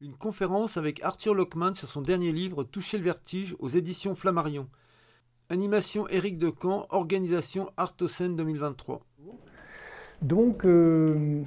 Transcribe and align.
Une 0.00 0.14
conférence 0.14 0.76
avec 0.76 1.02
Arthur 1.02 1.34
Lockman 1.34 1.74
sur 1.74 1.88
son 1.88 2.02
dernier 2.02 2.30
livre 2.30 2.62
Toucher 2.62 2.98
le 2.98 3.04
vertige 3.04 3.56
aux 3.58 3.68
éditions 3.68 4.14
Flammarion. 4.14 4.68
Animation 5.50 6.06
Éric 6.08 6.38
Decamp, 6.38 6.86
organisation 6.90 7.68
Artocène 7.76 8.36
2023. 8.36 9.00
Donc, 10.22 10.64
euh, 10.64 11.42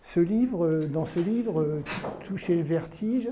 ce 0.00 0.18
livre, 0.18 0.88
dans 0.92 1.04
ce 1.04 1.20
livre, 1.20 1.80
Toucher 2.26 2.56
le 2.56 2.64
vertige, 2.64 3.30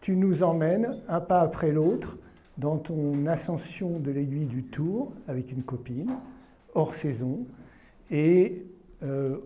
tu 0.00 0.16
nous 0.16 0.42
emmènes 0.42 1.00
un 1.06 1.20
pas 1.20 1.40
après 1.40 1.70
l'autre 1.70 2.18
dans 2.58 2.78
ton 2.78 3.26
ascension 3.26 4.00
de 4.00 4.10
l'aiguille 4.10 4.46
du 4.46 4.64
Tour 4.64 5.12
avec 5.28 5.52
une 5.52 5.62
copine, 5.62 6.16
hors 6.74 6.94
saison. 6.94 7.46
Et 8.10 8.66
euh, 9.04 9.38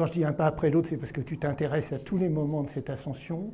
quand 0.00 0.06
je 0.06 0.12
dis 0.12 0.24
un 0.24 0.32
pas 0.32 0.46
après 0.46 0.70
l'autre, 0.70 0.88
c'est 0.88 0.96
parce 0.96 1.12
que 1.12 1.20
tu 1.20 1.36
t'intéresses 1.36 1.92
à 1.92 1.98
tous 1.98 2.16
les 2.16 2.30
moments 2.30 2.62
de 2.62 2.70
cette 2.70 2.88
ascension, 2.88 3.52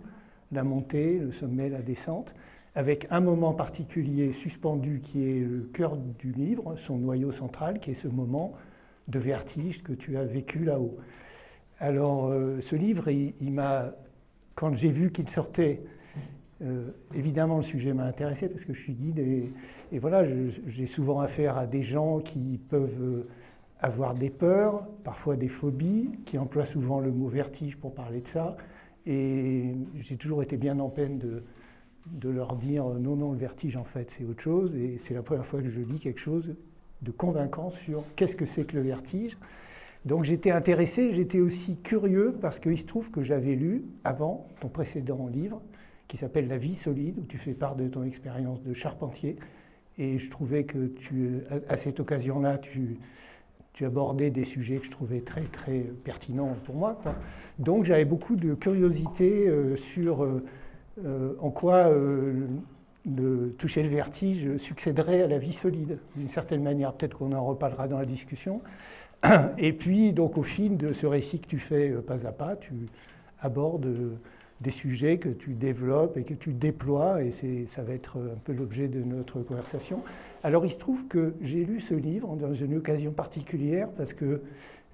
la 0.52 0.62
montée, 0.62 1.18
le 1.18 1.32
sommet, 1.32 1.68
la 1.68 1.82
descente, 1.82 2.36
avec 2.76 3.08
un 3.10 3.18
moment 3.18 3.52
particulier 3.52 4.32
suspendu 4.32 5.00
qui 5.00 5.28
est 5.28 5.40
le 5.40 5.68
cœur 5.74 5.96
du 5.96 6.30
livre, 6.30 6.76
son 6.76 6.98
noyau 6.98 7.32
central, 7.32 7.80
qui 7.80 7.90
est 7.90 7.94
ce 7.94 8.06
moment 8.06 8.52
de 9.08 9.18
vertige 9.18 9.82
que 9.82 9.92
tu 9.92 10.16
as 10.16 10.24
vécu 10.24 10.60
là-haut. 10.60 10.96
Alors, 11.80 12.28
euh, 12.28 12.60
ce 12.60 12.76
livre, 12.76 13.08
il, 13.08 13.50
m'a, 13.50 13.96
quand 14.54 14.72
j'ai 14.76 14.92
vu 14.92 15.10
qu'il 15.10 15.28
sortait, 15.28 15.82
euh, 16.62 16.92
évidemment, 17.12 17.56
le 17.56 17.64
sujet 17.64 17.92
m'a 17.92 18.04
intéressé 18.04 18.48
parce 18.48 18.64
que 18.64 18.72
je 18.72 18.80
suis 18.80 18.92
guide 18.92 19.18
et, 19.18 19.52
et 19.90 19.98
voilà, 19.98 20.22
j'ai 20.68 20.86
souvent 20.86 21.18
affaire 21.18 21.58
à 21.58 21.66
des 21.66 21.82
gens 21.82 22.20
qui 22.20 22.60
peuvent 22.68 23.26
avoir 23.80 24.14
des 24.14 24.30
peurs, 24.30 24.88
parfois 25.04 25.36
des 25.36 25.48
phobies, 25.48 26.10
qui 26.24 26.38
emploient 26.38 26.64
souvent 26.64 27.00
le 27.00 27.12
mot 27.12 27.28
vertige 27.28 27.76
pour 27.76 27.94
parler 27.94 28.20
de 28.20 28.28
ça. 28.28 28.56
Et 29.06 29.74
j'ai 29.96 30.16
toujours 30.16 30.42
été 30.42 30.56
bien 30.56 30.78
en 30.80 30.88
peine 30.88 31.18
de, 31.18 32.28
leur 32.28 32.56
dire 32.56 32.84
non, 32.84 33.16
non, 33.16 33.32
le 33.32 33.38
vertige 33.38 33.76
en 33.76 33.84
fait 33.84 34.10
c'est 34.10 34.24
autre 34.24 34.42
chose. 34.42 34.74
Et 34.74 34.98
c'est 34.98 35.14
la 35.14 35.22
première 35.22 35.46
fois 35.46 35.62
que 35.62 35.68
je 35.68 35.80
lis 35.80 36.00
quelque 36.00 36.20
chose 36.20 36.56
de 37.02 37.10
convaincant 37.10 37.70
sur 37.70 38.02
qu'est-ce 38.16 38.36
que 38.36 38.46
c'est 38.46 38.64
que 38.64 38.76
le 38.76 38.82
vertige. 38.82 39.38
Donc 40.04 40.24
j'étais 40.24 40.50
intéressé, 40.50 41.12
j'étais 41.12 41.40
aussi 41.40 41.78
curieux 41.82 42.36
parce 42.40 42.60
qu'il 42.60 42.78
se 42.78 42.86
trouve 42.86 43.10
que 43.10 43.22
j'avais 43.22 43.56
lu 43.56 43.84
avant 44.04 44.46
ton 44.60 44.68
précédent 44.68 45.26
livre 45.26 45.62
qui 46.08 46.16
s'appelle 46.16 46.46
La 46.48 46.58
vie 46.58 46.76
solide, 46.76 47.18
où 47.18 47.24
tu 47.24 47.38
fais 47.38 47.54
part 47.54 47.76
de 47.76 47.88
ton 47.88 48.04
expérience 48.04 48.62
de 48.62 48.72
charpentier. 48.72 49.36
Et 49.98 50.18
je 50.18 50.30
trouvais 50.30 50.64
que 50.64 50.86
tu, 50.86 51.40
à 51.68 51.76
cette 51.76 52.00
occasion-là, 52.00 52.58
tu, 52.58 52.98
tu 53.76 53.84
abordais 53.84 54.30
des 54.30 54.44
sujets 54.44 54.78
que 54.78 54.86
je 54.86 54.90
trouvais 54.90 55.20
très 55.20 55.42
très 55.42 55.80
pertinents 56.02 56.56
pour 56.64 56.74
moi. 56.74 56.98
Donc 57.58 57.84
j'avais 57.84 58.06
beaucoup 58.06 58.34
de 58.34 58.54
curiosité 58.54 59.46
euh, 59.46 59.76
sur 59.76 60.24
euh, 60.24 60.42
euh, 61.04 61.34
en 61.40 61.50
quoi 61.50 61.90
de 63.04 63.54
toucher 63.58 63.82
le 63.82 63.90
vertige 63.90 64.56
succéderait 64.56 65.22
à 65.22 65.26
la 65.28 65.38
vie 65.38 65.52
solide, 65.52 65.98
d'une 66.16 66.30
certaine 66.30 66.62
manière. 66.62 66.94
Peut-être 66.94 67.18
qu'on 67.18 67.32
en 67.32 67.44
reparlera 67.44 67.86
dans 67.86 67.98
la 67.98 68.06
discussion. 68.06 68.62
Et 69.58 69.72
puis, 69.72 70.12
donc, 70.12 70.38
au 70.38 70.42
fil 70.42 70.76
de 70.76 70.92
ce 70.92 71.06
récit 71.06 71.38
que 71.38 71.46
tu 71.46 71.58
fais 71.58 71.90
pas 72.02 72.26
à 72.26 72.32
pas, 72.32 72.56
tu 72.56 72.72
abordes 73.40 74.18
des 74.60 74.70
sujets 74.70 75.18
que 75.18 75.28
tu 75.28 75.52
développes 75.52 76.16
et 76.16 76.24
que 76.24 76.34
tu 76.34 76.52
déploies, 76.52 77.22
et 77.22 77.30
ça 77.66 77.82
va 77.82 77.92
être 77.92 78.16
un 78.18 78.38
peu 78.42 78.52
l'objet 78.52 78.88
de 78.88 79.02
notre 79.02 79.40
conversation. 79.42 80.02
Alors 80.42 80.64
il 80.64 80.72
se 80.72 80.78
trouve 80.78 81.06
que 81.08 81.34
j'ai 81.40 81.64
lu 81.64 81.80
ce 81.80 81.94
livre 81.94 82.36
dans 82.36 82.54
une 82.54 82.76
occasion 82.76 83.12
particulière 83.12 83.88
parce 83.96 84.14
que 84.14 84.42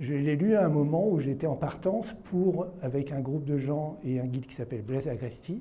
je 0.00 0.14
l'ai 0.14 0.34
lu 0.34 0.56
à 0.56 0.64
un 0.64 0.68
moment 0.68 1.08
où 1.08 1.20
j'étais 1.20 1.46
en 1.46 1.55
partance 1.55 2.14
pour, 2.24 2.66
avec 2.80 3.12
un 3.12 3.20
groupe 3.20 3.44
de 3.44 3.58
gens 3.58 3.98
et 4.05 4.18
un 4.18 4.27
guide 4.27 4.46
qui 4.46 4.55
s'appelle 4.55 4.83
Blaise 4.83 5.06
Agresti, 5.06 5.60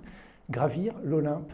gravir 0.49 0.95
l'Olympe. 1.03 1.51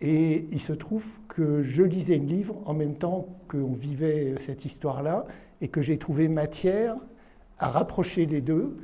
Et 0.00 0.46
il 0.50 0.60
se 0.60 0.72
trouve 0.72 1.06
que 1.28 1.62
je 1.62 1.82
lisais 1.82 2.16
le 2.16 2.24
livre 2.24 2.56
en 2.64 2.72
même 2.72 2.94
temps 2.94 3.28
qu'on 3.48 3.74
vivait 3.74 4.34
cette 4.46 4.64
histoire-là 4.64 5.26
et 5.60 5.68
que 5.68 5.82
j'ai 5.82 5.98
trouvé 5.98 6.28
matière 6.28 6.96
à 7.58 7.68
rapprocher 7.68 8.24
les 8.26 8.40
deux 8.40 8.78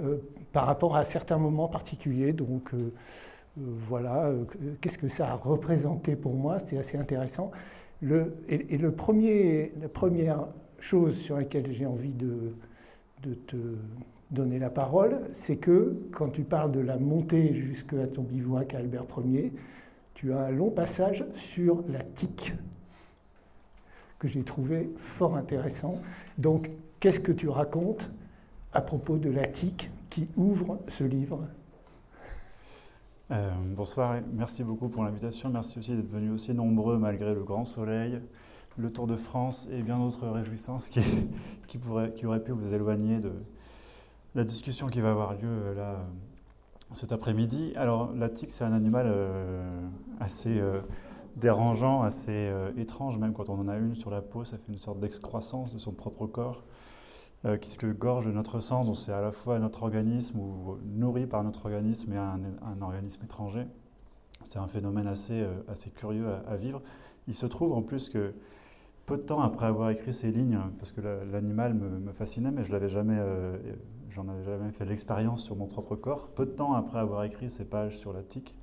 euh, 0.00 0.18
par 0.52 0.66
rapport 0.66 0.96
à 0.96 1.04
certains 1.04 1.38
moments 1.38 1.68
particuliers. 1.68 2.32
Donc 2.32 2.74
euh, 2.74 2.92
euh, 3.58 3.62
voilà, 3.88 4.32
qu'est-ce 4.80 4.98
que 4.98 5.08
ça 5.08 5.30
a 5.30 5.34
représenté 5.34 6.16
pour 6.16 6.34
moi 6.34 6.58
C'est 6.58 6.78
assez 6.78 6.96
intéressant. 6.96 7.50
Et, 8.48 8.78
premier, 8.96 9.72
la 9.80 9.88
première 9.88 10.46
chose 10.78 11.16
sur 11.16 11.36
laquelle 11.36 11.72
j'ai 11.72 11.86
envie 11.86 12.12
de, 12.12 12.54
de, 13.22 13.34
te 13.34 13.56
donner 14.30 14.60
la 14.60 14.70
parole, 14.70 15.20
c'est 15.32 15.56
que 15.56 15.96
quand 16.12 16.28
tu 16.28 16.42
parles 16.42 16.70
de 16.70 16.80
la 16.80 16.96
montée 16.96 17.52
jusqu'à 17.52 18.06
ton 18.06 18.22
bivouac 18.22 18.74
à 18.74 18.78
Albert 18.78 19.06
Ier, 19.24 19.52
tu 20.14 20.32
as 20.32 20.38
un 20.38 20.50
long 20.50 20.70
passage 20.70 21.24
sur 21.34 21.82
la 21.88 22.02
tique 22.02 22.52
que 24.18 24.28
j'ai 24.28 24.42
trouvé 24.42 24.90
fort 24.96 25.36
intéressant. 25.36 26.00
Donc, 26.38 26.70
qu'est-ce 27.00 27.20
que 27.20 27.32
tu 27.32 27.48
racontes 27.48 28.10
à 28.72 28.80
propos 28.80 29.16
de 29.16 29.30
la 29.30 29.46
tique 29.46 29.90
qui 30.10 30.28
ouvre 30.36 30.78
ce 30.88 31.04
livre 31.04 31.46
euh, 33.30 33.50
bonsoir 33.76 34.22
merci 34.32 34.64
beaucoup 34.64 34.88
pour 34.88 35.04
l'invitation. 35.04 35.50
Merci 35.50 35.78
aussi 35.78 35.94
d'être 35.94 36.08
venus 36.08 36.32
aussi 36.32 36.54
nombreux 36.54 36.96
malgré 36.96 37.34
le 37.34 37.44
grand 37.44 37.66
soleil, 37.66 38.22
le 38.78 38.90
Tour 38.90 39.06
de 39.06 39.16
France 39.16 39.68
et 39.70 39.82
bien 39.82 39.98
d'autres 39.98 40.26
réjouissances 40.28 40.88
qui, 40.88 41.02
qui, 41.66 41.76
pourraient, 41.76 42.14
qui 42.14 42.24
auraient 42.24 42.42
pu 42.42 42.52
vous 42.52 42.72
éloigner 42.72 43.20
de 43.20 43.32
la 44.34 44.44
discussion 44.44 44.86
qui 44.86 45.02
va 45.02 45.10
avoir 45.10 45.34
lieu 45.34 45.40
euh, 45.44 45.74
là 45.74 45.96
cet 46.92 47.12
après-midi. 47.12 47.74
Alors 47.76 48.14
la 48.14 48.30
tique, 48.30 48.50
c'est 48.50 48.64
un 48.64 48.72
animal 48.72 49.04
euh, 49.06 49.78
assez 50.20 50.58
dérangeant, 51.36 52.00
assez 52.00 52.50
étrange, 52.78 53.18
même 53.18 53.34
quand 53.34 53.50
on 53.50 53.60
en 53.60 53.68
a 53.68 53.76
une 53.76 53.94
sur 53.94 54.08
la 54.08 54.22
peau, 54.22 54.46
ça 54.46 54.56
fait 54.56 54.72
une 54.72 54.78
sorte 54.78 55.00
d'excroissance 55.00 55.74
de 55.74 55.78
son 55.78 55.92
propre 55.92 56.26
corps. 56.26 56.64
Euh, 57.44 57.56
qui 57.56 57.70
se 57.70 57.86
gorge 57.86 58.26
notre 58.26 58.58
sang, 58.58 58.84
donc 58.84 58.96
c'est 58.96 59.12
à 59.12 59.20
la 59.20 59.30
fois 59.30 59.60
notre 59.60 59.84
organisme 59.84 60.40
ou 60.40 60.76
nourri 60.84 61.24
par 61.24 61.44
notre 61.44 61.66
organisme 61.66 62.12
et 62.12 62.16
un, 62.16 62.40
organisme 62.82 63.22
étranger. 63.22 63.64
C'est 64.42 64.58
un 64.58 64.66
phénomène 64.66 65.06
assez, 65.06 65.42
euh, 65.42 65.54
assez 65.68 65.90
curieux 65.90 66.26
à, 66.48 66.56
vivre. 66.56 66.82
Il 67.28 67.36
se 67.36 67.46
trouve 67.46 67.74
en 67.74 67.82
plus 67.82 68.08
que 68.08 68.34
peu 69.06 69.16
de 69.16 69.22
temps 69.22 69.40
après 69.40 69.66
avoir 69.66 69.90
écrit 69.90 70.12
ces 70.12 70.32
lignes, 70.32 70.58
parce 70.80 70.90
que 70.90 71.00
l'animal 71.00 71.74
me, 71.74 72.10
fascinait, 72.10 72.50
mais 72.50 72.64
je 72.64 72.72
l'avais 72.72 72.88
jamais, 72.88 73.16
euh, 73.16 73.56
j'en 74.10 74.26
avais 74.26 74.42
jamais 74.42 74.72
fait 74.72 74.84
l'expérience 74.84 75.44
sur 75.44 75.54
mon 75.54 75.66
propre 75.66 75.94
corps. 75.94 76.30
Peu 76.30 76.44
de 76.44 76.50
temps 76.50 76.72
après 76.72 76.98
avoir 76.98 77.22
écrit 77.22 77.50
ces 77.50 77.64
pages 77.64 77.96
sur 77.96 78.12
la 78.12 78.24
tique, 78.24 78.58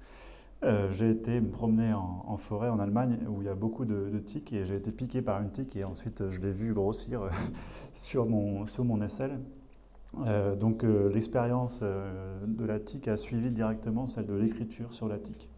euh, 0.65 0.89
j'ai 0.89 1.11
été 1.11 1.39
me 1.39 1.49
promener 1.49 1.93
en, 1.93 2.37
forêt 2.37 2.69
en 2.69 2.79
Allemagne 2.79 3.19
où 3.29 3.41
il 3.41 3.45
y 3.45 3.49
a 3.49 3.55
beaucoup 3.55 3.85
de, 3.85 4.09
de 4.09 4.19
tiques 4.19 4.51
et 4.51 4.65
j'ai 4.65 4.75
été 4.75 4.91
piqué 4.91 5.21
par 5.21 5.39
une 5.41 5.51
tique 5.51 5.75
et 5.75 5.83
ensuite 5.83 6.29
je 6.29 6.39
l'ai 6.39 6.51
vu 6.51 6.73
grossir 6.73 7.21
euh, 7.21 7.29
sur, 7.93 8.25
mon, 8.25 8.65
sur 8.65 8.83
mon 8.83 9.01
aisselle. 9.01 9.39
Euh, 10.25 10.55
donc 10.55 10.83
l'expérience 10.83 11.83
de 11.83 12.65
la 12.65 12.79
tique 12.79 13.07
a 13.07 13.17
suivi 13.17 13.51
directement 13.51 14.07
celle 14.07 14.25
de 14.25 14.33
l'écriture 14.33 14.91
sur 14.91 15.07
la 15.07 15.19
tique. 15.19 15.49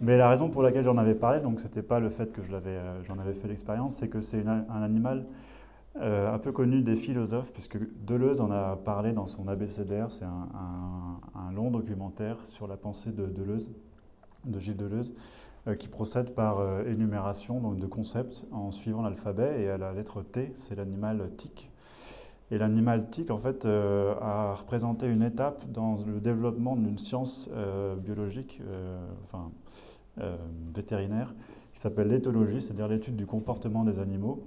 Mais 0.00 0.16
la 0.16 0.28
raison 0.28 0.48
pour 0.48 0.62
laquelle 0.62 0.84
j'en 0.84 0.98
avais 0.98 1.16
parlé, 1.16 1.40
donc 1.40 1.58
c'était 1.58 1.82
pas 1.82 1.98
le 1.98 2.08
fait 2.08 2.32
que 2.32 2.42
j'en 2.42 3.18
avais 3.18 3.34
fait 3.34 3.48
l'expérience, 3.48 3.96
c'est 3.96 4.08
que 4.08 4.20
c'est 4.20 4.46
un 4.46 4.82
animal 4.82 5.26
un 6.00 6.38
peu 6.38 6.52
connu 6.52 6.82
des 6.82 6.94
philosophes, 6.94 7.52
puisque 7.52 7.78
Deleuze 8.04 8.40
en 8.40 8.52
a 8.52 8.76
parlé 8.76 9.12
dans 9.12 9.26
son 9.26 9.48
abécédaire, 9.48 10.12
c'est 10.12 10.24
un, 10.24 11.52
long 11.52 11.70
documentaire 11.70 12.38
sur 12.44 12.68
la 12.68 12.76
pensée 12.76 13.10
de 13.10 13.26
Deleuze 13.26 13.72
de 14.44 14.58
Gilles 14.58 14.76
Deleuze, 14.76 15.14
euh, 15.68 15.76
qui 15.76 15.86
procède 15.88 16.34
par 16.34 16.58
euh, 16.58 16.84
énumération 16.86 17.60
donc, 17.60 17.78
de 17.78 17.86
concepts 17.86 18.44
en 18.50 18.72
suivant 18.72 19.02
l'alphabet. 19.02 19.62
Et 19.62 19.68
à 19.68 19.78
la 19.78 19.92
lettre 19.92 20.22
T, 20.22 20.52
c'est 20.56 20.74
l'animal 20.74 21.30
tic. 21.36 21.70
Et 22.50 22.58
l'animal 22.58 23.08
tic, 23.10 23.30
en 23.30 23.38
fait, 23.38 23.64
euh, 23.64 24.14
a 24.20 24.54
représenté 24.54 25.06
une 25.06 25.22
étape 25.22 25.70
dans 25.70 25.96
le 26.04 26.20
développement 26.20 26.74
d'une 26.76 26.98
science 26.98 27.48
biologique, 28.02 28.60
enfin 29.22 29.50
vétérinaire, 30.74 31.32
qui 31.72 31.80
s'appelle 31.80 32.08
l'éthologie, 32.08 32.60
c'est-à-dire 32.60 32.88
l'étude 32.88 33.16
du 33.16 33.24
comportement 33.24 33.84
des 33.84 34.00
animaux 34.00 34.44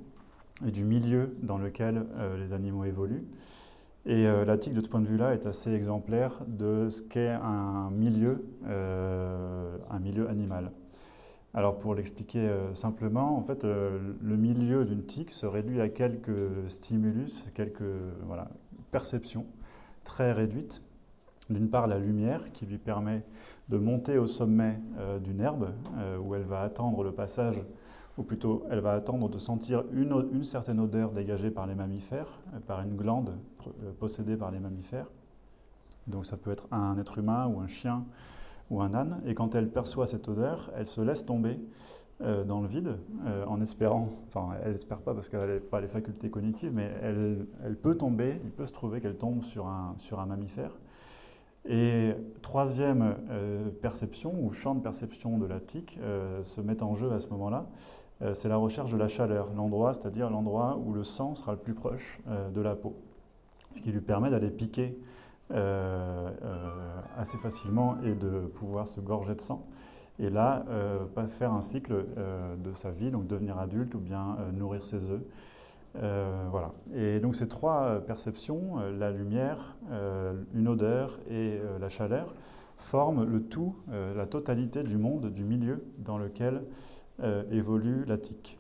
et 0.68 0.72
du 0.72 0.84
milieu 0.84 1.36
dans 1.42 1.58
lequel 1.58 2.06
les 2.38 2.54
animaux 2.54 2.84
évoluent. 2.84 3.26
Et 4.08 4.28
euh, 4.28 4.46
la 4.46 4.58
tique, 4.58 4.74
de 4.74 4.82
ce 4.82 4.88
point 4.88 5.02
de 5.02 5.08
vue-là, 5.08 5.34
est 5.34 5.48
assez 5.48 5.74
exemplaire 5.74 6.42
de 6.48 6.90
ce 6.90 7.02
qu'est 7.02 7.30
un 7.30 7.90
milieu, 7.92 8.46
euh, 8.68 9.78
un 9.90 10.00
milieu 10.00 10.30
animal. 10.30 10.72
Alors 11.56 11.80
pour 11.80 11.96
l'expliquer 11.96 12.40
euh, 12.40 12.74
simplement, 12.74 13.36
en 13.36 13.42
fait, 13.42 13.64
le 13.64 14.38
milieu 14.38 14.86
d'une 14.86 15.04
tique 15.04 15.32
se 15.32 15.46
réduit 15.46 15.82
à 15.82 15.90
quelques 15.90 16.32
stimulus, 16.68 17.46
quelques 17.56 17.82
voilà, 18.28 18.50
perceptions 18.92 19.48
très 20.04 20.32
réduites. 20.34 20.84
D'une 21.50 21.70
part, 21.70 21.88
la 21.88 22.00
lumière 22.00 22.52
qui 22.54 22.66
lui 22.66 22.78
permet 22.78 23.24
de 23.70 23.78
monter 23.78 24.18
au 24.18 24.26
sommet 24.26 24.80
d'une 25.24 25.42
herbe 25.42 25.74
où 26.20 26.34
elle 26.34 26.44
va 26.44 26.62
attendre 26.62 27.04
le 27.04 27.12
passage 27.12 27.62
ou 28.18 28.24
plutôt 28.24 28.64
elle 28.70 28.80
va 28.80 28.94
attendre 28.94 29.30
de 29.30 29.38
sentir 29.38 29.84
une, 29.92 30.44
certaine 30.44 30.80
odeur 30.80 31.12
dégagée 31.12 31.52
par 31.52 31.68
les 31.68 31.76
mammifères, 31.76 32.40
euh, 32.54 32.60
par 32.60 32.82
une 32.82 32.96
glande 32.96 33.34
euh, 33.68 33.92
possédée 34.00 34.38
par 34.38 34.52
les 34.52 34.60
mammifères. 34.60 35.08
Donc 36.08 36.26
ça 36.26 36.38
peut 36.38 36.52
être 36.52 36.68
un 36.72 36.98
être 36.98 37.18
humain 37.18 37.48
ou 37.48 37.60
un 37.60 37.68
chien 37.68 38.06
ou 38.72 38.82
un 38.82 38.94
âne, 38.94 39.22
et 39.26 39.36
quand 39.36 39.54
elle 39.54 39.70
perçoit 39.70 40.08
cette 40.08 40.28
odeur, 40.28 40.72
elle 40.76 40.88
se 40.88 41.00
laisse 41.00 41.24
tomber 41.24 41.60
euh, 42.22 42.44
dans 42.44 42.62
le 42.62 42.68
vide, 42.68 42.98
euh, 43.26 43.46
en 43.46 43.62
espérant, 43.62 44.10
enfin 44.28 44.58
elle 44.64 44.72
n'espère 44.72 45.02
pas 45.02 45.14
parce 45.14 45.30
qu'elle 45.30 45.56
n'a 45.56 45.60
pas 45.60 45.82
les 45.82 45.88
facultés 45.88 46.32
cognitives, 46.32 46.72
mais 46.74 46.92
elle, 47.02 47.46
elle, 47.64 47.76
peut 47.76 47.96
tomber, 47.96 48.40
il 48.44 48.52
peut 48.52 48.66
se 48.66 48.74
trouver 48.74 49.02
qu'elle 49.02 49.18
tombe 49.18 49.44
sur 49.44 49.68
un, 49.68 49.94
sur 49.98 50.20
un 50.20 50.26
mammifère. 50.26 50.76
Et 51.68 52.14
troisième 52.42 53.16
euh, 53.30 53.70
perception, 53.82 54.34
ou 54.40 54.52
champ 54.52 54.76
de 54.76 54.82
perception 54.82 55.38
de 55.38 55.46
la 55.46 55.60
tique, 55.60 56.00
se 56.42 56.62
met 56.62 56.84
en 56.84 56.96
jeu 56.96 57.12
à 57.12 57.20
ce 57.20 57.28
moment-là, 57.30 57.68
c'est 58.34 58.48
la 58.48 58.56
recherche 58.56 58.94
de 58.94 58.98
la 58.98 59.10
chaleur, 59.10 59.50
l'endroit, 59.54 59.94
c'est-à-dire 59.94 60.30
l'endroit 60.30 60.78
où 60.78 60.94
le 60.94 61.04
sang 61.04 61.36
sera 61.36 61.52
le 61.52 61.58
plus 61.58 61.74
proche 61.74 62.22
de 62.54 62.62
la 62.62 62.74
peau, 62.76 62.96
ce 63.74 63.82
qui 63.82 63.92
lui 63.92 64.00
permet 64.00 64.30
d'aller 64.30 64.50
piquer 64.52 64.98
assez 67.18 67.38
facilement 67.38 67.98
et 68.04 68.14
de 68.14 68.48
pouvoir 68.54 68.88
se 68.88 69.02
gorger 69.02 69.36
de 69.36 69.42
sang. 69.42 69.68
Et 70.20 70.30
là, 70.30 70.66
euh, 70.70 71.06
pas 71.06 71.28
faire 71.28 71.52
un 71.52 71.62
cycle 71.62 72.06
euh, 72.18 72.56
de 72.56 72.74
sa 72.74 72.90
vie, 72.90 73.12
donc 73.12 73.28
devenir 73.28 73.58
adulte 73.60 73.96
ou 73.96 74.00
bien 74.00 74.38
euh, 74.40 74.52
nourrir 74.52 74.86
ses 74.86 75.10
œufs. 75.10 75.22
Voilà. 76.00 76.72
Et 76.94 77.20
donc 77.20 77.36
ces 77.36 77.48
trois 77.48 78.02
perceptions, 78.06 78.78
la 78.98 79.12
lumière, 79.12 79.78
une 80.54 80.68
odeur 80.68 81.20
et 81.30 81.60
la 81.80 81.90
chaleur, 81.90 82.34
forment 82.78 83.24
le 83.24 83.42
tout, 83.42 83.76
la 84.16 84.26
totalité 84.26 84.84
du 84.84 84.98
monde, 84.98 85.32
du 85.32 85.44
milieu 85.44 85.86
dans 85.98 86.18
lequel 86.18 86.64
évolue 87.52 88.06
la 88.06 88.18
tique. 88.18 88.60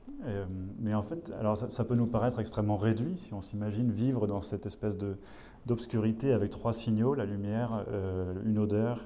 mais 0.79 0.93
en 0.93 1.01
fait, 1.01 1.33
alors 1.39 1.57
ça, 1.57 1.69
ça, 1.69 1.83
peut 1.83 1.95
nous 1.95 2.07
paraître 2.07 2.39
extrêmement 2.39 2.77
réduit 2.77 3.17
si 3.17 3.33
on 3.33 3.41
s'imagine 3.41 3.91
vivre 3.91 4.27
dans 4.27 4.41
cette 4.41 4.65
espèce 4.65 4.97
d'obscurité 5.65 6.31
avec 6.31 6.51
trois 6.51 6.73
signaux, 6.73 7.13
la 7.13 7.25
lumière, 7.25 7.85
une 8.45 8.59
odeur 8.59 9.05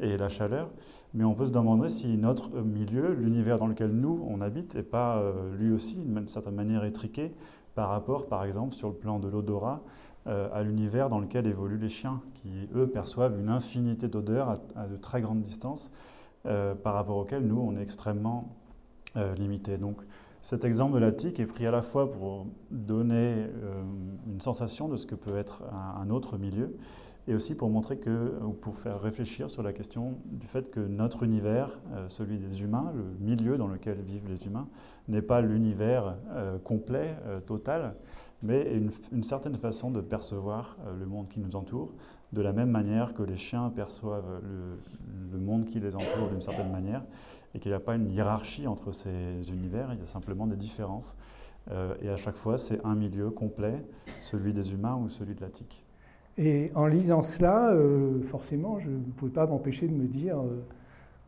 et 0.00 0.16
la 0.16 0.28
chaleur, 0.28 0.70
mais 1.12 1.24
on 1.24 1.34
peut 1.34 1.46
se 1.46 1.50
demander 1.50 1.88
si 1.88 2.16
notre 2.16 2.50
milieu, 2.50 3.14
l'univers 3.14 3.58
dans 3.58 3.66
lequel 3.66 3.92
nous, 3.92 4.24
on 4.28 4.40
habite, 4.40 4.74
n'est 4.74 4.82
pas 4.82 5.18
euh, 5.18 5.54
lui 5.56 5.72
aussi, 5.72 6.02
d'une 6.02 6.26
certaine 6.26 6.54
manière, 6.54 6.84
étriqué 6.84 7.32
par 7.74 7.88
rapport, 7.88 8.26
par 8.26 8.44
exemple, 8.44 8.74
sur 8.74 8.88
le 8.88 8.94
plan 8.94 9.18
de 9.18 9.28
l'odorat, 9.28 9.82
euh, 10.26 10.48
à 10.52 10.62
l'univers 10.62 11.08
dans 11.08 11.20
lequel 11.20 11.46
évoluent 11.46 11.78
les 11.78 11.88
chiens, 11.88 12.20
qui, 12.34 12.68
eux, 12.74 12.88
perçoivent 12.88 13.38
une 13.38 13.48
infinité 13.48 14.08
d'odeurs 14.08 14.60
à, 14.74 14.86
de 14.86 14.96
très 14.96 15.20
grandes 15.20 15.42
distances, 15.42 15.90
euh, 16.46 16.74
par 16.74 16.94
rapport 16.94 17.16
auxquelles 17.16 17.46
nous, 17.46 17.58
on 17.58 17.76
est 17.76 17.82
extrêmement 17.82 18.56
limité. 19.38 19.78
Donc, 19.78 19.98
cet 20.44 20.64
exemple 20.64 20.92
de 20.94 20.98
la 20.98 21.10
tique 21.10 21.40
est 21.40 21.46
pris 21.46 21.66
à 21.66 21.70
la 21.70 21.80
fois 21.80 22.12
pour 22.12 22.46
donner 22.70 23.46
une 24.26 24.42
sensation 24.42 24.88
de 24.88 24.98
ce 24.98 25.06
que 25.06 25.14
peut 25.14 25.38
être 25.38 25.62
un 25.98 26.10
autre 26.10 26.36
milieu, 26.36 26.76
et 27.26 27.34
aussi 27.34 27.54
pour 27.54 27.70
montrer 27.70 27.96
que, 27.96 28.34
ou 28.44 28.50
pour 28.50 28.76
faire 28.76 29.00
réfléchir 29.00 29.50
sur 29.50 29.62
la 29.62 29.72
question 29.72 30.18
du 30.26 30.46
fait 30.46 30.70
que 30.70 30.80
notre 30.80 31.22
univers, 31.22 31.78
euh, 31.94 32.08
celui 32.08 32.38
des 32.38 32.62
humains, 32.62 32.92
le 32.94 33.04
milieu 33.24 33.56
dans 33.56 33.66
lequel 33.66 34.00
vivent 34.02 34.28
les 34.28 34.46
humains, 34.46 34.68
n'est 35.08 35.22
pas 35.22 35.40
l'univers 35.40 36.16
euh, 36.32 36.58
complet, 36.58 37.16
euh, 37.26 37.40
total, 37.40 37.94
mais 38.42 38.70
une, 39.10 39.22
certaine 39.22 39.54
façon 39.54 39.90
de 39.90 40.02
percevoir 40.02 40.76
le 40.98 41.06
monde 41.06 41.28
qui 41.30 41.40
nous 41.40 41.56
entoure, 41.56 41.94
de 42.34 42.42
la 42.42 42.52
même 42.52 42.68
manière 42.68 43.14
que 43.14 43.22
les 43.22 43.36
chiens 43.38 43.70
perçoivent 43.74 44.42
le 45.32 45.38
monde 45.38 45.64
qui 45.64 45.80
les 45.80 45.96
entoure 45.96 46.28
d'une 46.28 46.42
certaine 46.42 46.70
manière, 46.70 47.02
et 47.54 47.58
qu'il 47.60 47.70
n'y 47.70 47.76
a 47.76 47.80
pas 47.80 47.94
une 47.94 48.10
hiérarchie 48.10 48.66
entre 48.66 48.92
ces 48.92 49.50
univers, 49.50 49.92
il 49.92 50.00
y 50.00 50.02
a 50.02 50.06
simplement 50.06 50.46
des 50.46 50.56
différences. 50.56 51.16
et 52.02 52.08
à 52.08 52.16
chaque 52.16 52.36
fois, 52.36 52.58
c'est 52.58 52.84
un 52.84 52.94
milieu 52.94 53.30
complet, 53.30 53.84
celui 54.18 54.52
des 54.52 54.72
humains 54.72 54.96
ou 54.96 55.08
celui 55.08 55.34
de 55.34 55.40
la 55.40 55.48
tique. 55.48 55.84
Et 56.36 56.70
en 56.74 56.86
lisant 56.86 57.22
cela, 57.22 57.72
euh, 57.72 58.20
forcément, 58.22 58.78
je 58.80 58.90
ne 58.90 59.12
pouvais 59.16 59.30
pas 59.30 59.46
m'empêcher 59.46 59.86
de 59.86 59.94
me 59.94 60.06
dire 60.06 60.38
euh, 60.38 60.64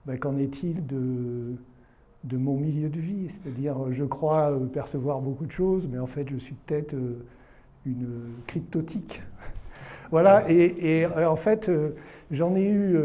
bah, 0.04 0.16
qu'en 0.16 0.36
est-il 0.36 0.84
de, 0.84 1.54
de, 2.24 2.36
mon 2.36 2.56
milieu 2.56 2.88
de 2.88 2.98
vie? 2.98 3.28
C'est-à-dire, 3.28 3.92
je 3.92 4.04
crois 4.04 4.50
euh, 4.50 4.66
percevoir 4.66 5.20
beaucoup 5.20 5.46
de 5.46 5.52
choses, 5.52 5.88
mais 5.90 6.00
en 6.00 6.06
fait, 6.06 6.28
je 6.28 6.36
suis 6.36 6.54
peut-être 6.54 6.96
une 7.84 8.32
cryptotique. 8.48 9.22
voilà, 10.10 10.50
et, 10.50 11.02
et, 11.02 11.06
en 11.06 11.36
fait, 11.36 11.70
j'en 12.30 12.56
ai 12.56 12.68
eu. 12.68 12.98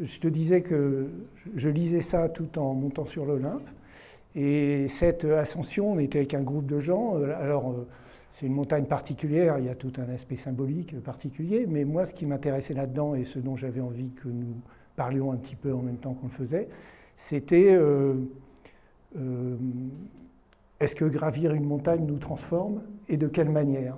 Je 0.00 0.20
te 0.20 0.28
disais 0.28 0.62
que 0.62 1.10
je 1.54 1.68
lisais 1.68 2.00
ça 2.00 2.28
tout 2.28 2.58
en 2.58 2.74
montant 2.74 3.06
sur 3.06 3.24
l'Olympe. 3.24 3.68
Et 4.34 4.88
cette 4.88 5.24
ascension, 5.24 5.92
on 5.92 5.98
était 5.98 6.18
avec 6.18 6.34
un 6.34 6.42
groupe 6.42 6.66
de 6.66 6.78
gens. 6.78 7.16
Alors, 7.16 7.74
c'est 8.36 8.44
une 8.44 8.52
montagne 8.52 8.84
particulière, 8.84 9.58
il 9.58 9.64
y 9.64 9.70
a 9.70 9.74
tout 9.74 9.94
un 9.96 10.12
aspect 10.12 10.36
symbolique 10.36 11.00
particulier, 11.00 11.64
mais 11.66 11.86
moi 11.86 12.04
ce 12.04 12.12
qui 12.12 12.26
m'intéressait 12.26 12.74
là-dedans 12.74 13.14
et 13.14 13.24
ce 13.24 13.38
dont 13.38 13.56
j'avais 13.56 13.80
envie 13.80 14.10
que 14.10 14.28
nous 14.28 14.60
parlions 14.94 15.32
un 15.32 15.38
petit 15.38 15.56
peu 15.56 15.72
en 15.72 15.80
même 15.80 15.96
temps 15.96 16.12
qu'on 16.12 16.26
le 16.26 16.32
faisait, 16.32 16.68
c'était 17.16 17.72
euh, 17.72 18.14
euh, 19.16 19.56
est-ce 20.80 20.94
que 20.94 21.06
gravir 21.06 21.54
une 21.54 21.64
montagne 21.64 22.04
nous 22.04 22.18
transforme 22.18 22.82
et 23.08 23.16
de 23.16 23.26
quelle 23.26 23.48
manière? 23.48 23.96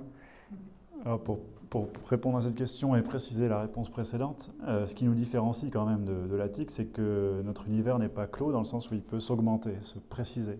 Pour, 1.25 1.39
pour, 1.69 1.87
répondre 2.09 2.37
à 2.37 2.41
cette 2.41 2.55
question 2.55 2.95
et 2.95 3.01
préciser 3.01 3.47
la 3.47 3.61
réponse 3.61 3.89
précédente, 3.89 4.51
euh, 4.67 4.85
ce 4.85 4.95
qui 4.95 5.05
nous 5.05 5.13
différencie 5.13 5.71
quand 5.71 5.85
même 5.85 6.05
de, 6.05 6.27
de 6.27 6.35
l'attique, 6.35 6.71
c'est 6.71 6.85
que 6.85 7.41
notre 7.43 7.67
univers 7.67 7.99
n'est 7.99 8.09
pas 8.09 8.27
clos 8.27 8.51
dans 8.51 8.59
le 8.59 8.65
sens 8.65 8.89
où 8.89 8.95
il 8.95 9.03
peut 9.03 9.19
s'augmenter, 9.19 9.79
se 9.79 9.99
préciser. 9.99 10.59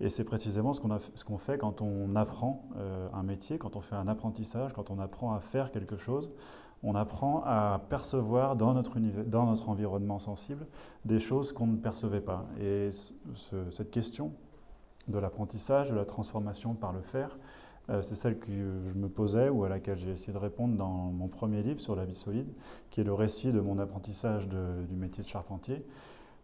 Et 0.00 0.10
c'est 0.10 0.24
précisément 0.24 0.72
ce 0.72 1.24
qu'on 1.24 1.38
fait 1.38 1.56
quand 1.56 1.80
on 1.80 2.16
apprend 2.16 2.68
euh, 2.76 3.08
un 3.14 3.22
métier, 3.22 3.56
quand 3.56 3.76
on 3.76 3.80
fait 3.80 3.94
un 3.94 4.08
apprentissage, 4.08 4.74
quand 4.74 4.90
on 4.90 4.98
apprend 4.98 5.32
à 5.32 5.40
faire 5.40 5.70
quelque 5.70 5.96
chose. 5.96 6.32
On 6.82 6.94
apprend 6.94 7.42
à 7.46 7.80
percevoir 7.88 8.56
dans 8.56 8.74
notre, 8.74 8.98
dans 9.24 9.46
notre 9.46 9.70
environnement 9.70 10.18
sensible 10.18 10.66
des 11.06 11.18
choses 11.18 11.52
qu'on 11.52 11.66
ne 11.66 11.76
percevait 11.76 12.20
pas. 12.20 12.44
Et 12.60 12.90
cette 13.70 13.90
question 13.90 14.32
de 15.08 15.18
l'apprentissage, 15.18 15.90
de 15.90 15.96
la 15.96 16.04
transformation 16.04 16.74
par 16.74 16.92
le 16.92 17.00
faire, 17.00 17.38
euh, 17.88 18.02
c'est 18.02 18.16
celle 18.16 18.38
que 18.38 18.50
je 18.50 18.98
me 18.98 19.08
posais 19.08 19.48
ou 19.48 19.64
à 19.64 19.68
laquelle 19.68 19.98
j'ai 19.98 20.10
essayé 20.10 20.32
de 20.32 20.38
répondre 20.38 20.76
dans 20.76 21.12
mon 21.12 21.28
premier 21.28 21.62
livre 21.62 21.80
sur 21.80 21.94
la 21.94 22.04
vie 22.04 22.14
solide, 22.14 22.48
qui 22.90 23.00
est 23.00 23.04
le 23.04 23.14
récit 23.14 23.52
de 23.52 23.60
mon 23.60 23.78
apprentissage 23.78 24.48
du 24.48 24.96
métier 24.96 25.22
de 25.22 25.28
charpentier, 25.28 25.84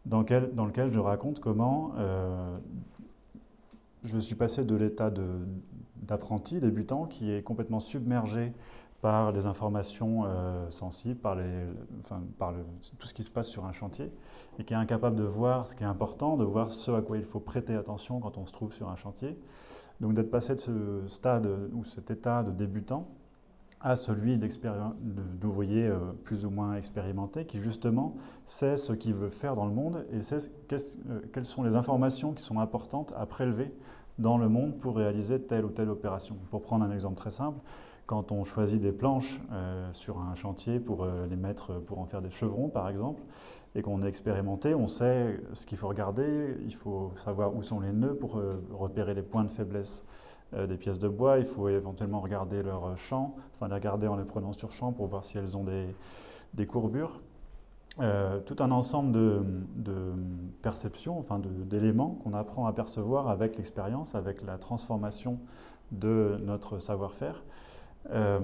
dans, 0.06 0.20
lequel 0.20 0.92
je 0.92 0.98
raconte 0.98 1.40
comment, 1.40 1.92
euh, 1.96 2.56
je 4.04 4.18
suis 4.18 4.34
passé 4.34 4.64
de 4.64 4.74
l'état 4.74 5.12
d'apprenti, 5.96 6.60
débutant, 6.60 7.06
qui 7.06 7.32
est 7.32 7.42
complètement 7.42 7.80
submergé 7.80 8.52
par 9.00 9.32
les 9.32 9.46
informations 9.46 10.22
euh, 10.26 10.70
sensibles, 10.70 11.18
par 11.18 11.36
tout 12.98 13.06
ce 13.06 13.14
qui 13.14 13.24
se 13.24 13.30
passe 13.30 13.48
sur 13.48 13.64
un 13.64 13.72
chantier, 13.72 14.12
et 14.60 14.64
qui 14.64 14.74
est 14.74 14.76
incapable 14.76 15.16
de 15.16 15.24
voir 15.24 15.66
ce 15.66 15.74
qui 15.74 15.82
est 15.82 15.86
important, 15.86 16.36
de 16.36 16.44
voir 16.44 16.70
ce 16.70 16.92
à 16.92 17.02
quoi 17.02 17.18
il 17.18 17.24
faut 17.24 17.40
prêter 17.40 17.74
attention 17.74 18.20
quand 18.20 18.38
on 18.38 18.46
se 18.46 18.52
trouve 18.52 18.72
sur 18.72 18.88
un 18.88 18.96
chantier. 18.96 19.36
Donc 20.02 20.14
d'être 20.14 20.30
passé 20.30 20.56
de 20.56 20.60
ce 20.60 20.72
stade 21.06 21.48
ou 21.72 21.84
cet 21.84 22.10
état 22.10 22.42
de 22.42 22.50
débutant 22.50 23.06
à 23.82 23.96
celui 23.96 24.38
d'ouvrier 25.40 25.86
euh, 25.86 25.98
plus 26.24 26.44
ou 26.44 26.50
moins 26.50 26.76
expérimenté, 26.76 27.44
qui 27.44 27.60
justement 27.60 28.14
sait 28.44 28.76
ce 28.76 28.92
qu'il 28.92 29.14
veut 29.14 29.28
faire 29.28 29.56
dans 29.56 29.66
le 29.66 29.72
monde 29.72 30.06
et 30.12 30.22
sait 30.22 30.38
euh, 30.72 31.20
quelles 31.32 31.44
sont 31.44 31.62
les 31.62 31.74
informations 31.74 32.32
qui 32.32 32.42
sont 32.42 32.60
importantes 32.60 33.12
à 33.16 33.26
prélever 33.26 33.74
dans 34.18 34.38
le 34.38 34.48
monde 34.48 34.76
pour 34.78 34.96
réaliser 34.96 35.40
telle 35.40 35.64
ou 35.64 35.70
telle 35.70 35.88
opération. 35.88 36.36
Pour 36.50 36.62
prendre 36.62 36.84
un 36.84 36.92
exemple 36.92 37.16
très 37.16 37.30
simple, 37.30 37.58
quand 38.06 38.30
on 38.30 38.44
choisit 38.44 38.80
des 38.80 38.92
planches 38.92 39.40
euh, 39.52 39.90
sur 39.92 40.20
un 40.20 40.34
chantier 40.34 40.78
pour 40.78 41.06
les 41.06 41.36
mettre, 41.36 41.80
pour 41.80 41.98
en 41.98 42.06
faire 42.06 42.22
des 42.22 42.30
chevrons 42.30 42.68
par 42.68 42.88
exemple, 42.88 43.22
et 43.74 43.82
qu'on 43.82 44.02
est 44.02 44.08
expérimenté, 44.08 44.74
on 44.74 44.86
sait 44.86 45.40
ce 45.54 45.66
qu'il 45.66 45.78
faut 45.78 45.88
regarder, 45.88 46.56
il 46.64 46.74
faut 46.74 47.12
savoir 47.16 47.54
où 47.54 47.62
sont 47.62 47.80
les 47.80 47.92
nœuds 47.92 48.14
pour 48.14 48.40
repérer 48.70 49.14
les 49.14 49.22
points 49.22 49.44
de 49.44 49.50
faiblesse 49.50 50.04
euh, 50.54 50.66
des 50.66 50.76
pièces 50.76 50.98
de 50.98 51.08
bois, 51.08 51.38
il 51.38 51.44
faut 51.44 51.68
éventuellement 51.68 52.20
regarder 52.20 52.62
leur 52.62 52.94
champ, 52.96 53.34
enfin 53.54 53.68
les 53.68 53.74
regarder 53.74 54.06
en 54.06 54.16
les 54.16 54.24
prenant 54.24 54.52
sur 54.52 54.70
champ 54.70 54.92
pour 54.92 55.06
voir 55.06 55.24
si 55.24 55.38
elles 55.38 55.56
ont 55.56 55.64
des, 55.64 55.86
des 56.52 56.66
courbures. 56.66 57.20
Euh, 58.00 58.40
tout 58.40 58.56
un 58.60 58.70
ensemble 58.70 59.12
de, 59.12 59.42
de 59.76 60.12
perceptions, 60.62 61.18
enfin 61.18 61.38
d'éléments 61.38 62.18
qu'on 62.22 62.32
apprend 62.32 62.66
à 62.66 62.72
percevoir 62.72 63.28
avec 63.28 63.56
l'expérience, 63.56 64.14
avec 64.14 64.42
la 64.42 64.58
transformation 64.58 65.38
de 65.90 66.38
notre 66.42 66.78
savoir-faire. 66.78 67.42
Euh, 68.10 68.38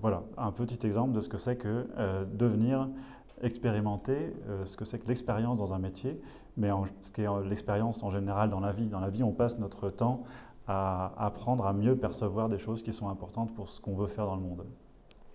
voilà, 0.00 0.22
un 0.36 0.52
petit 0.52 0.86
exemple 0.86 1.12
de 1.12 1.20
ce 1.20 1.28
que 1.28 1.38
c'est 1.38 1.56
que 1.56 1.86
devenir 2.32 2.88
expérimenter 3.42 4.34
euh, 4.48 4.64
ce 4.64 4.76
que 4.76 4.84
c'est 4.84 4.98
que 4.98 5.08
l'expérience 5.08 5.58
dans 5.58 5.72
un 5.72 5.78
métier, 5.78 6.20
mais 6.56 6.70
ce 7.00 7.12
qu'est 7.12 7.26
l'expérience 7.48 8.02
en 8.02 8.10
général 8.10 8.50
dans 8.50 8.60
la 8.60 8.72
vie. 8.72 8.86
Dans 8.86 9.00
la 9.00 9.10
vie, 9.10 9.22
on 9.22 9.32
passe 9.32 9.58
notre 9.58 9.90
temps 9.90 10.22
à 10.66 11.12
apprendre 11.16 11.66
à 11.66 11.72
mieux 11.72 11.96
percevoir 11.96 12.48
des 12.48 12.58
choses 12.58 12.82
qui 12.82 12.92
sont 12.92 13.08
importantes 13.08 13.54
pour 13.54 13.68
ce 13.68 13.80
qu'on 13.80 13.94
veut 13.94 14.06
faire 14.06 14.26
dans 14.26 14.36
le 14.36 14.42
monde. 14.42 14.64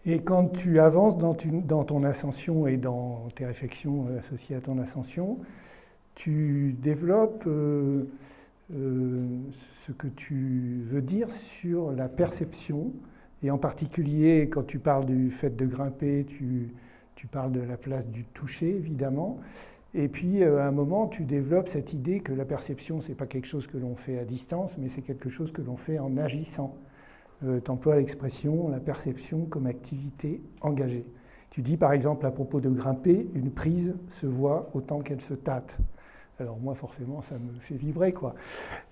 Et 0.05 0.19
quand 0.19 0.51
tu 0.51 0.79
avances 0.79 1.17
dans, 1.17 1.33
ton 1.33 2.03
ascension 2.03 2.67
et 2.67 2.77
dans 2.77 3.29
tes 3.35 3.45
réflexions 3.45 4.05
euh, 4.09 4.19
associées 4.19 4.55
à 4.55 4.61
ton 4.61 4.77
ascension, 4.79 5.39
tu 6.13 6.75
développes 6.79 7.45
euh, 7.47 8.09
ce 8.69 9.91
que 9.91 10.07
tu 10.07 10.83
veux 10.87 11.01
dire 11.01 11.31
sur 11.31 11.91
la 11.91 12.07
perception, 12.09 12.93
et 13.41 13.51
en 13.51 13.57
particulier 13.57 14.49
quand 14.49 14.63
tu 14.63 14.79
parles 14.79 15.05
du 15.05 15.29
fait 15.29 15.55
de 15.55 15.65
grimper, 15.65 16.25
tu, 16.25 16.73
parles 17.31 17.53
de 17.53 17.61
la 17.61 17.77
place 17.77 18.09
du 18.09 18.25
toucher, 18.25 18.75
évidemment. 18.75 19.37
Et 19.93 20.09
puis, 20.09 20.43
à 20.43 20.67
un 20.67 20.71
moment, 20.71 21.07
tu 21.07 21.23
développes 21.23 21.69
cette 21.69 21.93
idée 21.93 22.19
que 22.19 22.33
la 22.33 22.43
perception, 22.43 22.99
ce 22.99 23.09
n'est 23.09 23.15
pas 23.15 23.27
quelque 23.27 23.47
chose 23.47 23.65
que 23.65 23.77
l'on 23.77 23.95
fait 23.95 24.19
à 24.19 24.25
distance, 24.25 24.77
mais 24.77 24.89
c'est 24.89 25.01
quelque 25.01 25.29
chose 25.29 25.53
que 25.53 25.61
l'on 25.61 25.77
fait 25.77 25.99
en 25.99 26.17
agissant. 26.17 26.75
Euh, 27.45 27.59
tu 27.63 27.71
emploies 27.71 27.97
l'expression 27.97 28.69
la 28.69 28.79
perception 28.79 29.45
comme 29.45 29.67
activité 29.67 30.41
engagée. 30.61 31.05
Tu 31.49 31.61
dis 31.61 31.77
par 31.77 31.93
exemple 31.93 32.25
à 32.25 32.31
propos 32.31 32.61
de 32.61 32.69
grimper, 32.69 33.29
une 33.35 33.51
prise 33.51 33.95
se 34.07 34.25
voit 34.25 34.69
autant 34.73 34.99
qu'elle 34.99 35.21
se 35.21 35.33
tâte. 35.33 35.77
Alors 36.39 36.57
moi 36.57 36.75
forcément 36.75 37.21
ça 37.21 37.37
me 37.37 37.59
fait 37.59 37.75
vibrer 37.75 38.13
quoi. 38.13 38.35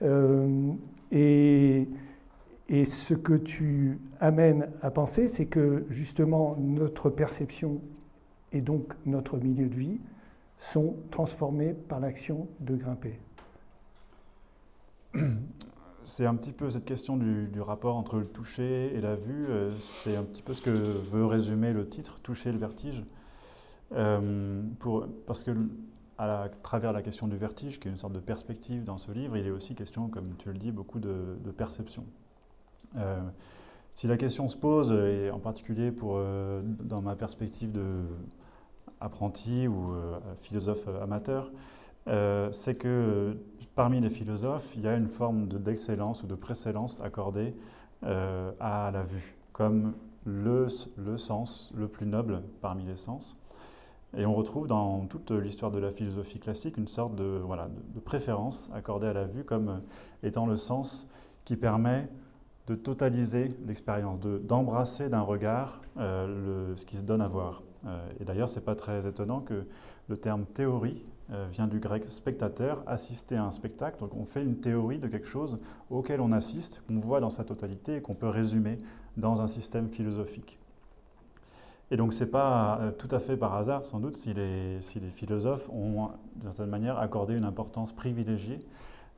Euh, 0.01 0.73
et, 1.11 1.87
et 2.69 2.85
ce 2.85 3.13
que 3.13 3.33
tu 3.33 3.99
amènes 4.19 4.69
à 4.81 4.91
penser, 4.91 5.27
c'est 5.27 5.47
que 5.47 5.85
justement 5.89 6.55
notre 6.57 7.09
perception 7.09 7.81
et 8.51 8.61
donc 8.61 8.93
notre 9.05 9.37
milieu 9.37 9.67
de 9.67 9.75
vie 9.75 9.99
sont 10.57 10.95
transformés 11.09 11.73
par 11.73 11.99
l'action 11.99 12.47
de 12.59 12.75
grimper. 12.75 13.19
c'est 16.03 16.25
un 16.25 16.35
petit 16.35 16.51
peu 16.51 16.69
cette 16.69 16.85
question 16.85 17.17
du, 17.17 17.61
rapport 17.61 17.95
entre 17.95 18.17
le 18.17 18.25
toucher 18.25 18.95
et 18.95 19.01
la 19.01 19.15
vue. 19.15 19.47
Euh, 19.49 19.73
c'est 19.79 20.15
un 20.15 20.23
petit 20.23 20.41
peu 20.41 20.53
ce 20.53 20.61
que 20.61 20.69
veut 20.69 21.25
résumer 21.25 21.73
le 21.73 21.87
titre, 21.87 22.19
Toucher 22.21 22.51
le 22.51 22.57
vertige. 22.57 23.03
Euh, 23.93 24.61
pour, 24.79 25.07
parce 25.25 25.43
que 25.43 25.51
à, 26.21 26.49
travers 26.63 26.93
la 26.93 27.01
question 27.01 27.27
du 27.27 27.37
vertige, 27.37 27.79
qui 27.79 27.87
est 27.87 27.91
une 27.91 27.97
sorte 27.97 28.13
de 28.13 28.19
perspective 28.19 28.83
dans 28.83 28.97
ce 28.97 29.11
livre, 29.11 29.37
il 29.37 29.45
est 29.45 29.51
aussi 29.51 29.75
question, 29.75 30.07
comme 30.07 30.35
tu 30.37 30.51
le 30.51 30.57
dis, 30.57 30.71
beaucoup 30.71 30.99
de, 30.99 31.51
perception. 31.57 32.05
Euh, 32.97 33.21
si 33.91 34.07
la 34.07 34.17
question 34.17 34.47
se 34.47 34.57
pose, 34.57 34.91
et 34.91 35.31
en 35.31 35.39
particulier 35.39 35.91
pour, 35.91 36.19
dans 36.81 37.01
ma 37.01 37.15
perspective 37.15 37.71
de 37.71 38.03
apprenti 39.01 39.67
ou 39.67 39.93
philosophe 40.35 40.87
amateur, 41.01 41.51
euh, 42.07 42.51
c'est 42.51 42.75
que 42.75 42.87
euh, 42.87 43.33
parmi 43.75 43.99
les 43.99 44.09
philosophes, 44.09 44.73
il 44.75 44.81
y 44.81 44.87
a 44.87 44.95
une 44.95 45.07
forme 45.07 45.47
d'excellence 45.47 46.23
ou 46.23 46.27
de 46.27 46.35
précédence 46.35 46.99
accordée 47.01 47.55
euh, 48.03 48.51
à 48.59 48.89
la 48.91 49.03
vue, 49.03 49.35
comme 49.53 49.93
le, 50.25 50.67
sens 51.17 51.71
le 51.75 51.87
plus 51.87 52.07
noble 52.07 52.41
parmi 52.61 52.85
les 52.85 52.95
sens. 52.95 53.37
Et 54.17 54.25
on 54.25 54.33
retrouve 54.33 54.67
dans 54.67 55.05
toute 55.05 55.31
l'histoire 55.31 55.71
de 55.71 55.79
la 55.79 55.91
philosophie 55.91 56.39
classique 56.39 56.77
une 56.77 56.87
sorte 56.87 57.15
de, 57.15 57.41
voilà, 57.45 57.69
de, 57.93 57.99
préférence 57.99 58.69
accordée 58.73 59.07
à 59.07 59.13
la 59.13 59.25
vue 59.25 59.43
comme 59.43 59.81
étant 60.21 60.45
le 60.45 60.57
sens 60.57 61.07
qui 61.45 61.55
permet 61.55 62.09
de 62.67 62.75
totaliser 62.75 63.57
l'expérience, 63.65 64.19
d'embrasser 64.19 65.09
d'un 65.09 65.21
regard 65.21 65.81
le, 65.97 66.73
ce 66.75 66.85
qui 66.85 66.97
se 66.97 67.03
donne 67.03 67.21
à 67.21 67.27
voir. 67.27 67.63
et 68.19 68.25
d'ailleurs, 68.25 68.49
ce 68.49 68.59
n'est 68.59 68.65
pas 68.65 68.75
très 68.75 69.07
étonnant 69.07 69.39
que 69.39 69.65
le 70.09 70.17
terme 70.17 70.45
théorie 70.45 71.05
euh, 71.31 71.47
vient 71.49 71.67
du 71.67 71.79
grec 71.79 72.03
spectateur, 72.03 72.83
assister 72.87 73.37
à 73.37 73.45
un 73.45 73.51
spectacle. 73.51 73.99
Donc 73.99 74.13
on 74.15 74.25
fait 74.25 74.43
une 74.43 74.57
théorie 74.57 74.99
de 74.99 75.07
quelque 75.07 75.27
chose 75.27 75.59
auquel 75.89 76.19
on 76.19 76.33
assiste, 76.33 76.83
qu'on 76.87 76.99
voit 76.99 77.21
dans 77.21 77.29
sa 77.29 77.45
totalité 77.45 77.97
et 77.97 78.01
qu'on 78.01 78.15
peut 78.15 78.27
résumer 78.27 78.77
dans 79.15 79.39
un 79.39 79.47
système 79.47 79.87
philosophique. 79.89 80.59
Et 81.91 81.97
donc 81.97 82.13
ce 82.13 82.23
n'est 82.23 82.29
pas 82.29 82.79
euh, 82.81 82.91
tout 82.91 83.09
à 83.11 83.19
fait 83.19 83.37
par 83.37 83.53
hasard, 83.53 83.85
sans 83.85 83.99
doute, 83.99 84.15
si 84.15 84.33
les, 84.33 84.81
si 84.81 84.99
les 84.99 85.11
philosophes 85.11 85.69
ont, 85.69 86.09
d'une 86.37 86.51
certaine 86.51 86.71
manière, 86.71 86.97
accordé 86.97 87.35
une 87.35 87.45
importance 87.45 87.91
privilégiée 87.91 88.59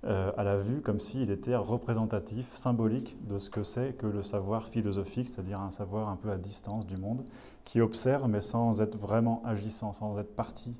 euh, 0.06 0.32
à 0.36 0.44
la 0.44 0.58
vue, 0.58 0.82
comme 0.82 1.00
s'il 1.00 1.32
était 1.32 1.56
représentatif, 1.56 2.50
symbolique 2.50 3.16
de 3.28 3.38
ce 3.38 3.50
que 3.50 3.64
c'est 3.64 3.94
que 3.94 4.06
le 4.08 4.22
savoir 4.22 4.68
philosophique, 4.68 5.30
c'est-à-dire 5.30 5.62
un 5.62 5.72
savoir 5.72 6.10
un 6.10 6.18
peu 6.18 6.30
à 6.30 6.38
distance 6.38 6.86
du 6.86 6.98
monde, 6.98 7.24
qui 7.64 7.80
observe 7.80 8.28
mais 8.28 8.42
sans 8.42 8.82
être 8.82 8.98
vraiment 8.98 9.42
agissant, 9.46 9.94
sans 9.94 10.18
être 10.18 10.36
partie 10.36 10.76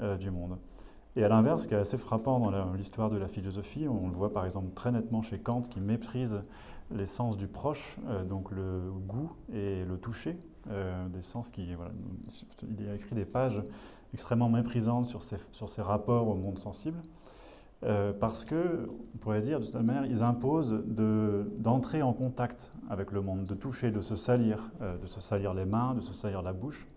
euh, 0.00 0.16
du 0.16 0.30
monde. 0.30 0.56
Et 1.16 1.24
à 1.24 1.28
l'inverse, 1.28 1.64
ce 1.64 1.68
qui 1.68 1.74
est 1.74 1.78
assez 1.78 1.98
frappant 1.98 2.38
dans 2.38 2.72
l'histoire 2.74 3.10
de 3.10 3.16
la 3.16 3.28
philosophie, 3.28 3.88
on 3.88 4.08
le 4.08 4.14
voit 4.14 4.32
par 4.32 4.44
exemple 4.44 4.68
très 4.74 4.92
nettement 4.92 5.22
chez 5.22 5.38
Kant 5.38 5.62
qui 5.62 5.80
méprise 5.80 6.40
les 6.94 7.06
sens 7.06 7.36
du 7.36 7.48
proche, 7.48 7.98
euh, 8.06 8.24
donc 8.24 8.52
le 8.52 8.90
goût 9.06 9.32
et 9.52 9.84
le 9.84 9.98
toucher, 9.98 10.38
euh, 10.70 11.08
des 11.08 11.22
sens 11.22 11.50
qui... 11.50 11.68
Il 12.78 12.88
a 12.88 12.94
écrit 12.94 13.14
des 13.14 13.24
pages 13.24 13.62
extrêmement 14.14 14.48
méprisantes 14.48 15.06
sur 15.06 15.22
ces, 15.22 15.36
sur 15.52 15.68
ces 15.68 15.82
rapports 15.82 16.28
au 16.28 16.34
monde 16.34 16.58
sensible, 16.58 17.00
parce 18.18 18.44
que, 18.44 18.88
on 19.14 19.18
pourrait 19.18 19.42
dire 19.42 19.60
de 19.60 19.64
cette 19.64 19.80
manière, 19.80 20.06
ils 20.06 20.22
imposent 20.22 20.82
d'entrer 20.86 22.02
en 22.02 22.12
contact 22.12 22.72
avec 22.88 23.12
le 23.12 23.20
monde, 23.20 23.44
de 23.44 23.54
toucher, 23.54 23.92
de 23.92 24.00
se 24.00 24.16
salir, 24.16 24.70
de 24.80 25.06
se 25.06 25.20
salir 25.20 25.54
les 25.54 25.66
mains, 25.66 25.94
de 25.94 26.00
se 26.00 26.12
salir 26.12 26.42
la 26.42 26.52
bouche, 26.52 26.88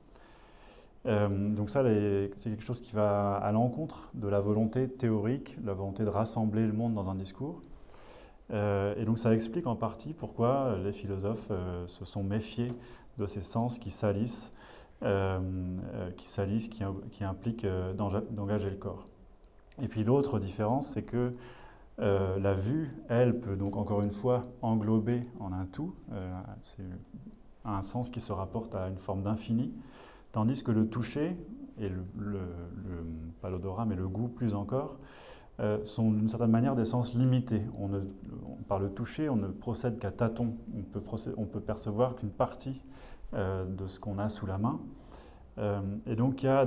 euh, 1.05 1.49
donc 1.49 1.69
ça, 1.69 1.83
c'est 2.35 2.49
quelque 2.49 2.63
chose 2.63 2.81
qui 2.81 2.93
va 2.93 3.35
à 3.35 3.51
l'encontre 3.51 4.11
de 4.13 4.27
la 4.27 4.39
volonté 4.39 4.87
théorique, 4.87 5.57
la 5.63 5.73
volonté 5.73 6.03
de 6.03 6.09
rassembler 6.09 6.65
le 6.65 6.73
monde 6.73 6.93
dans 6.93 7.09
un 7.09 7.15
discours. 7.15 7.61
Euh, 8.51 8.95
et 8.97 9.05
donc 9.05 9.19
ça 9.19 9.33
explique 9.33 9.67
en 9.67 9.75
partie 9.75 10.13
pourquoi 10.13 10.75
les 10.83 10.91
philosophes 10.91 11.49
euh, 11.51 11.87
se 11.87 12.03
sont 12.03 12.23
méfiés 12.23 12.73
de 13.19 13.27
ces 13.27 13.41
sens 13.41 13.79
qui 13.79 13.91
salissent, 13.91 14.51
qui, 15.01 16.27
salissent, 16.27 16.69
qui, 16.69 17.23
impliquent 17.23 17.67
d'engager 17.95 18.69
le 18.69 18.75
corps. 18.75 19.07
Et 19.81 19.87
puis 19.87 20.03
l'autre 20.03 20.39
différence, 20.39 20.89
c'est 20.89 21.03
que 21.03 21.33
la 21.97 22.53
vue, 22.53 22.91
elle, 23.07 23.39
peut 23.39 23.55
donc 23.55 23.77
encore 23.77 24.01
une 24.01 24.11
fois 24.11 24.45
englober 24.61 25.25
en 25.39 25.53
un 25.53 25.65
tout. 25.65 25.93
c'est 26.61 26.83
un 27.65 27.81
sens 27.81 28.09
qui 28.09 28.19
se 28.19 28.31
rapporte 28.33 28.75
à 28.75 28.87
une 28.87 28.97
forme 28.97 29.23
d'infini. 29.23 29.73
Tandis 30.31 30.63
que 30.63 30.71
le 30.71 30.87
toucher, 30.87 31.37
et 31.79 31.89
le, 31.89 32.41
pas 33.41 33.49
l'odorat, 33.49 33.85
mais 33.85 33.95
le 33.95 34.07
goût 34.07 34.27
plus 34.27 34.53
encore, 34.53 34.97
euh, 35.59 35.83
sont 35.83 36.11
d'une 36.11 36.29
certaine 36.29 36.51
manière 36.51 36.73
des 36.73 36.85
sens 36.85 37.13
limités. 37.13 37.61
On 37.77 37.89
par 38.69 38.79
le 38.79 38.89
toucher, 38.89 39.29
on 39.29 39.35
ne 39.35 39.47
procède 39.47 39.99
qu'à 39.99 40.11
tâtons. 40.11 40.53
On 40.77 40.83
peut, 40.83 41.01
peut 41.01 41.59
percevoir 41.59 42.15
qu'une 42.15 42.29
partie 42.29 42.81
euh, 43.33 43.65
de 43.65 43.87
ce 43.87 43.99
qu'on 43.99 44.19
a 44.19 44.29
sous 44.29 44.45
la 44.45 44.57
main. 44.57 44.79
Euh, 45.57 45.81
et 46.05 46.15
donc 46.15 46.43
il 46.43 46.45
y 46.45 46.49
a, 46.49 46.65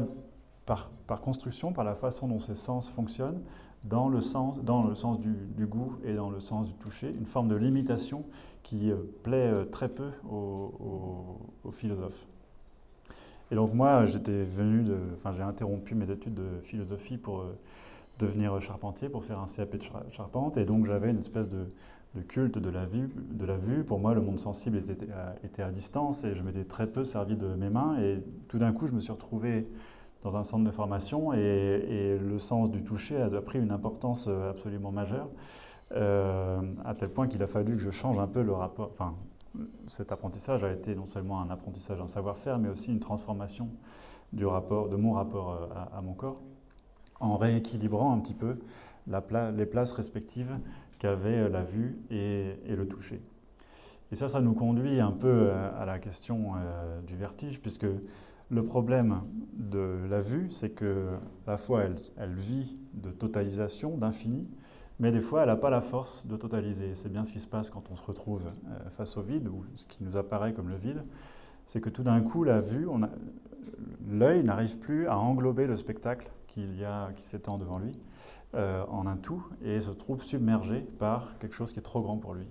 par, 0.67 0.91
construction, 1.23 1.73
par 1.73 1.85
la 1.85 1.95
façon 1.95 2.29
dont 2.29 2.39
ces 2.39 2.55
sens 2.55 2.91
fonctionnent, 2.91 3.41
dans 3.85 4.11
le 4.11 4.21
sens, 4.21 4.63
dans 4.63 4.83
le 4.83 4.95
sens 4.95 5.19
du, 5.19 5.67
goût 5.67 5.97
et 6.05 6.15
dans 6.15 6.29
le 6.29 6.41
sens 6.41 6.67
du 6.67 6.75
toucher, 6.75 7.09
une 7.11 7.27
forme 7.27 7.49
de 7.49 7.57
limitation 7.57 8.25
qui 8.63 8.93
plaît 9.23 9.67
très 9.73 9.89
peu 9.89 10.11
aux 10.31 11.41
philosophes. 11.73 12.27
Et 13.51 13.55
donc 13.55 13.75
moi, 13.75 14.05
j'étais 14.07 14.45
venu 14.45 14.87
enfin 15.15 15.33
j'ai 15.33 15.43
interrompu 15.43 15.95
mes 15.95 16.11
études 16.11 16.35
de 16.35 16.61
philosophie 16.63 17.17
pour 17.17 17.45
devenir 18.19 18.61
charpentier, 18.61 19.09
pour 19.09 19.25
faire 19.25 19.39
un 19.39 19.47
CAP 19.47 19.77
de 19.77 20.11
charpente, 20.11 20.57
et 20.57 20.65
donc 20.65 20.87
j'avais 20.87 21.11
une 21.11 21.19
espèce 21.19 21.49
de, 21.49 21.67
culte 22.29 22.59
de 22.59 22.71
la, 22.71 22.85
vue, 22.85 23.11
de 23.17 23.45
la 23.45 23.57
vue. 23.57 23.85
Pour 23.85 23.99
moi, 23.99 24.15
le 24.15 24.21
monde 24.21 24.39
sensible 24.39 24.77
était 24.77 25.11
à, 25.11 25.35
était 25.45 25.63
à 25.63 25.71
distance 25.71 26.25
et 26.25 26.35
je 26.35 26.43
m'étais 26.43 26.65
très 26.65 26.87
peu 26.87 27.05
servi 27.05 27.37
de 27.37 27.55
mes 27.55 27.71
mains. 27.71 27.99
Et 28.01 28.23
tout 28.49 28.59
d'un 28.59 28.73
coup, 28.73 28.87
je 28.87 28.93
me 28.93 29.01
suis 29.01 29.13
retrouvé 29.13 29.67
dans 30.23 30.37
un 30.37 30.45
centre 30.45 30.65
de 30.65 30.71
formation 30.71 31.33
et, 31.33 32.19
le 32.19 32.39
sens 32.39 32.71
du 32.71 32.83
toucher 32.83 33.21
a 33.21 33.29
pris 33.41 33.59
une 33.59 33.73
importance 33.73 34.27
euh, 34.29 34.51
absolument 34.51 34.93
majeure, 34.93 35.29
euh, 35.93 36.61
à 36.85 36.95
tel 36.95 37.11
point 37.11 37.27
qu'il 37.27 37.43
a 37.43 37.47
fallu 37.47 37.77
que 37.77 37.83
je 37.83 37.91
change 37.91 38.19
un 38.19 38.27
peu 38.27 38.43
le 38.43 38.53
rapport, 38.53 38.89
enfin 38.91 39.15
cet 39.87 40.13
apprentissage 40.13 40.65
a 40.65 40.73
été 40.73 40.95
non 40.95 41.05
seulement 41.05 41.43
un 41.43 41.51
apprentissage 41.51 41.99
d'un 41.99 42.09
savoir-faire, 42.09 42.59
mais 42.59 42.69
aussi 42.69 42.91
une 42.91 43.01
transformation 43.01 43.69
du 44.33 44.47
rapport, 44.47 44.89
de 44.89 44.97
mon 44.97 45.13
rapport 45.13 45.51
euh, 45.51 45.97
à, 45.97 46.01
mon 46.01 46.15
corps, 46.15 46.41
en 47.23 47.37
rééquilibrant 47.37 48.13
un 48.13 48.19
petit 48.19 48.35
peu 48.35 48.59
les 49.07 49.67
places 49.67 49.93
respectives 49.93 50.59
qu'avaient 50.99 51.41
euh, 51.41 51.49
la 51.49 51.63
vue 51.63 51.99
et, 52.11 52.55
le 52.69 52.87
toucher. 52.87 53.21
Et 54.11 54.17
ça, 54.17 54.29
ça 54.29 54.41
nous 54.41 54.53
conduit 54.53 55.01
un 55.01 55.11
peu 55.11 55.29
euh, 55.29 55.81
à 55.81 55.87
la 55.87 55.99
question 55.99 56.53
du 57.07 57.17
vertige, 57.17 57.61
puisque 57.61 57.87
le 58.51 58.65
problème 58.65 59.23
de 59.55 60.07
la 60.11 60.21
vue, 60.21 60.51
c'est 60.51 60.71
que 60.71 61.07
la 61.47 61.57
fois 61.57 61.85
elle 62.19 62.35
vit 62.35 62.79
de 62.93 63.11
totalisation, 63.11 63.97
d'infini, 63.97 64.47
mais 65.03 65.11
des 65.11 65.21
fois, 65.21 65.43
elle 65.43 65.49
n'a 65.49 65.57
pas 65.57 65.71
la 65.71 65.81
force 65.81 66.27
de 66.27 66.37
totaliser. 66.37 66.95
C'est 66.95 67.11
bien 67.11 67.25
ce 67.25 67.33
qui 67.33 67.41
se 67.41 67.47
passe 67.49 67.71
quand 67.71 67.91
on 67.91 67.97
se 67.97 68.05
retrouve 68.05 68.43
euh, 68.45 68.91
face 68.91 69.17
au 69.17 69.23
vide, 69.23 69.49
ou 69.49 69.65
ce 69.75 69.87
qui 69.87 70.05
nous 70.05 70.17
apparaît 70.17 70.53
comme 70.53 70.69
le 70.69 70.77
vide. 70.77 71.03
C'est 71.67 71.81
que 71.81 71.91
tout 71.91 72.05
d'un 72.05 72.21
coup, 72.21 72.45
la 72.45 72.61
vue, 72.61 72.87
l'œil 74.09 74.43
n'arrive 74.43 74.79
plus 74.79 75.07
à 75.07 75.19
englober 75.19 75.67
le 75.67 75.77
spectacle 75.77 76.31
qu'il 76.47 76.79
y 76.79 76.85
a, 76.85 77.11
qui 77.17 77.23
s'étend 77.23 77.59
devant 77.59 77.79
lui 77.79 77.99
euh, 78.55 78.85
en 78.89 79.07
un 79.07 79.17
tout, 79.17 79.43
et 79.65 79.81
se 79.81 79.91
trouve 79.91 80.23
submergé 80.23 80.81
par 80.99 81.39
quelque 81.39 81.55
chose 81.55 81.73
qui 81.73 81.79
est 81.79 81.83
trop 81.83 82.03
grand 82.03 82.19
pour 82.19 82.35
lui. 82.35 82.47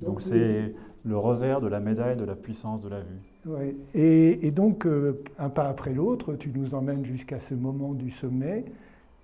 Donc 0.00 0.20
c'est 0.20 0.74
le 1.04 1.16
revers 1.16 1.60
de 1.60 1.68
la 1.68 1.80
médaille 1.80 2.16
de 2.16 2.24
la 2.24 2.36
puissance 2.36 2.80
de 2.82 2.88
la 2.88 3.00
vue. 3.00 3.20
Ouais. 3.46 3.76
Et, 3.94 4.50
donc, 4.50 4.86
euh, 4.86 5.22
un 5.38 5.50
pas 5.50 5.68
après 5.68 5.94
l'autre, 5.94 6.34
tu 6.34 6.50
nous 6.50 6.74
emmènes 6.74 7.04
jusqu'à 7.04 7.40
ce 7.40 7.54
moment 7.54 7.94
du 7.94 8.10
sommet 8.10 8.64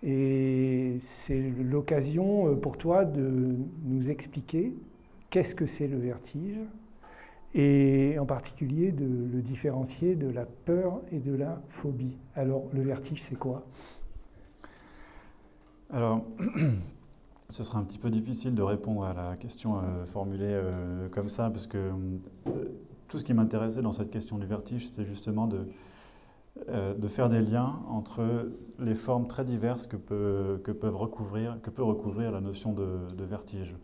et 0.02 0.96
c'est 1.00 1.40
l'occasion 1.40 2.48
euh, 2.48 2.56
pour 2.56 2.76
toi 2.76 3.04
de 3.04 3.56
nous 3.84 4.10
expliquer 4.10 4.74
qu'est-ce 5.30 5.54
que 5.54 5.66
c'est 5.66 5.88
le 5.88 5.98
vertige? 5.98 6.58
Et 7.54 8.18
en 8.18 8.26
particulier 8.26 8.92
de 8.92 9.04
le 9.04 9.42
différencier 9.42 10.14
de 10.14 10.28
la 10.28 10.47
peur 10.47 11.00
et 11.11 11.21
de 11.21 11.35
la 11.35 11.61
phobie. 11.68 12.16
Alors, 12.35 12.64
le 12.73 12.82
vertige, 12.82 13.23
c'est 13.23 13.38
quoi? 13.38 13.66
Alors, 15.90 16.25
ce 17.50 17.62
sera 17.62 17.78
un 17.78 17.85
petit 17.85 17.99
peu 17.99 18.09
difficile 18.09 18.54
de 18.54 18.62
répondre 18.62 19.04
à 19.04 19.12
la 19.12 19.37
question 19.37 19.76
euh, 19.76 20.06
formulée 20.06 20.47
euh, 20.47 21.09
comme 21.11 21.28
ça, 21.28 21.50
parce 21.50 21.66
que 21.66 21.76
euh, 21.76 22.50
tout 23.09 23.18
ce 23.18 23.25
qui 23.25 23.35
m'intéressait 23.35 23.82
dans 23.82 23.92
cette 23.92 24.11
question 24.11 24.38
du 24.38 24.47
vertige, 24.47 24.87
c'était 24.87 25.04
justement 25.04 25.47
de, 25.47 25.68
de 26.66 27.09
faire 27.09 27.28
des 27.28 27.40
liens 27.40 27.80
entre 27.90 28.50
les 28.78 28.94
formes 28.94 29.26
très 29.26 29.44
diverses 29.44 29.87
que 29.87 29.97
peut, 29.97 30.59
peuvent 30.80 30.97
recouvrir, 30.97 31.59
que 31.62 31.68
peut 31.68 31.82
recouvrir 31.82 32.32
la 32.32 32.40
notion 32.40 32.73
de 32.73 33.25
vertige. 33.25 33.76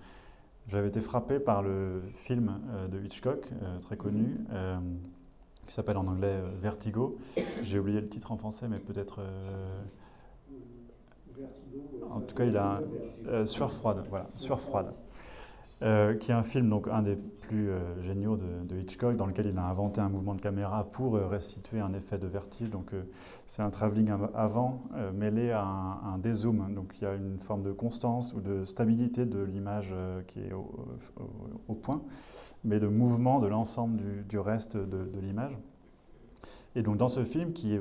J'avais 0.69 0.89
été 0.89 1.01
frappé 1.01 1.39
par 1.39 1.63
le 1.63 2.03
film 2.13 2.61
de 2.91 3.01
Hitchcock, 3.03 3.53
très 3.81 3.97
connu, 3.97 4.39
qui 5.67 5.73
s'appelle 5.73 5.97
en 5.97 6.07
anglais 6.07 6.41
Vertigo. 6.61 7.19
J'ai 7.63 7.79
oublié 7.79 8.01
le 8.01 8.09
titre 8.09 8.33
en 8.33 8.37
français, 8.37 8.69
mais 8.69 8.79
peut-être 8.79 9.21
en 12.11 12.21
tout 12.21 12.35
cas, 12.35 12.45
il 12.45 12.57
a 12.57 12.77
un, 12.77 12.83
euh, 13.29 13.47
Sueur 13.47 13.73
froide, 13.73 14.05
voilà, 14.09 14.29
Sueur 14.37 14.61
froide, 14.61 14.93
euh, 15.83 16.15
qui 16.15 16.31
est 16.31 16.35
un 16.35 16.43
film, 16.43 16.69
donc 16.69 16.89
un 16.89 17.03
des 17.03 17.17
plus 17.17 17.71
euh, 17.71 18.01
géniaux 18.03 18.37
de, 18.37 18.77
Hitchcock, 18.77 19.17
dans 19.17 19.27
lequel 19.27 19.47
il 19.47 19.59
a 19.59 19.65
inventé 19.65 20.01
un 20.01 20.09
mouvement 20.09 20.35
de 20.35 20.41
caméra 20.41 20.85
pour 20.85 21.15
restituer 21.15 21.81
un 21.81 21.93
effet 21.95 22.19
de 22.19 22.27
vertige. 22.27 22.71
Donc, 22.71 22.91
c'est 23.47 23.63
un 23.63 23.71
travelling 23.71 24.11
avant 24.35 24.83
mêlé 25.15 25.51
à 25.51 25.63
un, 25.63 26.19
dézoom. 26.19 26.75
Donc, 26.75 26.93
il 27.01 27.05
y 27.05 27.07
a 27.07 27.15
une 27.15 27.39
forme 27.39 27.63
de 27.63 27.73
constance 27.73 28.35
ou 28.35 28.41
de 28.41 28.65
stabilité 28.65 29.25
de 29.25 29.41
l'image 29.41 29.95
qui 30.27 30.41
est 30.41 30.53
au, 30.53 31.75
point, 31.75 32.03
mais 32.65 32.81
de 32.81 32.87
mouvement 32.87 33.39
de 33.39 33.47
l'ensemble 33.47 34.01
du, 34.29 34.39
reste 34.39 34.77
de, 34.77 35.09
l'image. 35.21 35.57
Et 36.75 36.83
donc, 36.83 36.99
dans 36.99 37.09
ce 37.09 37.25
film 37.25 37.53
qui 37.53 37.79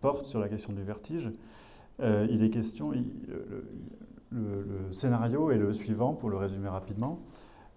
porte 0.00 0.26
sur 0.26 0.40
la 0.40 0.48
question 0.48 0.72
du 0.72 0.82
vertige, 0.82 1.30
euh, 2.02 2.26
il 2.30 2.42
est 2.42 2.50
question, 2.50 2.92
le, 4.32 4.92
scénario 4.92 5.50
est 5.50 5.58
le 5.58 5.72
suivant, 5.72 6.14
pour 6.14 6.30
le 6.30 6.36
résumer 6.36 6.68
rapidement. 6.68 7.20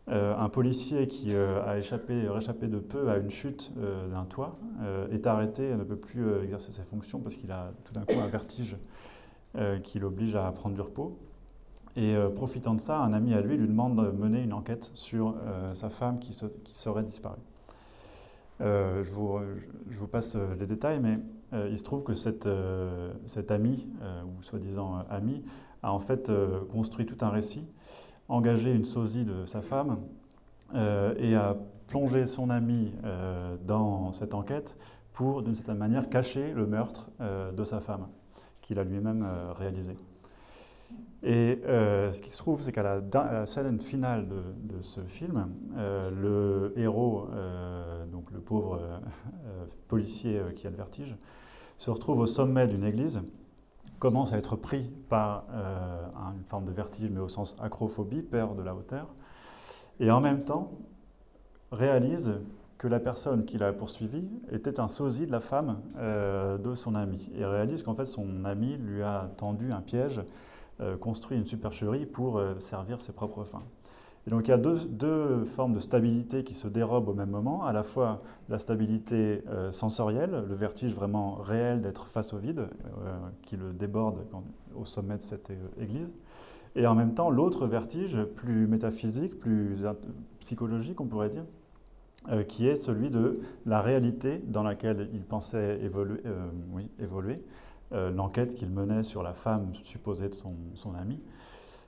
Euh, 0.09 0.35
un 0.37 0.49
policier 0.49 1.07
qui 1.07 1.33
euh, 1.33 1.65
a 1.65 1.77
échappé, 1.77 2.27
réchappé 2.27 2.67
de 2.67 2.79
peu 2.79 3.09
à 3.09 3.17
une 3.17 3.29
chute 3.29 3.71
d'un 4.11 4.25
toit 4.25 4.57
est 5.11 5.25
arrêté 5.27 5.69
et 5.69 5.75
ne 5.75 5.83
peut 5.83 5.95
plus 5.95 6.43
exercer 6.43 6.71
ses 6.71 6.83
fonctions 6.83 7.19
parce 7.19 7.35
qu'il 7.35 7.51
a 7.51 7.71
tout 7.85 7.93
d'un 7.93 8.01
coup 8.01 8.19
un 8.21 8.27
vertige 8.27 8.75
qui 9.83 9.99
l'oblige 9.99 10.35
à 10.35 10.51
prendre 10.51 10.75
du 10.75 10.81
repos. 10.81 11.17
Et 11.95 12.15
profitant 12.35 12.73
de 12.73 12.81
ça, 12.81 12.97
un 12.99 13.13
ami 13.13 13.33
à 13.33 13.41
lui 13.41 13.55
lui 13.55 13.67
demande 13.67 14.03
de 14.03 14.11
mener 14.11 14.41
une 14.41 14.53
enquête 14.53 14.91
sur 14.93 15.35
sa 15.73 15.89
femme 15.89 16.19
qui, 16.19 16.33
serait 16.73 17.03
disparue. 17.03 17.39
je, 18.59 19.11
vous, 19.11 19.39
je, 19.89 19.97
vous, 19.97 20.07
passe 20.07 20.35
les 20.59 20.65
détails, 20.65 20.99
mais 20.99 21.19
euh, 21.53 21.67
il 21.69 21.77
se 21.77 21.83
trouve 21.83 22.03
que 22.03 22.13
cette, 22.13 22.47
euh, 22.47 23.13
cet 23.25 23.51
ami, 23.51 23.87
euh, 24.01 24.23
ou 24.23 24.41
soi-disant 24.41 25.05
ami, 25.09 25.43
a 25.83 25.91
en 25.91 25.99
fait 25.99 26.31
construit 26.71 27.05
tout 27.05 27.23
un 27.23 27.29
récit, 27.29 27.67
engagé 28.29 28.71
une 28.71 28.85
sosie 28.85 29.25
de 29.25 29.45
sa 29.45 29.61
femme 29.61 29.99
et 30.73 31.35
a 31.35 31.55
plongé 31.87 32.25
son 32.25 32.49
ami 32.49 32.93
dans 33.65 34.11
cette 34.13 34.33
enquête 34.33 34.77
pour, 35.11 35.43
d'une 35.43 35.55
certaine 35.55 35.77
manière, 35.77 36.09
cacher 36.09 36.53
le 36.53 36.65
meurtre 36.65 37.11
de 37.19 37.63
sa 37.63 37.79
femme, 37.79 38.07
qu'il 38.61 38.79
a 38.79 38.83
lui-même 38.83 39.27
réalisé. 39.55 39.95
Et 41.21 41.61
ce 41.65 42.21
qui 42.21 42.29
se 42.29 42.37
trouve, 42.37 42.61
c'est 42.61 42.71
qu'à 42.71 42.99
la, 42.99 43.45
scène 43.45 43.79
finale 43.81 44.27
de, 44.27 44.81
ce 44.81 45.01
film, 45.01 45.49
le 45.75 46.73
héros, 46.75 47.27
donc 48.11 48.31
le 48.31 48.39
pauvre 48.39 48.79
policier 49.87 50.41
qui 50.55 50.65
a 50.65 50.69
le 50.69 50.75
vertige, 50.75 51.15
se 51.77 51.91
retrouve 51.91 52.19
au 52.19 52.27
sommet 52.27 52.67
d'une 52.67 52.83
église, 52.83 53.21
commence 54.03 54.33
à 54.33 54.37
être 54.37 54.57
pris 54.57 54.91
par 55.07 55.45
euh, 55.53 56.09
une 56.35 56.43
forme 56.43 56.65
de 56.65 56.73
vertige, 56.73 57.09
mais 57.09 57.21
au 57.21 57.29
sens 57.29 57.55
acrophobie, 57.61 58.21
peur 58.21 58.53
de 58.53 58.61
la 58.61 58.75
hauteur, 58.75 59.07
et 60.01 60.11
en 60.11 60.19
même 60.19 60.43
temps 60.43 60.73
réalise 61.71 62.33
que 62.77 62.89
la 62.89 62.99
personne 62.99 63.45
qui 63.45 63.57
l'a 63.57 63.71
poursuivi 63.71 64.27
était 64.51 64.81
un 64.81 64.89
sosie 64.89 65.25
de 65.25 65.31
la 65.31 65.39
femme 65.39 65.79
euh, 65.95 66.57
de 66.57 66.75
son 66.75 66.95
ami, 66.95 67.31
et 67.33 67.45
réalise 67.45 67.81
qu'en 67.81 67.95
fait 67.95 68.03
son 68.03 68.43
ami 68.43 68.75
lui 68.75 69.03
a 69.03 69.31
tendu 69.37 69.71
un 69.71 69.79
piège, 69.79 70.19
euh, 70.81 70.97
construit 70.97 71.37
une 71.37 71.45
supercherie 71.45 72.05
pour 72.05 72.41
servir 72.59 73.01
ses 73.01 73.13
propres 73.13 73.45
fins. 73.45 73.63
Et 74.25 74.29
donc 74.29 74.47
il 74.47 74.51
y 74.51 74.53
a 74.53 74.57
deux, 74.57 75.43
formes 75.43 75.73
de 75.73 75.79
stabilité 75.79 76.43
qui 76.43 76.53
se 76.53 76.67
dérobent 76.67 77.09
au 77.09 77.13
même 77.13 77.29
moment, 77.29 77.65
à 77.65 77.73
la 77.73 77.83
fois 77.83 78.21
la 78.47 78.57
stabilité 78.57 79.43
euh, 79.49 79.71
sensorielle, 79.71 80.45
le 80.47 80.55
vertige 80.55 80.93
vraiment 80.93 81.35
réel 81.35 81.81
d'être 81.81 82.07
face 82.07 82.33
au 82.33 82.37
vide, 82.37 82.59
euh, 82.59 83.17
qui 83.41 83.57
le 83.57 83.73
déborde 83.73 84.25
au 84.75 84.85
sommet 84.85 85.17
de 85.17 85.21
cette 85.21 85.49
euh, 85.49 85.81
église, 85.81 86.13
et 86.75 86.87
en 86.87 86.95
même 86.95 87.13
temps 87.13 87.29
l'autre 87.29 87.67
vertige, 87.67 88.23
plus 88.23 88.65
métaphysique, 88.65 89.39
plus 89.39 89.77
psychologique 90.39 91.01
on 91.01 91.05
pourrait 91.05 91.29
dire, 91.29 91.45
qui 92.47 92.69
est 92.69 92.75
celui 92.75 93.11
de 93.11 93.41
la 93.65 93.81
réalité 93.81 94.41
dans 94.47 94.63
laquelle 94.63 95.09
il 95.13 95.25
pensait 95.25 95.81
évoluer, 95.81 96.21
évoluer 96.97 97.43
l'enquête 97.91 98.55
qu'il 98.55 98.71
menait 98.71 99.03
sur 99.03 99.23
la 99.23 99.33
femme 99.33 99.73
supposée 99.83 100.29
de 100.29 100.33
son, 100.33 100.55
son 100.73 100.95
ami 100.95 101.19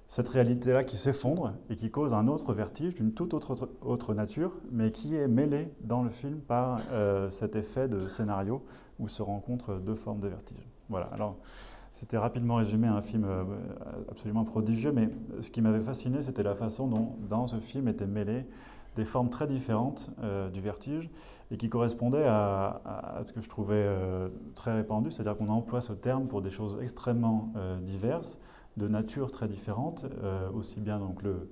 cette 0.07 0.29
réalité-là 0.29 0.83
qui 0.83 0.97
s'effondre 0.97 1.53
et 1.69 1.75
qui 1.75 1.89
cause 1.89 2.13
un 2.13 2.27
autre 2.27 2.53
vertige 2.53 2.95
d'une 2.95 3.13
toute 3.13 3.33
autre, 3.33 3.69
autre 3.81 4.13
nature, 4.13 4.51
mais 4.71 4.91
qui 4.91 5.15
est 5.15 5.27
mêlé 5.27 5.69
dans 5.81 6.03
le 6.03 6.09
film 6.09 6.39
par 6.39 6.79
euh, 6.91 7.29
cet 7.29 7.55
effet 7.55 7.87
de 7.87 8.07
scénario 8.07 8.63
où 8.99 9.07
se 9.07 9.21
rencontrent 9.21 9.75
deux 9.79 9.95
formes 9.95 10.19
de 10.19 10.27
vertige. 10.27 10.69
Voilà, 10.89 11.07
alors 11.07 11.37
c'était 11.91 12.17
rapidement 12.17 12.55
résumé 12.55 12.87
un 12.87 13.01
film 13.01 13.25
euh, 13.25 13.43
absolument 14.11 14.43
prodigieux, 14.43 14.91
mais 14.91 15.09
ce 15.39 15.49
qui 15.49 15.61
m'avait 15.61 15.81
fasciné, 15.81 16.21
c'était 16.21 16.43
la 16.43 16.55
façon 16.55 16.87
dont 16.87 17.15
dans 17.27 17.47
ce 17.47 17.57
film 17.57 17.87
étaient 17.87 18.07
mêlées 18.07 18.45
des 18.95 19.05
formes 19.05 19.29
très 19.29 19.47
différentes 19.47 20.11
euh, 20.21 20.49
du 20.49 20.61
vertige 20.61 21.09
et 21.51 21.57
qui 21.57 21.67
correspondaient 21.67 22.25
à, 22.25 23.19
ce 23.23 23.33
que 23.33 23.41
je 23.41 23.49
trouvais 23.49 23.87
très 24.53 24.73
répandu, 24.73 25.11
c'est-à-dire 25.11 25.35
qu'on 25.35 25.49
emploie 25.49 25.81
ce 25.81 25.93
terme 25.93 26.27
pour 26.27 26.41
des 26.41 26.49
choses 26.49 26.79
extrêmement 26.81 27.51
diverses, 27.81 28.39
de 28.77 28.87
nature 28.87 29.31
très 29.31 29.47
différentes, 29.47 30.05
euh, 30.23 30.49
aussi 30.51 30.81
bien 30.81 30.99
donc 30.99 31.23
le 31.23 31.49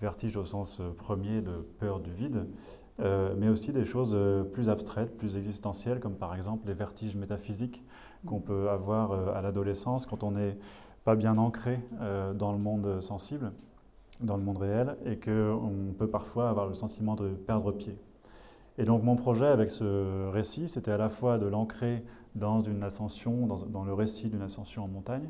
vertige 0.00 0.36
au 0.36 0.44
sens 0.44 0.78
euh, 0.80 0.90
premier 0.92 1.40
de 1.40 1.66
peur 1.78 2.00
du 2.00 2.12
vide, 2.12 2.46
euh, 3.00 3.34
mais 3.38 3.48
aussi 3.48 3.72
des 3.72 3.84
choses 3.84 4.18
plus 4.52 4.68
abstraites, 4.68 5.16
plus 5.16 5.36
existentielles, 5.36 6.00
comme 6.00 6.16
par 6.16 6.34
exemple 6.34 6.66
les 6.66 6.74
vertiges 6.74 7.16
métaphysiques 7.16 7.84
qu'on 8.26 8.40
peut 8.40 8.68
avoir 8.68 9.12
à 9.36 9.40
l'adolescence 9.40 10.04
quand 10.04 10.24
on 10.24 10.32
n'est 10.32 10.58
pas 11.04 11.14
bien 11.14 11.36
ancré 11.38 11.78
dans 12.34 12.50
le 12.50 12.58
monde 12.58 13.00
sensible, 13.00 13.52
dans 14.20 14.36
le 14.36 14.42
monde 14.42 14.58
réel, 14.58 14.96
et 15.04 15.16
qu'on 15.20 15.94
peut 15.96 16.08
parfois 16.08 16.50
avoir 16.50 16.66
le 16.66 16.74
sentiment 16.74 17.14
de 17.14 17.28
perdre 17.28 17.70
pied. 17.70 17.96
Et 18.76 18.84
donc 18.84 19.04
mon 19.04 19.14
projet 19.14 19.46
avec 19.46 19.70
ce 19.70 20.28
récit, 20.30 20.68
c'était 20.68 20.90
à 20.90 20.96
la 20.96 21.08
fois 21.08 21.38
de 21.38 21.46
l'ancrer 21.46 22.02
dans 22.34 22.60
une 22.62 22.82
ascension, 22.82 23.46
dans 23.46 23.84
le 23.84 23.94
récit 23.94 24.28
d'une 24.28 24.42
ascension 24.42 24.82
en 24.84 24.88
montagne, 24.88 25.28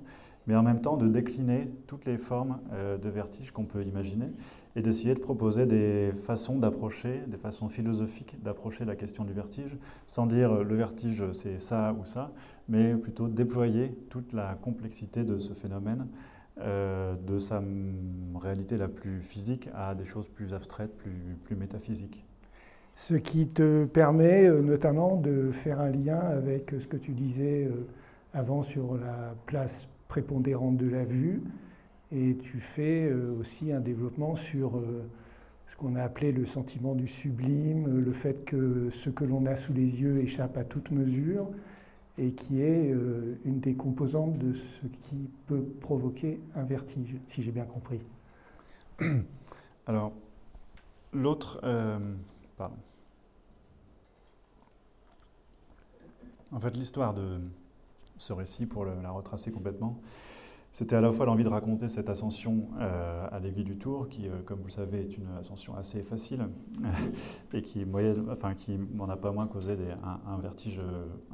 mais 0.48 0.56
en 0.56 0.62
même 0.62 0.80
temps 0.80 0.96
de 0.96 1.06
décliner 1.06 1.70
toutes 1.86 2.06
les 2.06 2.16
formes 2.16 2.58
euh, 2.72 2.96
de 2.96 3.10
vertige 3.10 3.52
qu'on 3.52 3.66
peut 3.66 3.84
imaginer 3.84 4.32
et 4.74 4.80
d'essayer 4.80 5.14
de 5.14 5.20
proposer 5.20 5.66
des 5.66 6.10
façons 6.14 6.58
d'approcher, 6.58 7.22
des 7.26 7.36
façons 7.36 7.68
philosophiques 7.68 8.42
d'approcher 8.42 8.86
la 8.86 8.96
question 8.96 9.24
du 9.24 9.34
vertige, 9.34 9.76
sans 10.06 10.26
dire 10.26 10.50
euh, 10.50 10.64
le 10.64 10.74
vertige 10.74 11.22
c'est 11.32 11.60
ça 11.60 11.94
ou 12.00 12.06
ça, 12.06 12.32
mais 12.66 12.94
plutôt 12.94 13.28
déployer 13.28 13.92
toute 14.08 14.32
la 14.32 14.54
complexité 14.54 15.22
de 15.22 15.38
ce 15.38 15.52
phénomène, 15.52 16.08
euh, 16.60 17.14
de 17.14 17.38
sa 17.38 17.62
réalité 18.40 18.78
la 18.78 18.88
plus 18.88 19.20
physique 19.20 19.68
à 19.74 19.94
des 19.94 20.06
choses 20.06 20.28
plus 20.28 20.54
abstraites, 20.54 20.96
plus, 20.96 21.36
plus 21.44 21.56
métaphysiques. 21.56 22.24
Ce 22.94 23.14
qui 23.14 23.48
te 23.48 23.84
permet 23.84 24.50
notamment 24.62 25.16
de 25.16 25.52
faire 25.52 25.78
un 25.78 25.90
lien 25.90 26.18
avec 26.18 26.74
ce 26.80 26.86
que 26.86 26.96
tu 26.96 27.12
disais 27.12 27.70
avant 28.32 28.64
sur 28.64 28.96
la 28.96 29.36
place 29.46 29.88
prépondérante 30.08 30.78
de 30.78 30.88
la 30.88 31.04
vue, 31.04 31.42
et 32.10 32.36
tu 32.38 32.60
fais 32.60 33.06
euh, 33.06 33.38
aussi 33.38 33.70
un 33.72 33.80
développement 33.80 34.34
sur 34.34 34.78
euh, 34.78 35.08
ce 35.66 35.76
qu'on 35.76 35.94
a 35.94 36.02
appelé 36.02 36.32
le 36.32 36.46
sentiment 36.46 36.94
du 36.94 37.06
sublime, 37.06 37.98
le 37.98 38.12
fait 38.12 38.44
que 38.44 38.88
ce 38.90 39.10
que 39.10 39.24
l'on 39.24 39.44
a 39.44 39.54
sous 39.54 39.74
les 39.74 40.00
yeux 40.02 40.18
échappe 40.18 40.56
à 40.56 40.64
toute 40.64 40.90
mesure, 40.90 41.50
et 42.16 42.32
qui 42.32 42.62
est 42.62 42.92
euh, 42.92 43.38
une 43.44 43.60
des 43.60 43.74
composantes 43.74 44.38
de 44.38 44.54
ce 44.54 44.86
qui 44.86 45.30
peut 45.46 45.64
provoquer 45.80 46.40
un 46.56 46.64
vertige, 46.64 47.16
si 47.26 47.42
j'ai 47.42 47.52
bien 47.52 47.66
compris. 47.66 48.00
Alors, 49.86 50.12
l'autre... 51.12 51.60
pardon. 52.56 52.76
En 56.50 56.60
fait, 56.60 56.76
l'histoire 56.76 57.12
de, 57.12 57.38
ce 58.18 58.32
récit 58.32 58.66
pour 58.66 58.84
la 58.84 59.10
retracer 59.10 59.50
complètement. 59.50 60.00
c'était 60.72 60.96
à 60.96 61.00
la 61.00 61.10
fois 61.10 61.26
l'envie 61.26 61.44
de 61.44 61.48
raconter 61.48 61.88
cette 61.88 62.08
ascension 62.08 62.68
à 62.78 63.38
l'aiguille 63.40 63.64
du 63.64 63.78
Tour, 63.78 64.08
qui, 64.08 64.28
comme 64.44 64.58
vous 64.58 64.66
le 64.66 64.72
savez, 64.72 65.00
est 65.00 65.16
une 65.16 65.28
ascension 65.38 65.74
assez 65.76 66.02
facile 66.02 66.48
et 67.52 67.62
qui, 67.62 67.84
m'en 67.84 69.08
a 69.08 69.16
pas 69.16 69.32
moins 69.32 69.46
causé 69.46 69.76
un, 70.26 70.38
vertige, 70.38 70.80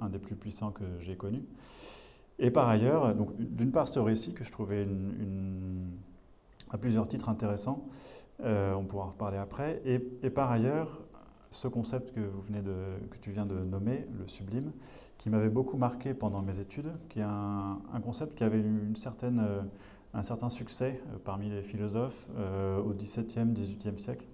un 0.01 0.09
des 0.09 0.19
plus 0.19 0.37
puissants 0.37 0.71
que 0.71 0.85
j'ai 1.01 1.17
connu. 1.17 1.43
Et 2.39 2.51
par 2.51 2.69
ailleurs, 2.69 3.15
d'une 3.39 3.71
part 3.71 3.89
ce 3.89 3.99
récit 3.99 4.35
que 4.35 4.45
je 4.45 4.53
trouvais 4.53 4.87
à 6.71 6.79
plusieurs 6.79 7.09
titres 7.09 7.29
intéressants, 7.29 7.89
on 8.43 8.85
pourra 8.87 9.07
en 9.07 9.11
reparler 9.11 9.39
après, 9.39 9.83
et 9.85 10.31
par 10.31 10.51
ailleurs 10.51 11.04
ce 11.55 11.69
concept 11.69 12.13
que, 12.13 12.21
vous 12.21 12.43
venez 12.43 12.63
de, 12.63 12.75
tu 13.21 13.31
viens 13.31 13.47
de 13.47 13.55
nommer, 13.55 14.07
le 14.19 14.27
sublime, 14.27 14.73
qui 15.19 15.31
m'avait 15.31 15.49
beaucoup 15.49 15.77
marqué 15.77 16.13
pendant 16.13 16.43
mes 16.43 16.59
études, 16.59 16.93
qui 17.09 17.21
est 17.21 17.25
un, 17.25 17.79
concept 18.05 18.35
qui 18.35 18.43
avait 18.43 18.59
eu 18.59 18.87
une 18.87 18.97
certaine, 18.97 19.39
euh, 19.39 19.63
un 20.15 20.25
certain 20.25 20.51
succès 20.51 21.01
euh, 21.07 21.17
parmi 21.25 21.49
les 21.49 21.63
philosophes 21.63 22.29
euh, 22.37 22.83
au 22.83 22.93
XVIIe, 22.93 23.53
XVIIIe 23.53 23.99
siècle, 23.99 24.27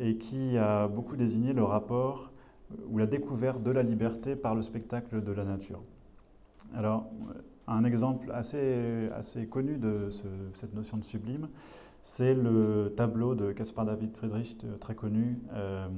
et 0.00 0.16
qui 0.16 0.56
a 0.56 0.88
beaucoup 0.88 1.16
désigné 1.16 1.52
le 1.52 1.64
rapport 1.64 2.30
ou 2.88 2.96
la 2.96 3.06
découverte 3.06 3.62
de 3.62 3.70
la 3.70 3.82
liberté 3.82 4.34
par 4.34 4.54
le 4.54 4.62
spectacle 4.62 5.22
de 5.22 5.32
la 5.32 5.44
nature. 5.44 5.82
Alors, 6.74 7.10
un 7.66 7.84
exemple 7.84 8.32
assez, 8.32 9.10
assez 9.14 9.46
connu 9.46 9.76
de 9.76 10.08
cette 10.54 10.72
notion 10.74 10.96
de 10.96 11.04
sublime, 11.04 11.48
c'est 12.02 12.34
le 12.34 12.94
tableau 12.96 13.34
de 13.34 13.52
Caspar 13.52 13.84
David 13.84 14.16
Friedrich, 14.16 14.64
euh, 14.64 14.76
très 14.78 14.94
connu, 14.94 15.38
euh, 15.52 15.88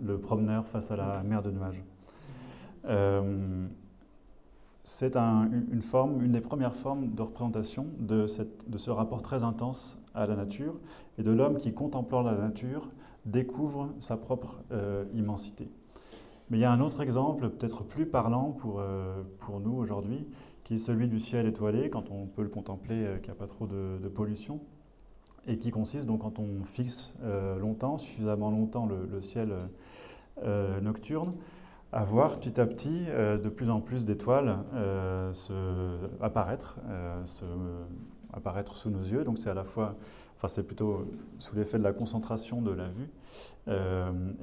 le 0.00 0.18
promeneur 0.18 0.66
face 0.66 0.90
à 0.90 0.96
la 0.96 1.22
mer 1.22 1.42
de 1.42 1.50
nuages. 1.50 1.82
Euh, 2.84 3.66
c'est 4.84 5.16
une 5.16 5.82
forme, 5.82 6.22
une 6.24 6.32
des 6.32 6.40
premières 6.40 6.74
formes 6.74 7.14
de 7.14 7.20
représentation 7.20 7.86
de, 7.98 8.26
ce 8.26 8.90
rapport 8.90 9.20
très 9.20 9.42
intense 9.44 9.98
à 10.14 10.24
la 10.24 10.34
nature 10.34 10.80
et 11.18 11.22
de 11.22 11.30
l'homme 11.30 11.58
qui, 11.58 11.74
contemplant 11.74 12.22
la 12.22 12.32
nature, 12.32 12.88
découvre 13.26 13.90
sa 13.98 14.16
propre 14.16 14.62
immensité. 15.12 15.70
Mais 16.48 16.56
il 16.56 16.60
y 16.62 16.64
a 16.64 16.72
un 16.72 16.80
autre 16.80 17.02
exemple, 17.02 17.50
peut-être 17.50 17.84
plus 17.84 18.06
parlant 18.06 18.52
pour, 18.52 18.80
pour 19.40 19.60
nous 19.60 19.74
aujourd'hui, 19.74 20.26
qui 20.64 20.74
est 20.74 20.78
celui 20.78 21.06
du 21.06 21.20
ciel 21.20 21.46
étoilé, 21.46 21.90
quand 21.90 22.10
on 22.10 22.24
peut 22.24 22.42
le 22.42 22.48
contempler, 22.48 23.18
qu'il 23.20 23.30
n'y 23.30 23.36
a 23.36 23.38
pas 23.38 23.46
trop 23.46 23.66
de 23.66 24.08
pollution 24.08 24.58
et 25.48 25.58
qui 25.58 25.70
consiste 25.70 26.06
donc 26.06 26.20
quand 26.20 26.38
on 26.38 26.62
fixe 26.62 27.16
euh, 27.24 27.58
longtemps, 27.58 27.98
suffisamment 27.98 28.50
longtemps 28.50 28.86
le, 28.86 29.20
ciel 29.20 29.52
euh, 30.44 30.80
nocturne, 30.80 31.32
à 31.90 32.04
voir 32.04 32.38
petit 32.38 32.60
à 32.60 32.66
petit 32.66 33.04
euh, 33.08 33.38
de 33.38 33.48
plus 33.48 33.70
en 33.70 33.80
plus 33.80 34.04
d'étoiles 34.04 34.58
apparaître, 36.20 36.78
apparaître 38.32 38.76
sous 38.76 38.90
nos 38.90 39.02
yeux. 39.02 39.24
Donc 39.24 39.38
c'est 39.38 39.50
à 39.50 39.54
la 39.54 39.64
fois, 39.64 39.96
enfin 40.36 40.48
c'est 40.48 40.62
plutôt 40.62 41.06
sous 41.38 41.56
l'effet 41.56 41.78
de 41.78 41.84
la 41.84 41.94
concentration 41.94 42.60
de 42.60 42.70
la 42.70 42.88
vue 42.88 43.10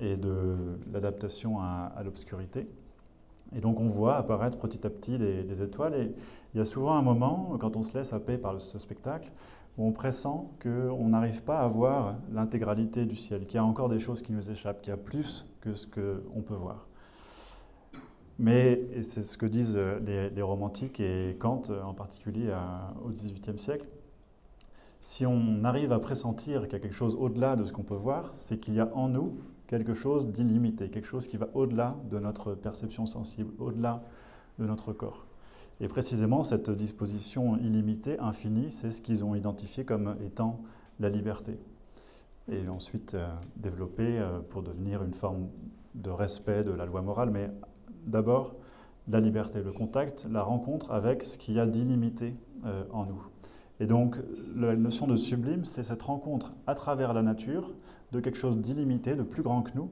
et 0.01 0.17
de 0.17 0.55
l'adaptation 0.91 1.59
à, 1.59 2.01
l'obscurité. 2.03 2.67
Et 3.55 3.61
donc 3.61 3.79
on 3.79 3.85
voit 3.85 4.15
apparaître 4.15 4.57
petit 4.57 4.85
à 4.87 4.89
petit 4.89 5.19
des, 5.19 5.43
des, 5.43 5.61
étoiles. 5.61 5.93
Et 5.93 6.11
il 6.53 6.57
y 6.57 6.61
a 6.61 6.65
souvent 6.65 6.95
un 6.95 7.03
moment, 7.03 7.57
quand 7.59 7.75
on 7.75 7.83
se 7.83 7.95
laisse 7.95 8.11
happer 8.11 8.39
par 8.39 8.59
ce 8.59 8.79
spectacle, 8.79 9.31
où 9.77 9.87
on 9.87 9.91
pressent 9.91 10.49
qu'on 10.61 11.07
n'arrive 11.07 11.43
pas 11.43 11.59
à 11.59 11.67
voir 11.67 12.15
l'intégralité 12.31 13.05
du 13.05 13.15
ciel, 13.15 13.45
qu'il 13.45 13.55
y 13.55 13.59
a 13.59 13.65
encore 13.65 13.89
des 13.89 13.99
choses 13.99 14.21
qui 14.21 14.31
nous 14.31 14.51
échappent, 14.51 14.81
qu'il 14.81 14.91
y 14.91 14.93
a 14.93 14.97
plus 14.97 15.45
que 15.61 15.73
ce 15.73 15.87
qu'on 15.87 16.41
peut 16.41 16.55
voir. 16.55 16.87
Mais 18.37 18.81
c'est 19.03 19.23
ce 19.23 19.37
que 19.37 19.45
disent 19.45 19.77
les, 19.77 20.41
romantiques 20.41 20.99
et 20.99 21.37
Kant 21.39 21.63
en 21.83 21.93
particulier 21.93 22.53
au 23.03 23.09
XVIIIe 23.09 23.59
siècle. 23.59 23.87
Si 24.99 25.25
on 25.25 25.63
arrive 25.63 25.91
à 25.91 25.99
pressentir 25.99 26.63
qu'il 26.63 26.73
y 26.73 26.75
a 26.75 26.79
quelque 26.79 26.95
chose 26.95 27.15
au-delà 27.15 27.55
de 27.55 27.63
ce 27.63 27.71
qu'on 27.71 27.83
peut 27.83 27.93
voir, 27.93 28.31
c'est 28.33 28.57
qu'il 28.57 28.73
y 28.73 28.79
a 28.79 28.89
en 28.95 29.07
nous 29.07 29.39
quelque 29.67 29.93
chose 29.93 30.27
d'illimité, 30.27 30.89
quelque 30.89 31.07
chose 31.07 31.27
qui 31.27 31.37
va 31.37 31.47
au-delà 31.53 31.95
de 32.09 32.19
notre 32.19 32.55
perception 32.55 33.05
sensible, 33.05 33.53
au-delà 33.59 34.03
de 34.59 34.65
notre 34.65 34.93
corps. 34.93 35.24
Et 35.81 35.87
précisément, 35.89 36.43
cette 36.43 36.69
disposition 36.69 37.57
illimitée, 37.57 38.17
infinie, 38.19 38.71
c'est 38.71 38.91
ce 38.91 39.01
qu'ils 39.01 39.23
ont 39.25 39.35
identifié 39.35 39.83
comme 39.83 40.15
étant 40.25 40.61
la 40.99 41.09
liberté. 41.09 41.59
Et 42.49 42.69
ensuite 42.69 43.13
euh, 43.15 43.27
développé 43.57 44.03
euh, 44.19 44.39
pour 44.39 44.63
devenir 44.63 45.03
une 45.03 45.13
forme 45.13 45.49
de 45.95 46.09
respect 46.09 46.63
de 46.63 46.71
la 46.71 46.85
loi 46.85 47.01
morale, 47.01 47.29
mais 47.29 47.49
d'abord 48.05 48.55
la 49.07 49.19
liberté, 49.19 49.63
le 49.63 49.71
contact, 49.71 50.27
la 50.31 50.43
rencontre 50.43 50.91
avec 50.91 51.23
ce 51.23 51.37
qu'il 51.37 51.55
y 51.55 51.59
a 51.59 51.65
d'illimité 51.65 52.35
euh, 52.65 52.83
en 52.91 53.05
nous. 53.05 53.21
Et 53.81 53.85
donc 53.85 54.17
la 54.55 54.75
notion 54.75 55.07
de 55.07 55.17
sublime, 55.17 55.65
c'est 55.65 55.83
cette 55.83 56.03
rencontre 56.03 56.53
à 56.67 56.75
travers 56.75 57.13
la 57.13 57.21
nature 57.21 57.73
de 58.13 58.21
quelque 58.21 58.37
chose 58.37 58.57
d'illimité, 58.57 59.15
de 59.15 59.23
plus 59.23 59.43
grand 59.43 59.63
que 59.63 59.71
nous, 59.75 59.91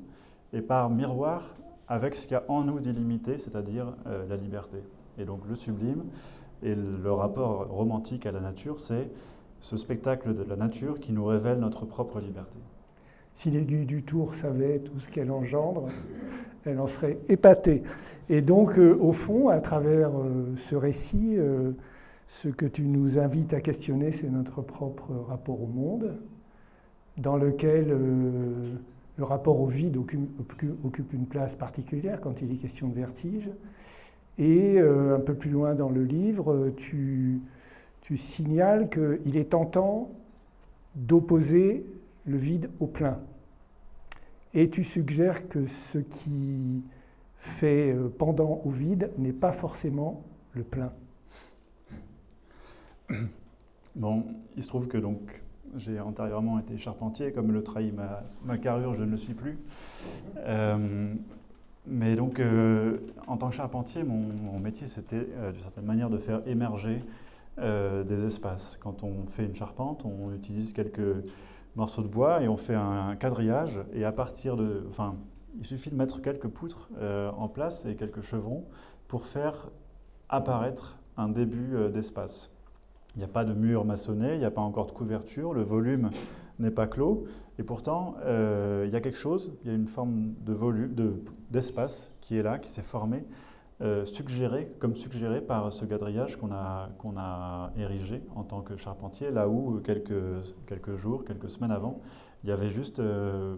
et 0.54 0.62
par 0.62 0.90
miroir 0.90 1.56
avec 1.90 2.16
ce 2.16 2.28
qu'il 2.28 2.36
y 2.36 2.38
a 2.38 2.46
en 2.48 2.64
nous 2.64 2.80
d'illimité, 2.80 3.38
c'est-à-dire 3.38 3.94
la 4.06 4.38
liberté. 4.38 4.78
Et 5.18 5.26
donc 5.26 5.42
le 5.48 5.56
sublime 5.56 6.04
et 6.62 6.76
le 6.76 7.12
rapport 7.12 7.68
romantique 7.68 8.26
à 8.26 8.32
la 8.32 8.40
nature, 8.40 8.80
c'est 8.80 9.10
ce 9.60 9.78
spectacle 9.78 10.34
de 10.34 10.44
la 10.44 10.56
nature 10.56 11.00
qui 11.00 11.14
nous 11.14 11.26
révèle 11.26 11.60
notre 11.60 11.86
propre 11.86 12.20
liberté. 12.20 12.60
Si 13.34 13.50
l'aiguille 13.50 13.86
du 13.86 14.04
tour 14.04 14.36
savait 14.36 14.80
tout 14.80 15.00
ce 15.00 15.10
qu'elle 15.10 15.32
engendre, 15.32 15.88
elle 16.66 16.80
en 16.80 16.88
serait 16.88 17.20
épatée. 17.30 17.84
Et 18.30 18.42
donc, 18.42 18.78
euh, 18.78 18.96
au 19.00 19.12
fond, 19.12 19.50
à 19.50 19.60
travers 19.60 20.12
euh, 20.18 20.54
ce 20.56 20.76
récit, 20.76 21.36
euh, 21.38 21.72
ce 22.28 22.48
que 22.48 22.66
tu 22.66 22.84
nous 22.84 23.18
invites 23.18 23.54
à 23.54 23.62
questionner, 23.62 24.12
c'est 24.12 24.30
notre 24.30 24.62
propre 24.62 25.12
rapport 25.28 25.62
au 25.62 25.68
monde, 25.68 26.18
dans 27.18 27.38
lequel 27.38 27.88
le 27.90 29.24
rapport 29.24 29.60
au 29.60 29.68
vide 29.68 29.98
occupe, 29.98 31.14
une 31.14 31.28
place 31.28 31.56
particulière 31.56 32.22
quand 32.22 32.42
il 32.42 32.52
est 32.52 32.56
question 32.56 32.88
de 32.88 32.96
vertige. 32.96 33.52
Et 34.38 34.80
euh, 34.80 35.16
un 35.16 35.20
peu 35.20 35.36
plus 35.36 35.52
loin 35.52 35.76
dans 35.76 35.90
le 35.90 36.04
livre, 36.04 36.72
tu, 36.78 37.42
tu 38.02 38.18
signales 38.18 38.90
qu'il 38.90 39.38
est 39.38 39.52
tentant 39.52 40.12
d'opposer 40.96 41.86
le 42.26 42.38
vide 42.38 42.70
au 42.80 42.88
plein. 42.88 43.20
Et 44.54 44.70
tu 44.70 44.84
suggères 44.84 45.48
que 45.50 45.66
ce 45.66 45.98
qui 45.98 46.84
fait 47.38 47.94
euh, 47.94 48.10
pendant 48.10 48.62
au 48.64 48.70
vide 48.70 49.12
n'est 49.18 49.34
pas 49.34 49.52
forcément 49.52 50.24
le 50.54 50.64
plein. 50.64 50.94
Bon, 53.96 54.26
il 54.58 54.64
se 54.64 54.68
trouve 54.70 54.88
que 54.88 54.98
donc 54.98 55.44
j'ai 55.76 56.00
antérieurement 56.00 56.58
été 56.58 56.80
charpentier, 56.80 57.32
comme 57.32 57.52
le 57.52 57.64
trahit 57.64 57.94
ma, 57.94 58.24
ma 58.44 58.58
carrure, 58.58 58.96
je 58.96 59.04
ne 59.04 59.12
le 59.12 59.18
suis 59.18 59.36
plus. 59.36 59.60
Euh, 60.38 61.14
mais 61.86 62.16
donc, 62.16 62.40
euh, 62.40 63.00
en 63.28 63.38
tant 63.38 63.50
que 63.50 63.56
charpentier, 63.56 64.04
mon, 64.04 64.60
métier, 64.60 64.88
c'était 64.88 65.28
euh, 65.38 65.52
d'une 65.52 65.62
certaine 65.62 65.86
manière 65.86 66.10
de 66.10 66.18
faire 66.18 66.42
émerger 66.48 67.04
euh, 67.60 68.04
des 68.04 68.26
espaces. 68.26 68.78
Quand 68.82 69.04
on 69.04 69.28
fait 69.28 69.46
une 69.46 69.56
charpente, 69.56 70.06
on 70.06 70.34
utilise 70.34 70.72
quelques 70.72 71.26
morceaux 71.76 72.02
de 72.02 72.08
bois 72.08 72.42
et 72.42 72.48
on 72.48 72.56
fait 72.56 72.76
un, 72.76 73.16
quadrillage. 73.18 73.78
Et 73.94 74.06
à 74.06 74.14
partir 74.14 74.56
de. 74.56 74.86
Enfin, 74.90 75.16
il 75.60 75.66
suffit 75.66 75.92
de 75.92 75.96
mettre 75.96 76.22
quelques 76.22 76.48
poutres 76.48 76.90
en 77.00 77.48
place 77.48 77.86
et 77.86 77.96
quelques 77.96 78.22
chevrons 78.22 78.66
pour 79.08 79.24
faire 79.24 79.70
apparaître 80.28 80.98
un 81.16 81.30
début 81.30 81.76
d'espace. 81.94 82.50
Il 83.16 83.20
n'y 83.20 83.24
a 83.24 83.28
pas 83.28 83.46
de 83.46 83.54
mur 83.54 83.86
maçonné, 83.86 84.34
il 84.34 84.40
n'y 84.40 84.46
a 84.46 84.52
pas 84.52 84.62
encore 84.62 84.88
de 84.88 84.94
couverture, 84.94 85.54
le 85.54 85.62
volume 85.62 86.10
n'est 86.60 86.72
pas 86.72 86.88
clos. 86.88 87.26
Et 87.60 87.64
pourtant, 87.64 88.16
euh, 88.24 88.84
il 88.88 88.94
y 88.94 88.96
a 88.96 89.02
quelque 89.02 89.18
chose, 89.18 89.54
il 89.64 89.70
y 89.70 89.74
a 89.74 89.76
une 89.76 89.88
forme 89.88 90.34
de 90.46 90.54
volume, 90.54 90.94
d'espace 91.50 92.14
qui 92.22 92.38
est 92.38 92.44
là, 92.44 92.60
qui 92.60 92.70
s'est 92.70 92.84
formé, 92.84 93.26
euh, 93.82 94.06
suggéré, 94.06 94.72
comme 94.80 94.96
suggéré 94.96 95.42
par 95.42 95.74
ce 95.74 95.84
quadrillage 95.86 96.38
qu'on 96.38 96.52
a, 96.52 96.90
qu'on 97.00 97.18
a 97.18 97.72
érigé 97.78 98.22
en 98.36 98.44
tant 98.44 98.62
que 98.62 98.78
charpentier, 98.78 99.32
là 99.32 99.50
où 99.50 99.80
quelques, 99.84 100.14
quelques 100.68 100.96
jours, 100.96 101.26
quelques 101.26 101.50
semaines 101.50 101.72
avant, 101.72 102.00
il 102.44 102.50
y 102.50 102.54
avait 102.54 102.70
juste, 102.70 103.00
euh, 103.00 103.56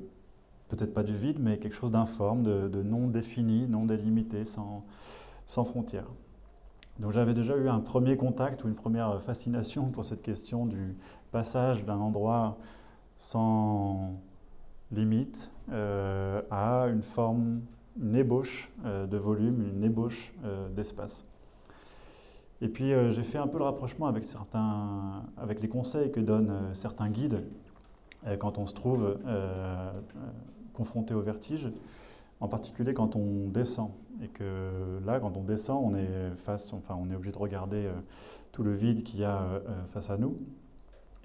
peut-être 0.69 0.93
pas 0.93 1.03
du 1.03 1.15
vide, 1.15 1.37
mais 1.39 1.57
quelque 1.57 1.75
chose 1.75 1.91
d'informe, 1.91 2.43
de, 2.43 2.67
de, 2.67 2.81
non 2.81 3.07
défini, 3.07 3.67
non 3.67 3.85
délimité, 3.85 4.45
sans, 4.45 4.85
sans 5.45 5.63
frontières. 5.63 6.07
Donc 6.99 7.11
j'avais 7.11 7.33
déjà 7.33 7.57
eu 7.57 7.67
un 7.67 7.81
premier 7.81 8.15
contact 8.15 8.63
ou 8.63 8.67
une 8.67 8.75
première 8.75 9.21
fascination 9.21 9.89
pour 9.89 10.05
cette 10.05 10.21
question 10.21 10.65
du 10.65 10.95
passage 11.31 11.83
d'un 11.85 11.97
endroit 11.97 12.53
sans 13.17 14.19
limite 14.91 15.51
euh, 15.71 16.41
à 16.51 16.87
une 16.87 17.01
forme, 17.01 17.61
une 18.01 18.15
ébauche 18.15 18.71
euh, 18.85 19.07
de 19.07 19.17
volume, 19.17 19.63
une 19.75 19.83
ébauche 19.83 20.33
euh, 20.43 20.69
d'espace. 20.69 21.25
Et 22.61 22.69
puis 22.69 22.93
j'ai 23.09 23.23
fait 23.23 23.37
un 23.37 23.47
peu 23.47 23.57
le 23.57 23.65
rapprochement 23.65 24.07
avec, 24.07 24.23
certains, 24.23 25.23
avec 25.35 25.61
les 25.61 25.67
conseils 25.67 26.09
que 26.09 26.21
donnent 26.21 26.73
certains 26.73 27.09
guides 27.09 27.43
quand 28.39 28.57
on 28.57 28.65
se 28.65 28.73
trouve 28.73 29.17
confronté 30.73 31.13
au 31.13 31.19
vertige, 31.19 31.69
en 32.39 32.47
particulier 32.47 32.93
quand 32.93 33.17
on 33.17 33.49
descend. 33.49 33.91
Et 34.23 34.29
que 34.29 34.99
là, 35.05 35.19
quand 35.19 35.35
on 35.35 35.43
descend, 35.43 35.83
on 35.83 35.97
est, 35.97 36.33
face, 36.37 36.71
enfin, 36.71 36.97
on 36.97 37.11
est 37.11 37.15
obligé 37.15 37.33
de 37.33 37.37
regarder 37.37 37.91
tout 38.53 38.63
le 38.63 38.71
vide 38.71 39.03
qu'il 39.03 39.19
y 39.19 39.25
a 39.25 39.61
face 39.87 40.09
à 40.09 40.17
nous. 40.17 40.37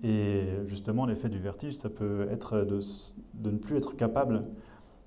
Et 0.02 0.44
justement, 0.66 1.06
l'effet 1.06 1.28
du 1.28 1.38
vertige, 1.38 1.74
ça 1.74 1.90
peut 1.90 2.26
être 2.30 2.58
de, 2.62 2.80
ne 3.50 3.58
plus 3.58 3.76
être 3.76 3.96
capable 3.96 4.42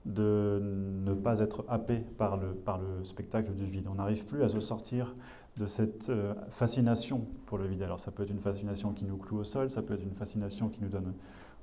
de 0.05 0.59
ne 0.61 1.13
pas 1.13 1.39
être 1.39 1.63
happé 1.69 2.03
par 2.17 2.37
le, 2.37 3.03
spectacle 3.03 3.53
du 3.53 3.65
vide. 3.65 3.87
On 3.89 3.95
n'arrive 3.95 4.25
plus 4.25 4.43
à 4.43 4.49
se 4.49 4.59
sortir 4.59 5.15
de 5.57 5.65
cette 5.65 6.09
euh, 6.09 6.33
fascination 6.49 7.25
pour 7.45 7.57
le 7.57 7.67
vide. 7.67 7.81
Alors 7.83 7.99
ça 7.99 8.11
peut 8.11 8.23
être 8.23 8.29
une 8.29 8.39
fascination 8.39 8.91
qui 8.91 9.05
nous 9.05 9.17
cloue 9.17 9.39
au 9.39 9.43
sol, 9.43 9.69
ça 9.69 9.81
peut 9.81 9.93
être 9.93 10.03
une 10.03 10.13
fascination 10.13 10.69
qui 10.69 10.81
nous 10.81 10.89
donne 10.89 11.13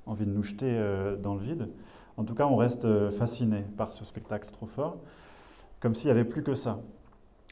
envie 0.05 0.25
de 0.25 0.31
nous 0.31 0.43
jeter 0.43 0.69
euh, 0.69 1.15
dans 1.17 1.35
le 1.35 1.41
vide. 1.41 1.69
En 2.17 2.23
tout 2.23 2.33
cas, 2.33 2.45
on 2.45 2.55
reste 2.55 2.85
euh, 2.85 3.11
fasciné 3.11 3.63
par 3.77 3.93
ce 3.93 4.05
spectacle 4.05 4.49
trop 4.49 4.65
fort, 4.65 4.97
comme 5.79 5.93
s'il 5.93 6.07
n'y 6.07 6.11
avait 6.11 6.25
plus 6.25 6.43
que 6.43 6.53
ça. 6.53 6.81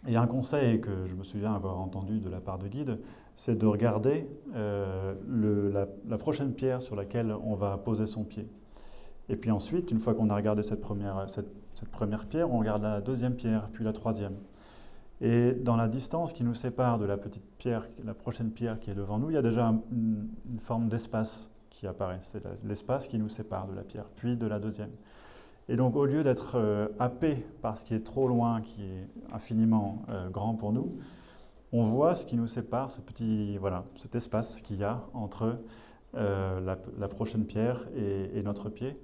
Et 0.07 0.15
un 0.15 0.27
conseil 0.27 0.79
que 0.79 1.07
je 1.07 1.15
me 1.15 1.23
souviens 1.23 1.53
avoir 1.53 1.77
entendu 1.77 2.19
de 2.19 2.29
la 2.29 2.39
part 2.39 2.57
de 2.57 2.67
guide, 2.67 2.99
c'est 3.39 3.57
de 3.57 3.65
regarder 3.65 4.27
la, 4.53 5.87
la 6.09 6.17
prochaine 6.17 6.51
pierre 6.51 6.81
sur 6.81 6.97
laquelle 6.97 7.33
on 7.45 7.55
va 7.55 7.77
poser 7.77 8.05
son 8.05 8.25
pied. 8.25 8.49
Et 9.29 9.35
puis 9.35 9.51
ensuite, 9.51 9.91
une 9.91 9.99
fois 9.99 10.15
qu'on 10.15 10.29
a 10.29 10.35
regardé 10.35 10.63
cette 10.63 10.81
première, 10.81 11.29
cette, 11.29 11.47
première 11.91 12.25
pierre, 12.25 12.51
on 12.51 12.59
regarde 12.59 12.81
la 12.81 12.99
deuxième 12.99 13.35
pierre, 13.35 13.69
puis 13.71 13.85
la 13.85 13.93
troisième. 13.93 14.35
Et 15.21 15.53
dans 15.53 15.77
la 15.77 15.87
distance 15.87 16.33
qui 16.33 16.43
nous 16.43 16.53
sépare 16.53 16.97
de 16.97 17.05
la 17.05 17.15
petite 17.15 17.45
pierre, 17.57 17.87
la 18.03 18.13
prochaine 18.13 18.51
pierre 18.51 18.79
qui 18.79 18.89
est 18.89 18.95
devant 18.95 19.19
nous, 19.19 19.29
il 19.29 19.35
y 19.35 19.37
a 19.37 19.41
déjà 19.41 19.73
une, 19.91 20.27
forme 20.57 20.89
d'espace 20.89 21.49
qui 21.69 21.85
apparaît. 21.87 22.17
C'est 22.21 22.43
l'espace 22.65 23.07
qui 23.07 23.19
nous 23.19 23.29
sépare 23.29 23.67
de 23.67 23.75
la 23.75 23.83
pierre, 23.83 24.05
puis 24.15 24.35
de 24.35 24.47
la 24.47 24.59
deuxième. 24.59 24.91
Et 25.67 25.75
donc, 25.75 25.95
au 25.95 26.05
lieu 26.05 26.23
d'être 26.23 26.55
euh, 26.55 26.87
happé 26.97 27.45
par 27.61 27.77
ce 27.77 27.85
qui 27.85 27.93
est 27.93 28.03
trop 28.03 28.27
loin, 28.27 28.61
qui 28.61 28.81
est 28.81 29.07
infiniment 29.31 30.03
euh, 30.09 30.29
grand 30.29 30.55
pour 30.55 30.73
nous, 30.73 30.97
on 31.71 31.83
voit 31.83 32.15
ce 32.15 32.25
qui 32.25 32.35
nous 32.35 32.47
sépare, 32.47 32.91
ce 32.91 33.01
petit, 33.01 33.57
voilà, 33.57 33.85
cet 33.95 34.15
espace 34.15 34.61
qu'il 34.61 34.77
y 34.77 34.83
a 34.83 35.03
entre 35.13 35.59
euh, 36.15 36.59
la, 36.97 37.07
prochaine 37.07 37.45
pierre 37.45 37.87
et, 37.95 38.41
notre 38.43 38.69
pied. 38.69 38.97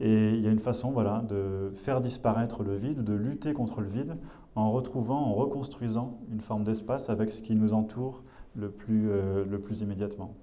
Et 0.00 0.30
il 0.30 0.40
y 0.40 0.46
a 0.46 0.50
une 0.50 0.60
façon 0.60 0.90
voilà, 0.90 1.24
de 1.28 1.72
faire 1.74 2.00
disparaître 2.00 2.62
le 2.62 2.76
vide, 2.76 3.02
de 3.02 3.14
lutter 3.14 3.52
contre 3.52 3.80
le 3.80 3.88
vide, 3.88 4.16
en 4.54 4.70
retrouvant, 4.70 5.18
en 5.18 5.34
reconstruisant 5.34 6.18
une 6.30 6.40
forme 6.40 6.62
d'espace 6.62 7.10
avec 7.10 7.32
ce 7.32 7.42
qui 7.42 7.54
nous 7.56 7.74
entoure 7.74 8.22
le 8.54 8.70
plus, 8.70 9.10
euh, 9.10 9.44
le 9.44 9.58
plus 9.58 9.80
immédiatement. 9.80 10.34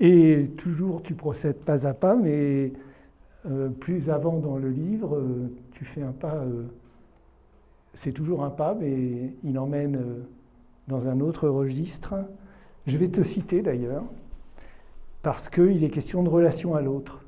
Et 0.00 0.50
toujours, 0.58 1.02
tu 1.02 1.14
procèdes 1.14 1.60
pas 1.60 1.86
à 1.86 1.94
pas, 1.94 2.16
mais 2.16 2.72
euh, 3.46 3.70
plus 3.70 4.10
avant 4.10 4.40
dans 4.40 4.58
le 4.58 4.68
livre, 4.68 5.22
tu 5.72 5.84
fais 5.84 6.02
un 6.02 6.12
pas, 6.12 6.44
c'est 7.94 8.12
toujours 8.12 8.44
un 8.44 8.50
pas, 8.50 8.74
mais 8.74 9.34
il 9.42 9.58
emmène 9.58 10.24
dans 10.88 11.08
un 11.08 11.20
autre 11.20 11.48
registre. 11.48 12.14
Je 12.86 12.98
vais 12.98 13.08
te 13.08 13.22
citer 13.22 13.62
d'ailleurs 13.62 14.04
parce 15.22 15.48
qu'il 15.48 15.82
est 15.82 15.90
question 15.90 16.22
de 16.22 16.28
relation 16.28 16.74
à 16.74 16.82
l'autre. 16.82 17.24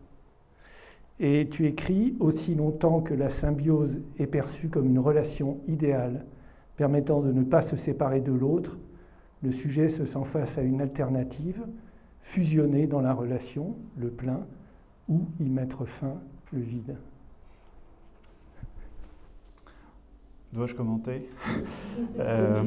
Et 1.19 1.49
tu 1.51 1.67
écris 1.67 2.15
aussi 2.21 2.55
longtemps 2.55 3.01
que 3.01 3.15
la 3.15 3.31
symbiose 3.31 4.03
est 4.19 4.27
perçue 4.27 4.69
comme 4.69 4.87
une 4.87 4.99
relation 4.99 5.61
idéale, 5.67 6.27
permettant 6.77 7.23
de 7.23 7.33
ne 7.33 7.43
pas 7.43 7.63
se 7.63 7.77
séparer 7.77 8.21
de 8.21 8.33
l'autre, 8.33 8.77
le 9.43 9.51
sujet 9.51 9.89
se 9.89 10.05
sent 10.05 10.25
face 10.25 10.59
à 10.59 10.63
une 10.63 10.83
alternative, 10.83 11.67
fusionner 12.21 12.87
dans 12.87 13.01
la 13.01 13.15
relation, 13.15 13.77
le 13.97 14.11
plein, 14.11 14.47
ou 15.09 15.23
y 15.41 15.49
mettre 15.49 15.87
fin, 15.87 16.21
le 16.53 16.61
vide. 16.61 16.97
Dois-je 20.53 20.75
commenter 20.75 21.29
euh, 22.19 22.63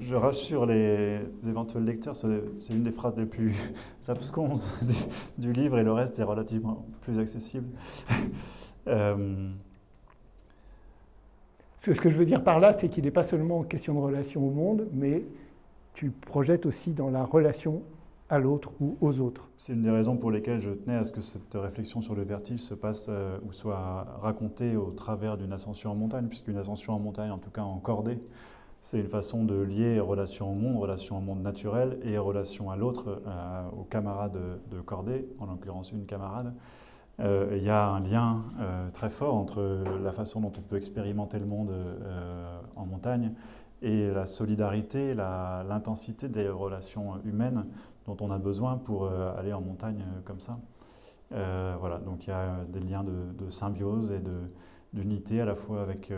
Je 0.00 0.14
rassure 0.14 0.66
les 0.66 1.20
éventuels 1.46 1.84
lecteurs, 1.84 2.16
c'est 2.16 2.72
une 2.72 2.82
des 2.82 2.92
phrases 2.92 3.16
les 3.16 3.26
plus 3.26 3.54
absconses 4.08 4.68
du, 5.38 5.52
livre 5.52 5.78
et 5.78 5.84
le 5.84 5.92
reste 5.92 6.18
est 6.18 6.24
relativement 6.24 6.86
plus 7.02 7.18
accessible. 7.18 7.68
Euh, 8.88 9.50
ce 11.76 11.90
que 11.90 12.10
je 12.10 12.16
veux 12.16 12.24
dire 12.24 12.44
par 12.44 12.60
là, 12.60 12.72
c'est 12.72 12.88
qu'il 12.88 13.04
n'est 13.04 13.10
pas 13.10 13.24
seulement 13.24 13.64
question 13.64 13.94
de 13.94 14.00
relation 14.00 14.46
au 14.46 14.50
monde, 14.50 14.88
mais 14.92 15.24
tu 15.94 16.10
projettes 16.10 16.66
aussi 16.66 16.92
dans 16.92 17.10
la 17.10 17.24
relation 17.24 17.82
à 18.32 18.38
l'autre 18.38 18.72
ou 18.80 18.96
aux 19.02 19.20
autres. 19.20 19.50
C'est 19.58 19.74
une 19.74 19.82
des 19.82 19.90
raisons 19.90 20.16
pour 20.16 20.30
lesquelles 20.30 20.58
je 20.58 20.70
tenais 20.70 20.96
à 20.96 21.04
ce 21.04 21.12
que 21.12 21.20
cette 21.20 21.52
réflexion 21.52 22.00
sur 22.00 22.14
le 22.14 22.22
vertige 22.22 22.60
se 22.60 22.72
passe 22.72 23.08
euh, 23.10 23.36
ou 23.46 23.52
soit 23.52 24.06
racontée 24.22 24.74
au 24.74 24.90
travers 24.90 25.36
d'une 25.36 25.52
ascension 25.52 25.90
en 25.90 25.94
montagne, 25.94 26.28
puisqu'une 26.28 26.56
ascension 26.56 26.94
en 26.94 26.98
montagne, 26.98 27.30
en 27.30 27.36
tout 27.36 27.50
cas 27.50 27.60
en 27.60 27.78
cordée, 27.78 28.18
c'est 28.80 28.98
une 28.98 29.06
façon 29.06 29.44
de 29.44 29.60
lier 29.60 30.00
relation 30.00 30.50
au 30.50 30.54
monde, 30.54 30.80
relation 30.80 31.18
au 31.18 31.20
monde 31.20 31.42
naturel 31.42 31.98
et 32.04 32.16
relation 32.16 32.70
à 32.70 32.76
l'autre, 32.76 33.20
euh, 33.26 33.68
aux 33.78 33.84
camarades 33.84 34.38
de, 34.70 34.80
cordée, 34.80 35.28
en 35.38 35.44
l'occurrence 35.44 35.92
une 35.92 36.06
camarade. 36.06 36.54
Euh, 37.20 37.54
il 37.58 37.62
y 37.62 37.68
a 37.68 37.86
un 37.86 38.00
lien 38.00 38.44
très 38.94 39.10
fort 39.10 39.34
entre 39.34 39.84
la 40.02 40.12
façon 40.12 40.40
dont 40.40 40.52
on 40.56 40.62
peut 40.62 40.76
expérimenter 40.76 41.38
le 41.38 41.44
monde 41.44 41.70
en 42.76 42.86
montagne 42.86 43.34
et 43.82 44.10
la 44.10 44.26
solidarité, 44.26 45.12
l'intensité 45.12 46.28
des 46.28 46.48
relations 46.48 47.20
humaines 47.24 47.66
dont 48.12 48.26
on 48.26 48.30
a 48.30 48.38
besoin 48.38 48.76
pour 48.76 49.04
euh, 49.04 49.34
aller 49.36 49.52
en 49.52 49.60
montagne 49.60 50.02
euh, 50.02 50.20
comme 50.24 50.40
ça. 50.40 50.58
Euh, 51.32 51.76
voilà, 51.80 51.98
donc 51.98 52.26
il 52.26 52.30
y 52.30 52.32
a 52.32 52.64
des 52.68 52.80
liens 52.80 53.04
de, 53.04 53.48
symbiose 53.48 54.12
et 54.12 54.20
d'unité 54.92 55.40
à 55.40 55.44
la 55.46 55.54
fois 55.54 55.80
avec 55.82 56.12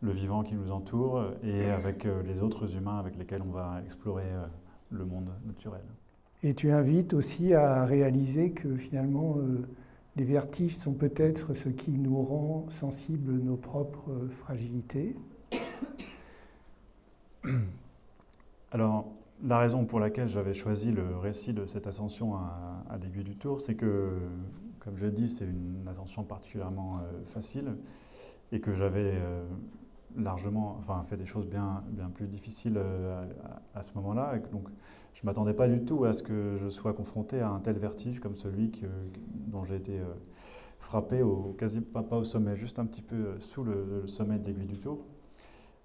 le 0.00 0.10
vivant 0.10 0.42
qui 0.42 0.56
nous 0.56 0.72
entoure 0.72 1.24
et 1.44 1.70
avec 1.70 2.08
les 2.24 2.42
autres 2.42 2.74
humains 2.74 2.98
avec 2.98 3.16
lesquels 3.16 3.42
on 3.42 3.52
va 3.52 3.80
explorer 3.84 4.26
le 4.90 5.04
monde 5.04 5.30
naturel. 5.46 5.84
Et 6.42 6.54
tu 6.54 6.72
invites 6.72 7.14
aussi 7.14 7.54
à 7.54 7.84
réaliser 7.84 8.50
que 8.50 8.76
finalement, 8.76 9.36
les 10.16 10.24
vertiges 10.24 10.76
sont 10.76 10.94
peut-être 10.94 11.54
ce 11.54 11.68
qui 11.68 11.92
nous 11.92 12.20
rend 12.20 12.66
sensibles 12.68 13.34
nos 13.34 13.56
propres 13.56 14.26
fragilités. 14.32 15.14
Alors, 18.72 19.06
la 19.42 19.58
raison 19.58 19.84
pour 19.84 20.00
laquelle 20.00 20.28
j'avais 20.28 20.54
choisi 20.54 20.92
le 20.92 21.16
récit 21.16 21.52
de 21.52 21.66
cette 21.66 21.86
ascension 21.86 22.34
à, 22.34 22.96
l'aiguille 23.00 23.24
du 23.24 23.36
Tour, 23.36 23.60
c'est 23.60 23.74
que, 23.74 24.10
comme 24.78 24.96
je 24.96 25.06
dit, 25.06 25.28
c'est 25.28 25.46
une 25.46 25.86
ascension 25.88 26.22
particulièrement 26.24 26.98
euh, 26.98 27.24
facile 27.24 27.76
et 28.52 28.60
que 28.60 28.72
j'avais 28.72 29.14
euh, 29.14 29.44
largement 30.16 30.78
fait 31.04 31.16
des 31.16 31.26
choses 31.26 31.46
bien, 31.46 31.82
plus 32.14 32.28
difficiles 32.28 32.76
euh, 32.76 33.26
à, 33.74 33.82
ce 33.82 33.94
moment-là. 33.94 34.38
Donc, 34.52 34.68
je 35.14 35.22
ne 35.22 35.26
m'attendais 35.26 35.54
pas 35.54 35.68
du 35.68 35.84
tout 35.84 36.04
à 36.04 36.12
ce 36.12 36.22
que 36.22 36.56
je 36.58 36.68
sois 36.68 36.92
confronté 36.92 37.40
à 37.40 37.50
un 37.50 37.60
tel 37.60 37.78
vertige 37.78 38.20
comme 38.20 38.36
celui 38.36 38.70
dont 39.48 39.64
j'ai 39.64 39.76
été 39.76 40.00
frappé, 40.78 41.22
au, 41.22 41.54
quasi, 41.58 41.80
pas, 41.80 42.04
au 42.10 42.24
sommet, 42.24 42.56
juste 42.56 42.78
un 42.78 42.86
petit 42.86 43.02
peu 43.02 43.40
sous 43.40 43.64
le 43.64 44.06
sommet 44.06 44.38
de 44.38 44.46
l'aiguille 44.46 44.66
du 44.66 44.78
Tour. 44.78 45.04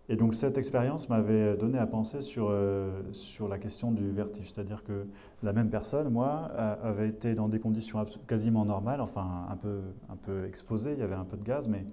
Et 0.09 0.15
donc 0.15 0.33
cette 0.33 0.57
expérience 0.57 1.09
m'avait 1.09 1.57
donné 1.57 1.77
à 1.77 1.85
penser 1.85 2.21
sur, 2.21 2.47
euh, 2.49 3.01
sur 3.11 3.47
la 3.47 3.57
question 3.57 3.91
du 3.91 4.09
vertige, 4.11 4.51
c'est-à-dire 4.53 4.83
que 4.83 5.05
la 5.43 5.51
même 5.51 5.69
personne, 5.69 6.09
moi, 6.09 6.49
avait 6.81 7.09
été 7.09 7.33
dans 7.33 7.49
des 7.49 7.59
conditions 7.59 8.05
quasiment 8.25 8.63
normales, 8.63 9.01
enfin 9.01 9.47
un 9.49 9.57
peu, 9.57 9.81
un 10.09 10.15
peu 10.15 10.45
exposée, 10.45 10.93
il 10.93 10.99
y 10.99 11.03
avait 11.03 11.15
un 11.15 11.25
peu 11.25 11.35
de 11.35 11.43
gaz, 11.43 11.67
mais 11.67 11.85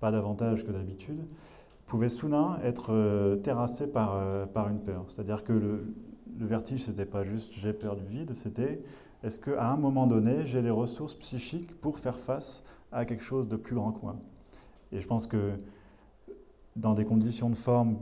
pas 0.00 0.10
davantage 0.10 0.64
que 0.64 0.70
d'habitude, 0.70 1.20
pouvait 1.86 2.08
soudain 2.08 2.58
être 2.62 2.92
euh, 2.92 3.36
terrassé 3.36 3.86
par, 3.86 4.14
euh, 4.14 4.46
par 4.46 4.68
une 4.68 4.78
peur. 4.78 5.04
C'est-à-dire 5.08 5.44
que 5.44 5.52
le, 5.52 5.94
le 6.38 6.46
vertige, 6.46 6.84
c'était 6.84 7.06
pas 7.06 7.24
juste 7.24 7.52
j'ai 7.54 7.72
peur 7.72 7.96
du 7.96 8.04
vide, 8.04 8.34
c'était 8.34 8.80
est-ce 9.24 9.40
qu'à 9.40 9.70
un 9.70 9.76
moment 9.76 10.06
donné, 10.06 10.44
j'ai 10.44 10.62
les 10.62 10.70
ressources 10.70 11.14
psychiques 11.14 11.78
pour 11.80 11.98
faire 11.98 12.18
face 12.18 12.62
à 12.92 13.04
quelque 13.04 13.24
chose 13.24 13.48
de 13.48 13.56
plus 13.56 13.74
grand 13.74 13.92
que 13.92 14.00
moi? 14.02 14.16
Et 14.92 15.00
je 15.00 15.06
pense 15.06 15.26
que 15.26 15.52
dans 16.78 16.94
des 16.94 17.04
conditions 17.04 17.50
de 17.50 17.56
forme 17.56 17.98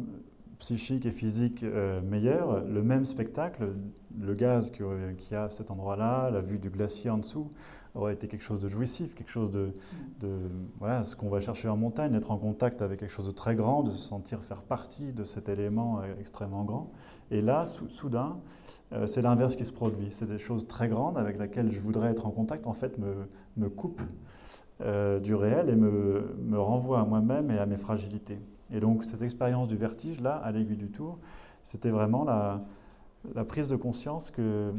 psychique 0.58 1.06
et 1.06 1.10
physique 1.10 1.62
euh, 1.62 2.00
meilleures, 2.00 2.64
le 2.64 2.82
même 2.82 3.04
spectacle, 3.04 3.74
le 4.18 4.34
gaz 4.34 4.70
qu'il 4.70 4.86
y 5.30 5.34
a 5.34 5.44
à 5.44 5.48
cet 5.50 5.70
endroit-là, 5.70 6.30
la 6.30 6.40
vue 6.40 6.58
du 6.58 6.70
glacier 6.70 7.10
en 7.10 7.18
dessous, 7.18 7.50
aurait 7.94 8.12
été 8.12 8.28
quelque 8.28 8.42
chose 8.42 8.58
de 8.58 8.68
jouissif, 8.68 9.14
quelque 9.14 9.30
chose 9.30 9.50
de, 9.50 9.72
voilà, 10.78 11.04
ce 11.04 11.16
qu'on 11.16 11.30
va 11.30 11.40
chercher 11.40 11.68
en 11.68 11.76
montagne, 11.76 12.14
être 12.14 12.30
en 12.30 12.36
contact 12.36 12.82
avec 12.82 13.00
quelque 13.00 13.10
chose 13.10 13.26
de 13.26 13.32
très 13.32 13.54
grand, 13.54 13.82
de 13.82 13.90
se 13.90 13.98
sentir 13.98 14.44
faire 14.44 14.62
partie 14.62 15.14
de 15.14 15.24
cet 15.24 15.48
élément 15.48 16.00
euh, 16.00 16.14
extrêmement 16.20 16.64
grand. 16.64 16.92
Et 17.30 17.40
là, 17.40 17.64
soudain, 17.64 18.38
euh, 18.92 19.06
c'est 19.06 19.22
l'inverse 19.22 19.56
qui 19.56 19.64
se 19.64 19.72
produit. 19.72 20.08
C'est 20.10 20.28
des 20.28 20.38
choses 20.38 20.66
très 20.66 20.88
grandes 20.88 21.16
avec 21.16 21.38
lesquelles 21.38 21.72
je 21.72 21.80
voudrais 21.80 22.10
être 22.10 22.26
en 22.26 22.30
contact, 22.30 22.66
en 22.66 22.74
fait, 22.74 22.98
me, 22.98 23.28
me 23.56 23.68
coupent 23.68 24.02
du 25.22 25.34
réel 25.34 25.70
et 25.70 25.74
me, 25.74 26.36
me 26.38 26.60
renvoient 26.60 27.00
à 27.00 27.04
moi-même 27.06 27.50
et 27.50 27.56
à 27.56 27.64
mes 27.64 27.78
fragilités. 27.78 28.38
Et 28.72 28.80
donc 28.80 29.04
cette 29.04 29.22
expérience 29.22 29.68
du 29.68 29.76
vertige, 29.76 30.20
là, 30.20 30.36
à 30.36 30.50
l'aiguille 30.52 30.76
du 30.76 30.90
tour, 30.90 31.18
c'était 31.62 31.90
vraiment 31.90 32.24
la, 32.24 32.64
prise 33.44 33.68
de 33.68 33.76
conscience 33.76 34.30
que 34.30 34.72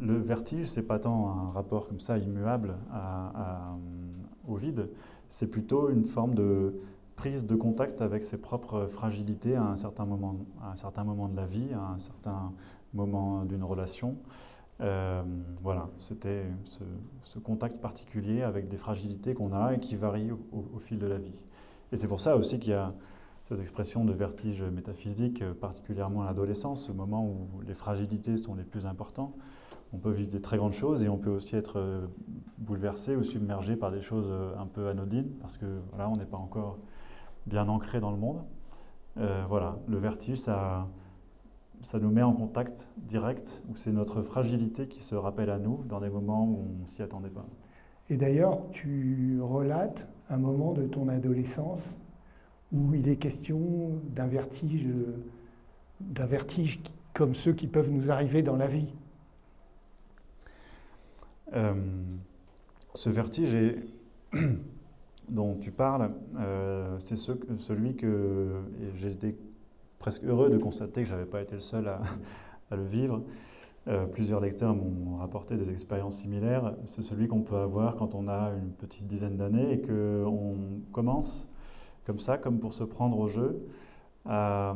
le 0.00 0.18
vertige, 0.18 0.66
c'est 0.66 0.82
pas 0.82 0.98
tant 0.98 1.30
un 1.30 1.50
rapport 1.50 1.88
comme 1.88 2.00
ça 2.00 2.18
immuable 2.18 2.76
au 4.46 4.54
vide, 4.54 4.90
c'est 5.28 5.48
plutôt 5.48 5.90
une 5.90 6.04
forme 6.04 6.34
de 6.34 6.74
prise 7.16 7.46
de 7.46 7.56
contact 7.56 8.00
avec 8.00 8.22
ses 8.22 8.38
propres 8.38 8.86
fragilités 8.86 9.56
à 9.56 9.64
un 9.64 9.76
certain 9.76 10.04
moment, 10.04 10.36
à 10.62 10.70
un 10.70 10.76
certain 10.76 11.02
moment 11.02 11.28
de 11.28 11.36
la 11.36 11.46
vie, 11.46 11.72
à 11.74 11.94
un 11.94 11.98
certain 11.98 12.52
moment 12.94 13.44
d'une 13.44 13.64
relation. 13.64 14.16
Euh, 14.80 15.22
voilà, 15.60 15.88
c'était 15.98 16.44
ce, 16.64 17.38
contact 17.40 17.80
particulier 17.80 18.42
avec 18.42 18.68
des 18.68 18.76
fragilités 18.76 19.34
qu'on 19.34 19.52
a 19.52 19.74
et 19.74 19.80
qui 19.80 19.96
varient 19.96 20.32
au, 20.52 20.78
fil 20.78 20.98
de 20.98 21.06
la 21.06 21.18
vie. 21.18 21.44
Et 21.92 21.96
c'est 21.96 22.08
pour 22.08 22.20
ça 22.20 22.36
aussi 22.36 22.58
qu'il 22.58 22.72
y 22.72 22.74
a 22.74 22.92
cette 23.44 23.60
expression 23.60 24.04
de 24.04 24.12
vertige 24.12 24.62
métaphysique, 24.62 25.42
particulièrement 25.54 26.22
à 26.22 26.26
l'adolescence, 26.26 26.86
ce 26.86 26.92
moment 26.92 27.24
où 27.24 27.62
les 27.66 27.74
fragilités 27.74 28.36
sont 28.36 28.54
les 28.54 28.64
plus 28.64 28.84
importantes. 28.86 29.34
On 29.94 29.98
peut 29.98 30.10
vivre 30.10 30.28
des 30.28 30.40
très 30.40 30.58
grandes 30.58 30.74
choses 30.74 31.02
et 31.02 31.08
on 31.08 31.16
peut 31.16 31.30
aussi 31.30 31.56
être 31.56 31.78
euh, 31.78 32.06
bouleversé 32.58 33.16
ou 33.16 33.22
submergé 33.22 33.74
par 33.74 33.90
des 33.90 34.02
choses 34.02 34.28
euh, 34.28 34.54
un 34.58 34.66
peu 34.66 34.88
anodines 34.88 35.30
parce 35.40 35.56
que 35.56 35.80
voilà, 35.88 36.10
on 36.10 36.16
n'est 36.16 36.26
pas 36.26 36.36
encore 36.36 36.76
bien 37.46 37.68
ancré 37.68 38.00
dans 38.00 38.10
le 38.10 38.18
monde. 38.18 38.42
voilà, 39.16 39.78
le 39.88 39.96
vertige, 39.96 40.36
ça, 40.36 40.86
ça 41.80 41.98
nous 41.98 42.10
met 42.10 42.22
en 42.22 42.32
contact 42.32 42.88
direct, 42.98 43.62
où 43.68 43.76
c'est 43.76 43.92
notre 43.92 44.22
fragilité 44.22 44.88
qui 44.88 45.02
se 45.02 45.14
rappelle 45.14 45.50
à 45.50 45.58
nous 45.58 45.84
dans 45.88 46.00
des 46.00 46.10
moments 46.10 46.44
où 46.44 46.66
on 46.82 46.86
s'y 46.86 47.02
attendait 47.02 47.30
pas. 47.30 47.46
Et 48.10 48.16
d'ailleurs, 48.16 48.60
tu 48.72 49.38
relates 49.42 50.08
un 50.30 50.38
moment 50.38 50.72
de 50.72 50.86
ton 50.86 51.08
adolescence 51.08 51.96
où 52.72 52.94
il 52.94 53.08
est 53.08 53.16
question 53.16 54.00
d'un 54.14 54.26
vertige, 54.26 54.86
d'un 56.00 56.26
vertige 56.26 56.80
comme 57.14 57.34
ceux 57.34 57.52
qui 57.52 57.66
peuvent 57.66 57.90
nous 57.90 58.10
arriver 58.10 58.42
dans 58.42 58.56
la 58.56 58.66
vie. 58.66 58.92
Euh, 61.54 61.74
ce 62.94 63.10
vertige 63.10 63.56
dont 65.28 65.56
tu 65.56 65.70
parles, 65.70 66.10
euh, 66.38 66.98
c'est 66.98 67.16
celui 67.16 67.96
que 67.96 68.62
été 69.04 69.36
presque 69.98 70.24
heureux 70.24 70.50
de 70.50 70.58
constater 70.58 71.02
que 71.02 71.08
je 71.08 71.14
n'avais 71.14 71.26
pas 71.26 71.42
été 71.42 71.54
le 71.54 71.60
seul 71.60 71.88
à, 71.88 72.00
le 72.76 72.84
vivre. 72.84 73.22
Euh, 73.86 74.06
plusieurs 74.06 74.40
lecteurs 74.40 74.74
m'ont 74.74 75.16
rapporté 75.16 75.56
des 75.56 75.70
expériences 75.70 76.18
similaires. 76.18 76.74
C'est 76.84 77.02
celui 77.02 77.26
qu'on 77.26 77.40
peut 77.40 77.56
avoir 77.56 77.96
quand 77.96 78.14
on 78.14 78.28
a 78.28 78.50
une 78.60 78.72
petite 78.72 79.06
dizaine 79.06 79.36
d'années 79.36 79.72
et 79.72 79.80
qu'on 79.80 80.82
commence 80.92 81.48
comme 82.04 82.18
ça, 82.18 82.36
comme 82.38 82.58
pour 82.58 82.72
se 82.72 82.84
prendre 82.84 83.18
au 83.18 83.26
jeu, 83.28 83.66
euh, 84.26 84.74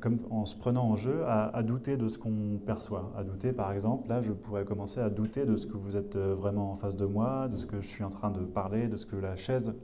comme 0.00 0.18
en 0.30 0.44
se 0.46 0.56
prenant 0.56 0.84
en 0.84 0.96
jeu, 0.96 1.24
à, 1.26 1.62
douter 1.62 1.96
de 1.96 2.08
ce 2.08 2.18
qu'on 2.18 2.60
perçoit. 2.64 3.12
À 3.16 3.24
douter, 3.24 3.52
par 3.52 3.72
exemple, 3.72 4.08
là, 4.08 4.20
je 4.20 4.32
pourrais 4.32 4.64
commencer 4.64 5.00
à 5.00 5.10
douter 5.10 5.44
de 5.44 5.56
ce 5.56 5.66
que 5.66 5.76
vous 5.76 5.96
êtes 5.96 6.14
euh, 6.14 6.34
vraiment 6.34 6.70
en 6.70 6.74
face 6.74 6.94
de 6.94 7.06
moi, 7.06 7.48
de 7.48 7.56
ce 7.56 7.66
que 7.66 7.80
je 7.80 7.86
suis 7.86 8.04
en 8.04 8.10
train 8.10 8.30
de 8.30 8.40
parler, 8.40 8.86
de 8.86 8.96
ce 8.96 9.06
que 9.06 9.16
la 9.16 9.34
chaise 9.34 9.74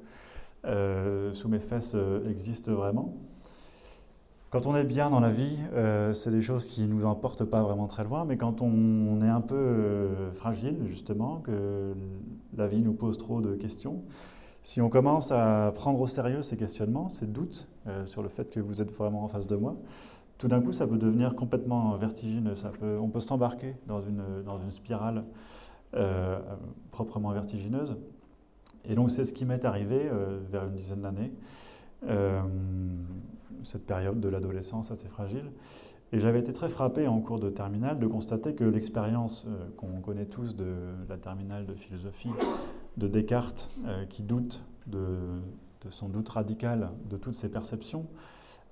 sous 1.33 1.49
mes 1.49 1.61
fesses 1.61 1.97
existe 2.29 2.69
vraiment. 2.69 3.15
Quand 4.51 4.67
on 4.67 4.75
est 4.75 4.85
bien 4.85 5.11
dans 5.11 5.21
la 5.21 5.29
vie, 5.29 5.59
euh, 5.75 6.15
c'est 6.15 6.31
des 6.31 6.41
choses 6.41 6.69
qui 6.69 6.81
ne 6.81 6.87
nous 6.87 7.05
emportent 7.05 7.45
pas 7.45 7.63
vraiment 7.63 7.87
très 7.87 8.03
loin, 8.03 8.25
mais 8.25 8.39
quand 8.39 8.63
on, 8.63 9.21
est 9.21 9.29
un 9.29 9.43
peu 9.43 9.55
euh, 9.55 10.33
fragile, 10.33 10.79
justement, 10.87 11.41
que 11.41 11.93
la 12.57 12.67
vie 12.67 12.81
nous 12.81 12.95
pose 12.95 13.19
trop 13.19 13.43
de 13.43 13.55
questions, 13.55 14.03
si 14.63 14.81
on 14.81 14.89
commence 14.89 15.33
à 15.33 15.71
prendre 15.75 16.01
au 16.01 16.07
sérieux 16.07 16.41
ces 16.41 16.57
questionnements, 16.57 17.11
ces 17.11 17.27
doutes 17.27 17.69
euh, 17.89 18.07
sur 18.07 18.23
le 18.23 18.31
fait 18.31 18.49
que 18.49 18.59
vous 18.59 18.81
êtes 18.81 18.91
vraiment 18.91 19.23
en 19.23 19.29
face 19.29 19.47
de 19.47 19.55
moi, 19.55 19.77
tout 20.39 20.49
d'un 20.49 20.63
coup, 20.63 20.73
ça 20.73 20.87
peut 20.87 20.97
devenir 20.97 21.35
complètement 21.35 21.95
vertigineux. 21.99 22.55
On 22.81 23.09
peut 23.09 23.21
s'embarquer 23.21 23.75
dans 23.87 24.01
une 24.01 24.71
spirale 24.71 25.25
proprement 26.93 27.33
vertigineuse. 27.33 27.97
Et 28.85 28.95
donc, 28.95 29.11
c'est 29.11 29.25
ce 29.25 29.33
qui 29.33 29.45
m'est 29.45 29.65
arrivé 29.65 30.09
vers 30.49 30.67
une 30.67 30.77
dizaine 30.77 31.01
d'années 31.01 31.33
cette 33.63 33.87
période 33.87 34.21
de 34.21 34.29
l'adolescence 34.29 34.91
assez 34.91 35.09
fragile. 35.09 35.51
Et 36.13 36.21
j'avais 36.21 36.39
été 36.39 36.53
très 36.53 36.71
frappé 36.71 37.07
en 37.07 37.21
cours 37.21 37.39
de 37.39 37.51
terminale 37.51 37.99
de 37.99 38.07
constater 38.07 38.55
que 38.55 38.65
l'expérience 38.65 39.47
euh, 39.47 39.69
qu'on 39.77 40.01
connaît 40.01 40.25
tous 40.25 40.57
de 40.57 40.75
la 41.09 41.19
terminale 41.19 41.67
de 41.67 41.75
philosophie 41.75 42.31
de 42.97 43.09
Descartes, 43.09 43.71
euh, 43.87 44.07
qui 44.07 44.23
doute 44.23 44.63
de, 44.87 45.19
son 45.91 46.09
doute 46.09 46.29
radical 46.31 46.91
de 47.11 47.17
toutes 47.19 47.35
ses 47.35 47.51
perceptions, 47.51 48.07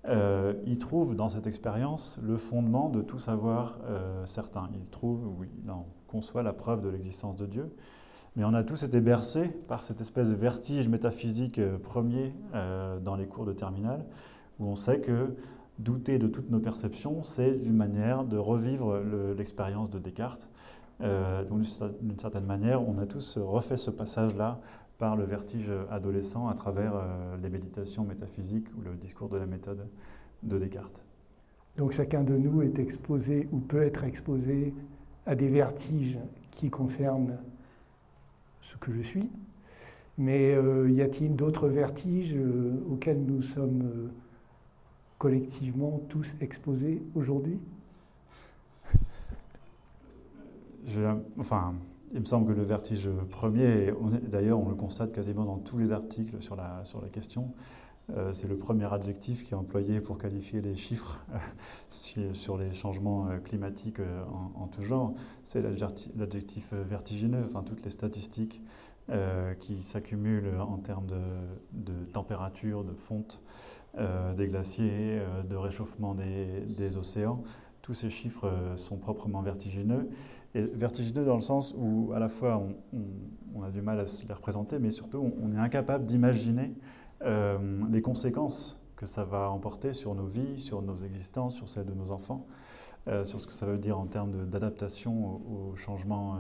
euh, 0.09 0.55
il 0.65 0.79
trouve 0.79 1.15
dans 1.15 1.29
cette 1.29 1.47
expérience 1.47 2.19
le 2.23 2.37
fondement 2.37 2.89
de 2.89 3.03
tout 3.03 3.19
savoir 3.19 3.79
certain. 4.25 4.71
Il 4.75 4.87
trouve, 4.87 5.21
oui, 5.39 5.49
non, 5.65 5.85
conçoit 6.07 6.43
la 6.43 6.53
preuve 6.53 6.81
de 6.81 6.89
l'existence 6.89 7.37
de 7.37 7.47
Dieu. 7.47 7.75
Mais 8.35 8.45
on 8.45 8.53
a 8.53 8.63
tous 8.63 8.83
été 8.83 9.01
bercés 9.01 9.49
par 9.67 9.83
cette 9.83 10.01
espèce 10.01 10.29
de 10.29 10.35
vertige 10.35 10.89
métaphysique 10.89 11.61
premier 11.83 12.35
dans 12.53 13.17
les 13.17 13.27
cours 13.27 13.47
de 13.47 13.53
terminale, 13.53 14.05
où 14.59 14.67
on 14.67 14.77
sait 14.77 15.01
que 15.01 15.35
douter 15.79 16.19
de 16.19 16.27
toutes 16.27 16.51
nos 16.51 16.61
perceptions, 16.61 17.23
c'est 17.23 17.51
une 17.51 17.77
manière 17.77 18.25
de 18.25 18.39
revivre 18.39 18.99
l'expérience 19.37 19.91
de 19.91 19.99
Descartes. 19.99 20.49
Euh, 21.03 21.45
donc 21.45 21.63
d'une 22.01 22.19
certaine 22.19 22.47
manière, 22.47 22.87
on 22.87 22.99
a 22.99 23.07
tous 23.07 23.39
refait 23.39 23.77
ce 23.77 23.91
passage-là 23.91 24.61
par 24.99 25.17
le 25.17 25.25
vertige 25.25 25.71
adolescent 25.91 26.49
à 26.49 26.55
travers 26.55 26.95
euh, 26.95 27.37
les 27.43 27.51
méditations 27.51 28.05
métaphysiques 28.05 28.67
ou 28.79 28.81
le 28.81 28.95
discours 28.95 29.29
de 29.29 29.37
la 29.37 29.47
méthode 29.47 29.87
de 30.43 30.59
Descartes. 30.59 31.05
Donc 31.77 31.93
chacun 31.93 32.23
de 32.23 32.35
nous 32.35 32.63
est 32.63 32.79
exposé 32.79 33.49
ou 33.53 33.59
peut 33.59 33.83
être 33.83 34.05
exposé 34.05 34.75
à 35.27 35.35
des 35.35 35.49
vertiges 35.49 36.19
qui 36.51 36.71
concernent 36.71 37.37
ce 38.63 38.77
que 38.77 38.93
je 38.93 39.03
suis. 39.03 39.31
Mais 40.17 40.55
euh, 40.55 40.91
y 40.91 41.03
a-t-il 41.03 41.37
d'autres 41.37 41.69
vertiges 41.69 42.35
auxquels 42.91 43.23
nous 43.23 43.43
sommes 43.43 44.11
collectivement 45.19 46.01
tous 46.09 46.35
exposés 46.41 47.03
aujourd'hui? 47.15 47.59
Enfin, 51.39 51.75
il 52.15 52.21
me 52.21 52.25
semble 52.25 52.47
que 52.53 52.59
le 52.59 52.65
vertige 52.65 53.11
premier, 53.31 53.93
d'ailleurs 54.23 54.61
on 54.61 54.69
le 54.69 54.77
constate 54.77 55.13
quasiment 55.13 55.45
dans 55.45 55.59
tous 55.59 55.79
les 55.79 55.93
articles 55.93 56.41
sur 56.41 56.55
la, 56.55 56.85
sur 56.85 57.03
la 57.03 57.09
question, 57.09 57.53
euh, 58.15 58.33
c'est 58.33 58.47
le 58.47 58.57
premier 58.57 58.93
adjectif 58.93 59.43
qui 59.43 59.53
est 59.53 59.57
employé 59.57 60.01
pour 60.01 60.17
qualifier 60.17 60.61
les 60.61 60.77
chiffres 60.77 61.25
sur 61.91 62.57
les 62.57 62.73
changements 62.73 63.29
euh, 63.29 63.39
climatiques 63.39 63.99
euh, 63.99 64.23
en, 64.55 64.69
tout 64.69 64.83
genre. 64.83 65.15
C'est 65.43 65.63
l'adjectif 65.63 66.73
vertigineux, 66.73 67.43
enfin 67.45 67.63
toutes 67.63 67.83
les 67.85 67.91
statistiques 67.91 68.63
qui 69.61 69.83
s'accumulent 69.85 70.59
en 70.59 70.79
termes 70.79 71.07
de, 71.07 71.21
de, 71.73 72.05
température, 72.07 72.83
de 72.83 72.93
fonte, 72.93 73.41
euh, 73.41 73.76
des 74.37 74.47
glaciers, 74.47 75.19
euh, 75.21 75.43
de 75.43 75.57
réchauffement 75.57 76.15
des, 76.15 76.97
océans. 76.97 77.43
Tous 77.83 77.95
ces 77.95 78.11
chiffres 78.11 78.49
euh, 78.49 78.77
sont 78.77 78.97
proprement 78.97 79.43
vertigineux. 79.43 80.09
Et 80.55 80.63
vertigineux 80.63 81.25
dans 81.25 81.35
le 81.35 81.41
sens 81.41 81.75
où 81.79 82.13
à 82.15 82.19
la 82.19 82.29
fois 82.29 82.63
on, 83.55 83.63
a 83.63 83.71
du 83.71 83.83
mal 83.83 84.01
à 84.01 84.07
se 84.07 84.27
les 84.27 84.35
représenter, 84.35 84.79
mais 84.79 84.91
surtout 84.91 85.33
on, 85.43 85.55
est 85.55 85.59
incapable 85.59 86.05
d'imaginer 86.05 86.73
les 87.23 88.03
conséquences 88.03 88.81
que 88.97 89.07
ça 89.07 89.25
va 89.25 89.51
emporter 89.51 89.93
sur 89.93 90.15
nos 90.15 90.27
vies, 90.27 90.59
sur 90.59 90.81
nos 90.83 90.97
existences, 90.97 91.57
sur 91.57 91.69
celles 91.69 91.85
de 91.87 91.93
nos 91.93 92.11
enfants, 92.11 92.47
sur 93.25 93.41
ce 93.41 93.47
que 93.47 93.53
ça 93.53 93.67
veut 93.67 93.77
dire 93.77 93.99
en 93.99 94.07
termes 94.07 94.47
d'adaptation 94.47 95.27
au, 95.27 95.73
au, 95.73 95.77
changement 95.77 96.37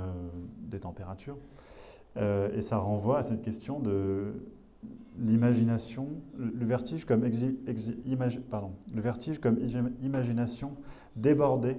des 0.60 0.80
températures. 0.80 1.36
et 2.16 2.62
ça 2.62 2.78
renvoie 2.78 3.18
à 3.18 3.22
cette 3.22 3.42
question 3.42 3.80
de 3.80 4.34
l'imagination, 5.18 6.08
le 6.38 6.66
vertige 6.66 7.04
comme, 7.04 7.28
pardon, 8.50 8.72
le 8.94 9.00
vertige 9.00 9.40
comme 9.40 9.58
imagination 10.02 10.76
débordée 11.14 11.76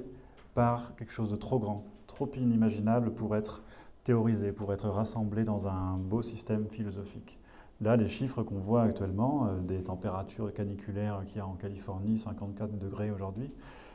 par 0.53 0.95
quelque 0.95 1.12
chose 1.12 1.31
de 1.31 1.36
trop 1.36 1.60
grand, 1.60 1.86
trop 2.07 2.29
inimaginable 2.36 3.13
pour 3.13 3.36
être 3.36 3.63
théorisé, 4.03 4.51
pour 4.51 4.73
être 4.73 4.89
rassemblé 4.89 5.43
dans 5.43 5.67
un 5.67 5.97
beau 5.97 6.21
système 6.21 6.67
philosophique. 6.69 7.39
Là, 7.79 7.95
les 7.95 8.07
chiffres 8.07 8.41
qu'on 8.41 8.57
voit 8.57 8.81
actuellement, 8.83 9.47
euh, 9.47 9.62
des 9.62 9.83
températures 9.83 10.51
caniculaires 10.51 11.23
qu'il 11.27 11.38
y 11.38 11.39
a 11.41 11.45
en 11.45 11.53
Californie, 11.53 12.17
54 12.17 12.75
degrés 12.77 13.12
aujourd'hui, 13.12 13.51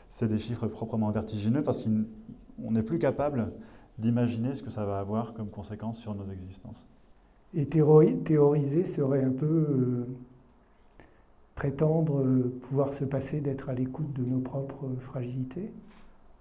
c'est 0.08 0.28
des 0.28 0.38
chiffres 0.38 0.68
proprement 0.68 1.10
vertigineux 1.10 1.62
parce 1.62 1.82
qu'on 1.82 2.70
n'est 2.70 2.82
plus 2.82 2.98
capable 2.98 3.52
d'imaginer 3.98 4.54
ce 4.54 4.62
que 4.62 4.70
ça 4.70 4.84
va 4.84 4.98
avoir 4.98 5.34
comme 5.34 5.50
conséquence 5.50 5.98
sur 5.98 6.14
nos 6.14 6.30
existences. 6.30 6.86
Et 7.54 7.66
théoriser 7.66 8.86
serait 8.86 9.22
un 9.22 9.32
peu 9.32 9.46
euh, 9.46 10.06
prétendre 11.54 12.20
euh, 12.20 12.58
pouvoir 12.62 12.94
se 12.94 13.04
passer 13.04 13.40
d'être 13.40 13.68
à 13.68 13.74
l'écoute 13.74 14.10
de 14.14 14.24
nos 14.24 14.40
propres 14.40 14.88
fragilités 15.00 15.70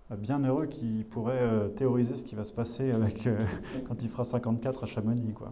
bah, 0.09 0.16
Bien 0.16 0.39
heureux 0.39 0.68
qui 0.68 1.05
pourrait 1.09 1.41
euh, 1.41 1.68
théoriser 1.68 2.16
ce 2.16 2.24
qui 2.24 2.36
va 2.36 2.45
se 2.45 2.53
passer 2.53 2.91
avec, 2.91 3.28
quand 3.89 4.01
il 4.01 4.09
fera 4.09 4.24
54 4.24 4.84
à 4.84 4.86
Chamonix. 4.86 5.34
Quoi. 5.34 5.51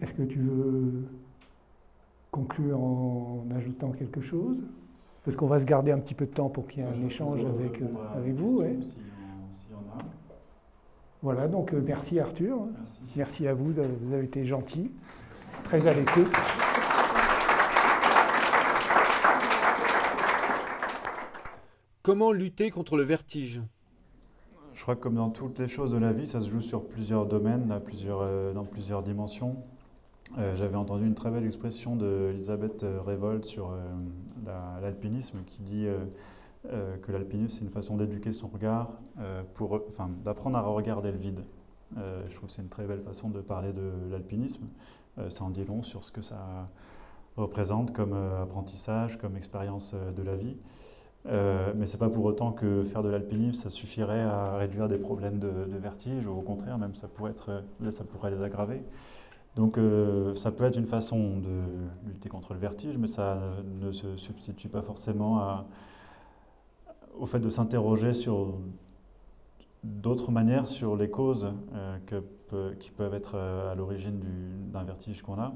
Est-ce 0.00 0.12
que 0.12 0.22
tu 0.22 0.38
veux 0.38 1.04
conclure 2.30 2.78
en 2.78 3.46
ajoutant 3.56 3.92
quelque 3.92 4.20
chose? 4.20 4.62
Parce 5.24 5.34
qu'on 5.36 5.46
va 5.46 5.60
se 5.60 5.64
garder 5.64 5.92
un 5.92 5.98
petit 5.98 6.14
peu 6.14 6.26
de 6.26 6.32
temps 6.32 6.50
pour 6.50 6.68
qu'il 6.68 6.82
y 6.82 6.86
ait 6.86 6.88
un 6.88 7.06
échange 7.06 7.44
avec, 7.44 7.80
avec 8.14 8.34
vous. 8.34 8.58
Ouais. 8.58 8.78
Voilà, 11.22 11.48
donc 11.48 11.72
merci 11.72 12.18
Arthur. 12.18 12.66
Merci. 13.14 13.46
à 13.46 13.52
vous, 13.52 13.72
vous 13.74 14.14
avez 14.14 14.24
été 14.24 14.46
gentil, 14.46 14.90
très 15.64 15.86
à 15.86 15.92
l'écoute. 15.92 16.32
Comment 22.02 22.32
lutter 22.32 22.70
contre 22.70 22.96
le 22.96 23.02
vertige? 23.02 23.60
Je 24.72 24.80
crois 24.80 24.96
que 24.96 25.02
comme 25.02 25.16
dans 25.16 25.28
toutes 25.28 25.58
les 25.58 25.68
choses 25.68 25.92
de 25.92 25.98
la 25.98 26.14
vie, 26.14 26.26
ça 26.26 26.40
se 26.40 26.48
joue 26.48 26.62
sur 26.62 26.88
plusieurs 26.88 27.26
domaines, 27.26 27.78
plusieurs, 27.84 28.20
euh, 28.22 28.54
dans 28.54 28.64
plusieurs 28.64 29.02
dimensions. 29.02 29.56
Euh, 30.38 30.56
j'avais 30.56 30.76
entendu 30.76 31.06
une 31.06 31.14
très 31.14 31.30
belle 31.30 31.44
expression 31.44 31.96
d'Elisabeth 31.96 32.86
Revolt 33.04 33.44
sur 33.44 33.72
euh, 33.72 34.80
l'alpinisme 34.80 35.40
qui 35.46 35.60
dit 35.60 35.86
que 36.64 37.10
l'alpinisme 37.10 37.58
c'est 37.58 37.64
une 37.64 37.70
façon 37.70 37.96
d'éduquer 37.96 38.32
son 38.32 38.48
regard, 38.48 38.90
pour, 39.54 39.80
enfin, 39.88 40.10
d'apprendre 40.24 40.58
à 40.58 40.62
regarder 40.62 41.10
le 41.10 41.16
vide. 41.16 41.40
je 41.96 42.34
trouve 42.34 42.48
que 42.48 42.54
c'est 42.54 42.62
une 42.62 42.68
très 42.68 42.84
belle 42.84 43.00
façon 43.00 43.30
de 43.30 43.40
parler 43.40 43.72
de 43.72 43.90
l'alpinisme. 44.10 44.66
ça 45.28 45.44
en 45.44 45.50
dit 45.50 45.64
long 45.64 45.82
sur 45.82 46.04
ce 46.04 46.12
que 46.12 46.20
ça 46.20 46.68
représente 47.36 47.92
comme 47.92 48.12
apprentissage, 48.12 49.18
comme 49.18 49.36
expérience 49.36 49.94
de 49.94 50.22
la 50.22 50.36
vie. 50.36 50.56
Euh, 51.26 51.72
mais 51.76 51.86
ce 51.86 51.92
n'est 51.92 51.98
pas 51.98 52.08
pour 52.08 52.24
autant 52.24 52.52
que 52.52 52.82
faire 52.82 53.02
de 53.02 53.08
l'alpinisme, 53.08 53.52
ça 53.52 53.70
suffirait 53.70 54.22
à 54.22 54.56
réduire 54.56 54.88
des 54.88 54.98
problèmes 54.98 55.38
de, 55.38 55.48
vertige, 55.78 56.26
ou 56.26 56.30
au 56.30 56.40
contraire, 56.40 56.78
même 56.78 56.94
ça 56.94 57.08
pourrait, 57.08 57.32
être, 57.32 57.62
ça 57.90 58.04
pourrait 58.04 58.30
les 58.30 58.42
aggraver. 58.42 58.82
Donc 59.56 59.78
euh, 59.78 60.34
ça 60.34 60.52
peut 60.52 60.64
être 60.64 60.78
une 60.78 60.86
façon 60.86 61.38
de 61.40 61.62
lutter 62.06 62.28
contre 62.28 62.54
le 62.54 62.60
vertige, 62.60 62.96
mais 62.96 63.08
ça 63.08 63.38
ne 63.80 63.90
se 63.92 64.16
substitue 64.16 64.68
pas 64.68 64.82
forcément 64.82 65.64
au 67.20 67.26
fait 67.26 67.40
de 67.40 67.48
s'interroger 67.48 68.12
sur 68.12 68.54
d'autres 69.84 70.32
manières 70.32 70.66
sur 70.66 70.96
les 70.96 71.10
causes 71.10 71.52
euh, 71.74 71.98
qui 72.78 72.90
peuvent 72.90 73.14
être 73.14 73.36
à 73.36 73.74
l'origine 73.74 74.20
d'un 74.72 74.84
vertige 74.84 75.22
qu'on 75.22 75.38
a. 75.38 75.54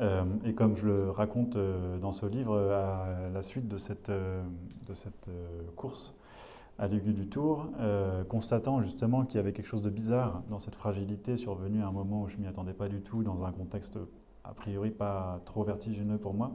Euh, 0.00 0.24
et 0.44 0.54
comme 0.54 0.76
je 0.76 0.86
le 0.86 1.10
raconte 1.10 1.56
euh, 1.56 1.98
dans 1.98 2.12
ce 2.12 2.26
livre, 2.26 2.58
à 2.58 3.28
la 3.32 3.42
suite 3.42 3.68
de 3.68 3.76
cette, 3.76 4.08
euh, 4.08 4.42
de 4.86 4.94
cette 4.94 5.30
course 5.76 6.14
à 6.76 6.88
l'aigu 6.88 7.12
du 7.12 7.28
Tour, 7.28 7.68
constatant 8.28 8.82
justement 8.82 9.24
qu'il 9.24 9.36
y 9.36 9.38
avait 9.38 9.52
quelque 9.52 9.68
chose 9.68 9.80
de 9.80 9.90
bizarre 9.90 10.42
dans 10.50 10.58
cette 10.58 10.74
fragilité 10.74 11.36
survenue 11.36 11.80
à 11.80 11.86
un 11.86 11.92
moment 11.92 12.22
où 12.22 12.28
je 12.28 12.36
ne 12.36 12.42
m'y 12.42 12.48
attendais 12.48 12.72
pas 12.72 12.88
du 12.88 13.00
tout, 13.00 13.22
dans 13.22 13.44
un 13.44 13.52
contexte 13.52 13.96
a 14.42 14.54
priori 14.54 14.90
pas 14.90 15.40
trop 15.44 15.62
vertigineux 15.62 16.18
pour 16.18 16.34
moi, 16.34 16.50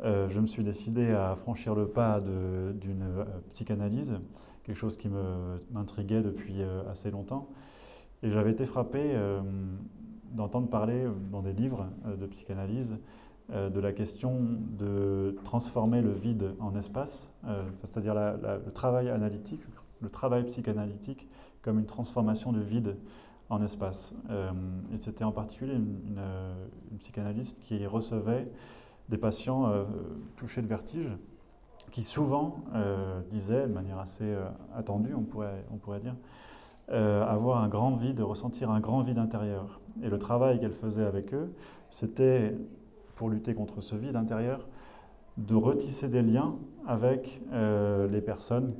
je 0.00 0.40
me 0.40 0.46
suis 0.46 0.62
décidé 0.62 1.10
à 1.12 1.36
franchir 1.36 1.74
le 1.74 1.86
pas 1.86 2.20
d'une 2.20 3.04
psychanalyse, 3.50 4.18
quelque 4.64 4.76
chose 4.76 4.96
qui 4.96 5.08
m'intriguait 5.70 6.22
depuis 6.22 6.62
assez 6.90 7.10
longtemps. 7.10 7.48
Et 8.22 8.30
j'avais 8.30 8.50
été 8.50 8.66
frappé 8.66 9.16
d'entendre 10.32 10.68
parler 10.68 11.06
dans 11.30 11.42
des 11.42 11.52
livres 11.52 11.88
euh, 12.06 12.16
de 12.16 12.26
psychanalyse 12.26 12.98
euh, 13.50 13.70
de 13.70 13.80
la 13.80 13.92
question 13.92 14.40
de 14.78 15.36
transformer 15.44 16.00
le 16.00 16.12
vide 16.12 16.54
en 16.60 16.74
espace, 16.74 17.30
euh, 17.46 17.64
c'est-à-dire 17.82 18.14
le 18.14 18.70
travail 18.72 19.08
analytique, 19.08 19.60
le 20.00 20.08
travail 20.08 20.44
psychanalytique 20.44 21.28
comme 21.60 21.78
une 21.78 21.86
transformation 21.86 22.52
du 22.52 22.62
vide 22.62 22.96
en 23.48 23.62
espace. 23.62 24.14
et 24.92 24.96
c'était 24.96 25.24
en 25.24 25.30
particulier 25.30 25.74
une, 25.74 26.18
psychanalyste 26.98 27.60
qui 27.60 27.86
recevait 27.86 28.50
des 29.12 29.18
patients 29.18 29.70
touchés 30.36 30.62
de 30.62 30.66
vertige, 30.66 31.10
qui 31.90 32.02
souvent 32.02 32.56
disaient, 33.30 33.66
de 33.66 33.72
manière 33.72 33.98
assez 33.98 34.34
attendue, 34.74 35.14
on 35.14 35.22
pourrait, 35.22 36.00
dire, 36.00 36.16
avoir 36.88 37.62
un 37.62 37.68
grand 37.68 37.94
vide, 37.96 38.20
ressentir 38.20 38.70
un 38.70 38.80
grand 38.80 39.02
vide 39.02 39.18
intérieur. 39.18 39.80
Et 40.02 40.08
le 40.08 40.18
travail 40.18 40.58
qu'elle 40.58 40.72
faisait 40.72 41.04
avec 41.04 41.34
eux, 41.34 41.52
c'était, 41.90 42.56
pour 43.14 43.28
lutter 43.28 43.54
contre 43.54 43.80
ce 43.80 43.94
vide 43.94 44.16
intérieur, 44.16 44.66
de 45.36 45.54
retisser 45.54 46.08
des 46.08 46.22
liens 46.22 46.56
avec 46.86 47.42
euh, 47.52 48.06
les 48.08 48.20
personnes 48.20 48.74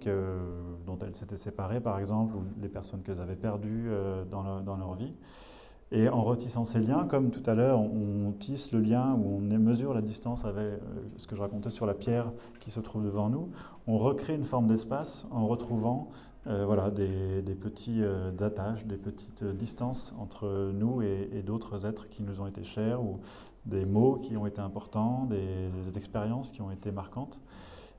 dont 0.87 0.99
elles 0.99 1.14
s'étaient 1.14 1.37
séparées, 1.37 1.80
par 1.80 1.99
exemple, 1.99 2.37
ou 2.37 2.43
les 2.61 2.68
personnes 2.68 3.03
qu'elles 3.03 3.20
avaient 3.20 3.37
perdues 3.37 3.89
euh, 3.89 4.24
dans, 4.24 4.61
dans, 4.61 4.76
leur 4.76 4.95
vie. 4.95 5.14
Et 5.95 6.09
en 6.09 6.22
retissant 6.22 6.64
ces 6.64 6.80
liens, 6.80 7.05
comme 7.05 7.30
tout 7.30 7.43
à 7.45 7.55
l'heure, 7.55 7.78
on, 7.78 8.32
tisse 8.32 8.72
le 8.72 8.80
lien 8.80 9.12
ou 9.12 9.36
on 9.36 9.40
mesure 9.40 9.93
la 9.93 10.01
distance 10.01 10.47
avec 10.47 10.64
euh, 10.64 10.78
ce 11.18 11.26
que 11.26 11.36
je 11.36 11.43
racontais 11.43 11.68
sur 11.68 11.84
la 11.84 11.93
pierre 11.93 12.32
qui 12.61 12.70
se 12.70 12.80
trouve 12.80 13.05
devant 13.05 13.28
nous, 13.28 13.51
on 13.86 13.99
recrée 13.99 14.34
une 14.34 14.43
forme 14.43 14.66
d'espace 14.66 15.26
en 15.30 15.47
retrouvant 15.47 16.09
euh, 16.47 16.64
voilà, 16.64 16.90
des, 16.90 17.43
petits 17.61 18.03
euh, 18.03 18.32
attaches, 18.40 18.86
des 18.86 18.97
petites 18.97 19.45
distances 19.45 20.14
entre 20.18 20.72
nous 20.72 21.03
et, 21.03 21.43
d'autres 21.45 21.84
êtres 21.84 22.09
qui 22.09 22.22
nous 22.22 22.40
ont 22.40 22.47
été 22.47 22.64
chers, 22.64 23.03
ou 23.03 23.20
des 23.66 23.84
mots 23.84 24.14
qui 24.16 24.34
ont 24.38 24.47
été 24.47 24.62
importants, 24.62 25.26
des, 25.26 25.99
expériences 25.99 26.53
qui 26.53 26.62
ont 26.62 26.70
été 26.70 26.90
marquantes. 26.90 27.38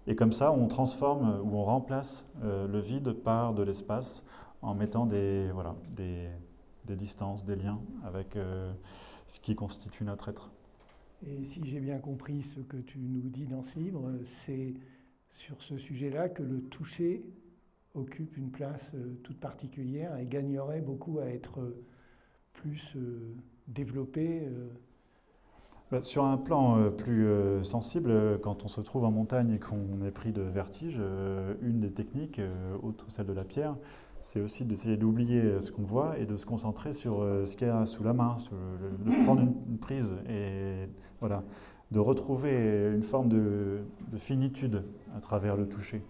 Et 0.08 0.16
comme 0.16 0.34
ça, 0.34 0.52
on 0.52 0.68
transforme 0.68 1.42
ou 1.44 1.56
on 1.56 1.64
remplace 1.64 2.28
le 2.42 2.80
vide 2.80 3.14
par 3.14 3.54
de 3.54 3.62
l'espace 3.62 4.26
en 4.64 4.74
mettant 4.74 5.06
des, 5.06 5.50
voilà, 5.54 5.76
des, 5.96 6.28
des 6.86 6.96
distances, 6.96 7.44
des 7.44 7.56
liens 7.56 7.82
avec 8.04 8.38
ce 9.28 9.40
qui 9.40 9.56
constitue 9.56 10.04
notre 10.04 10.30
être. 10.30 10.52
Et 11.26 11.46
si 11.46 11.66
j'ai 11.66 11.80
bien 11.80 12.00
compris 12.00 12.44
ce 12.44 12.60
que 12.60 12.78
tu 12.78 13.00
nous 13.00 13.30
dis 13.30 13.46
dans 13.46 13.64
ce 13.64 13.80
livre, 13.80 14.12
c'est 14.26 14.74
sur 15.30 15.62
ce 15.62 15.78
sujet-là 15.78 16.30
que 16.30 16.44
le 16.44 16.62
toucher 16.62 17.24
occupe 17.96 18.38
une 18.38 18.50
place 18.50 18.90
euh, 18.96 19.14
toute 19.24 19.40
particulière 19.40 20.18
et 20.18 20.26
gagnerait 20.26 20.82
beaucoup 20.82 21.20
à 21.20 21.26
être 21.26 21.60
euh, 21.60 21.84
plus 22.54 22.94
euh, 22.96 23.36
développé 23.68 24.48
bah, 25.92 26.02
sur 26.02 26.26
un 26.26 26.38
plan 26.38 26.92
plus 26.92 27.28
sensible, 27.64 28.40
quand 28.42 28.66
on 28.66 28.68
se 28.68 28.82
trouve 28.82 29.06
en 29.06 29.12
montagne 29.12 29.52
et 29.52 29.60
qu'on 29.60 30.04
est 30.04 30.12
pris 30.12 30.32
de 30.32 30.42
vertige, 30.42 31.00
une 31.62 31.80
des 31.80 31.92
techniques, 31.92 32.42
outre 32.82 33.10
celle 33.10 33.28
de 33.28 33.34
la 33.34 33.44
pierre, 33.44 33.78
c'est 34.24 34.42
aussi 34.42 34.66
d'essayer 34.66 34.98
d'oublier 34.98 35.60
ce 35.60 35.72
qu'on 35.72 35.84
voit 35.84 36.18
et 36.18 36.26
de 36.26 36.38
se 36.38 36.48
concentrer 36.48 36.94
sur 36.94 37.20
ce 37.46 37.56
qu'il 37.56 37.68
y 37.68 37.70
a 37.70 37.86
sous 37.86 38.04
la 38.04 38.14
main, 38.14 38.38
de 39.06 39.24
prendre 39.24 39.42
une, 39.42 39.78
prise 39.78 40.16
et 40.28 40.88
voilà, 41.20 41.44
de 41.92 42.00
retrouver 42.00 42.92
une 42.96 43.04
forme 43.04 43.30
de 43.30 43.84
finitude 44.18 44.84
à 45.16 45.20
travers 45.20 45.56
le 45.56 45.68
toucher. 45.68 46.02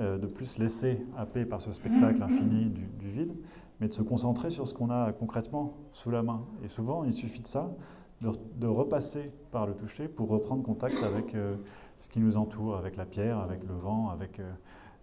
Euh, 0.00 0.18
de 0.18 0.26
plus 0.26 0.58
laisser 0.58 1.06
happer 1.16 1.44
par 1.44 1.62
ce 1.62 1.70
spectacle 1.70 2.20
infini 2.20 2.68
du, 2.68 3.08
vide, 3.08 3.32
mais 3.78 3.86
de 3.86 3.92
se 3.92 4.02
concentrer 4.02 4.50
sur 4.50 4.66
ce 4.66 4.74
qu'on 4.74 4.90
a 4.90 5.12
concrètement 5.12 5.74
sous 5.92 6.10
la 6.10 6.24
main. 6.24 6.44
Et 6.64 6.68
souvent, 6.68 7.04
il 7.04 7.12
suffit 7.12 7.42
de 7.42 7.46
ça, 7.46 7.72
de, 8.20 8.66
repasser 8.66 9.30
par 9.52 9.68
le 9.68 9.74
toucher 9.74 10.08
pour 10.08 10.30
reprendre 10.30 10.64
contact 10.64 10.96
avec 11.04 11.36
euh, 11.36 11.54
ce 12.00 12.08
qui 12.08 12.18
nous 12.18 12.36
entoure, 12.36 12.76
avec 12.76 12.96
la 12.96 13.06
pierre, 13.06 13.38
avec 13.38 13.62
le 13.62 13.74
vent, 13.74 14.08
avec 14.08 14.40
euh, 14.40 14.52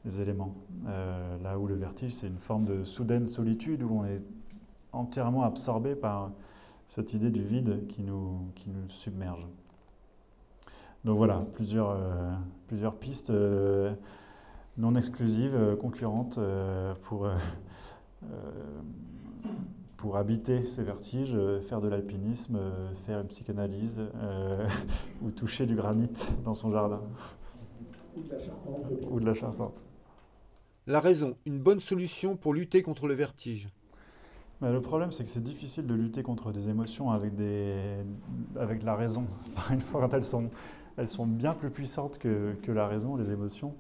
les 0.06 0.22
éléments. 0.22 0.56
là 0.86 1.60
où 1.60 1.68
le 1.68 1.76
vertige, 1.76 2.14
c'est 2.14 2.28
une 2.28 2.39
forme 2.39 2.66
de 2.66 2.84
soudaine 2.84 3.28
solitude, 3.28 3.84
où 3.84 3.99
on 3.99 4.06
est 4.06 4.22
entièrement 4.91 5.43
absorbé 5.43 5.95
par 5.95 6.32
cette 6.88 7.14
idée 7.14 7.30
du 7.30 7.43
vide 7.43 7.88
qui 7.88 8.02
nous, 8.02 8.52
qui 8.56 8.70
nous 8.70 8.89
submerge. 8.89 9.47
Donc 11.06 11.18
voilà, 11.18 11.45
plusieurs, 11.54 11.97
plusieurs 12.68 12.95
pistes 12.95 13.32
non 14.78 14.93
euh, 14.95 15.76
concurrente 15.76 16.38
euh, 16.38 16.93
pour, 17.04 17.26
euh, 17.26 17.36
pour 19.97 20.18
habiter 20.18 20.66
ces 20.66 20.84
vertiges, 20.84 21.38
faire 21.62 21.82
de 21.82 21.88
l'alpinisme, 21.88 22.60
faire 23.06 23.22
une 23.22 23.28
psychanalyse 23.28 24.02
ou 25.24 25.32
toucher 25.32 25.66
du 25.66 25.76
granit 25.76 26.10
dans 26.43 26.54
son 26.54 26.72
jardin. 26.72 27.02
Ou 28.18 28.24
de 28.24 28.30
la 28.32 28.39
charpente. 28.39 28.86
Ou 29.10 29.20
de 29.20 29.26
la 29.26 29.34
charpente. 29.34 29.84
La 30.88 30.99
raison, 30.99 31.38
une 31.45 31.59
bonne 31.59 31.79
solution 31.79 32.36
pour 32.36 32.53
lutter 32.53 32.82
contre 32.82 33.07
le 33.07 33.13
vertige. 33.13 33.69
Mais 34.61 34.71
le 34.71 34.82
problème, 34.82 35.11
c'est 35.11 35.23
que 35.23 35.29
c'est 35.29 35.43
difficile 35.43 35.86
de 35.86 35.93
lutter 35.93 36.23
contre 36.23 36.51
des 36.51 36.69
émotions 36.69 37.11
avec, 37.11 37.36
des, 37.36 37.97
avec 38.59 38.84
la 38.84 38.95
raison. 38.95 39.25
une 39.71 39.82
fois 39.82 40.01
quand 40.01 40.13
elles 40.15 40.23
sont, 40.23 40.49
elles 40.97 41.07
sont 41.07 41.27
bien 41.27 41.53
plus 41.53 41.69
puissantes 41.69 42.17
que, 42.17 42.55
que 42.63 42.71
la 42.71 42.88
raison, 42.88 43.15
les 43.15 43.32
émotions. 43.32 43.75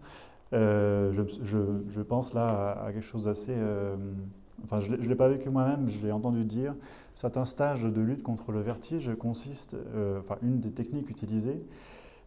Euh, 0.53 1.11
je, 1.13 2.01
pense 2.01 2.33
là 2.33 2.83
à, 2.83 2.91
quelque 2.91 3.01
chose 3.01 3.23
d'assez... 3.25 3.55
Euh, 3.55 3.95
enfin, 4.63 4.79
je 4.79 4.91
ne 4.91 4.97
l'ai 4.97 5.15
pas 5.15 5.29
vécu 5.29 5.49
moi-même, 5.49 5.89
je 5.89 6.01
l'ai 6.01 6.11
entendu 6.11 6.45
dire. 6.45 6.75
Certains 7.13 7.45
stages 7.45 7.83
de 7.83 8.01
lutte 8.01 8.21
contre 8.21 8.51
le 8.51 8.61
vertige 8.61 9.11
consistent, 9.15 9.75
euh, 9.95 10.19
enfin, 10.19 10.37
une 10.41 10.59
des 10.59 10.71
techniques 10.71 11.09
utilisées, 11.09 11.63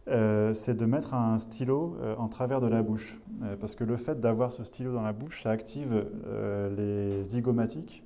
c'est 0.07 0.75
de 0.75 0.85
mettre 0.85 1.13
un 1.13 1.37
stylo 1.37 1.97
en 2.17 2.27
travers 2.27 2.59
de 2.59 2.67
la 2.67 2.81
bouche. 2.83 3.19
parce 3.59 3.75
que 3.75 3.83
le 3.83 3.97
fait 3.97 4.19
d'avoir 4.19 4.51
ce 4.51 4.63
stylo 4.63 4.93
dans 4.93 5.01
la 5.01 5.13
bouche, 5.13 5.43
ça 5.43 5.51
active 5.51 6.05
les 6.77 7.23
zygomatiques. 7.23 8.03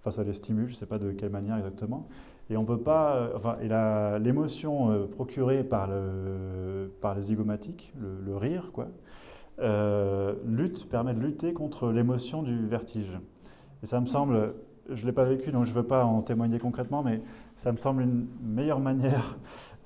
Enfin, 0.00 0.10
ça 0.10 0.22
les 0.22 0.34
stimule, 0.34 0.66
je 0.66 0.74
ne 0.74 0.76
sais 0.76 0.86
pas 0.86 0.98
de 0.98 1.12
quelle 1.12 1.30
manière 1.30 1.56
exactement. 1.56 2.08
Et 2.50 2.58
on 2.58 2.64
peut 2.66 2.80
pas. 2.80 3.30
enfin, 3.34 3.56
l'émotion 4.18 5.08
procurée 5.08 5.64
par, 5.64 5.88
le, 5.88 6.92
par 7.00 7.14
les 7.14 7.22
zygomatiques, 7.22 7.94
le, 7.98 8.36
rire, 8.36 8.70
quoi, 8.72 8.88
euh, 9.60 10.34
lutte, 10.46 10.88
permet 10.88 11.14
de 11.14 11.20
lutter 11.20 11.52
contre 11.52 11.90
l'émotion 11.90 12.42
du 12.42 12.66
vertige. 12.66 13.18
Et 13.82 13.86
ça 13.86 14.00
me 14.00 14.06
semble, 14.06 14.54
je 14.90 15.02
ne 15.02 15.06
l'ai 15.06 15.12
pas 15.12 15.24
vécu, 15.24 15.52
donc 15.52 15.64
je 15.64 15.70
ne 15.70 15.74
peux 15.74 15.86
pas 15.86 16.04
en 16.04 16.22
témoigner 16.22 16.58
concrètement, 16.58 17.02
mais 17.02 17.22
ça 17.56 17.72
me 17.72 17.76
semble 17.76 18.02
une 18.02 18.26
meilleure 18.42 18.80
manière 18.80 19.36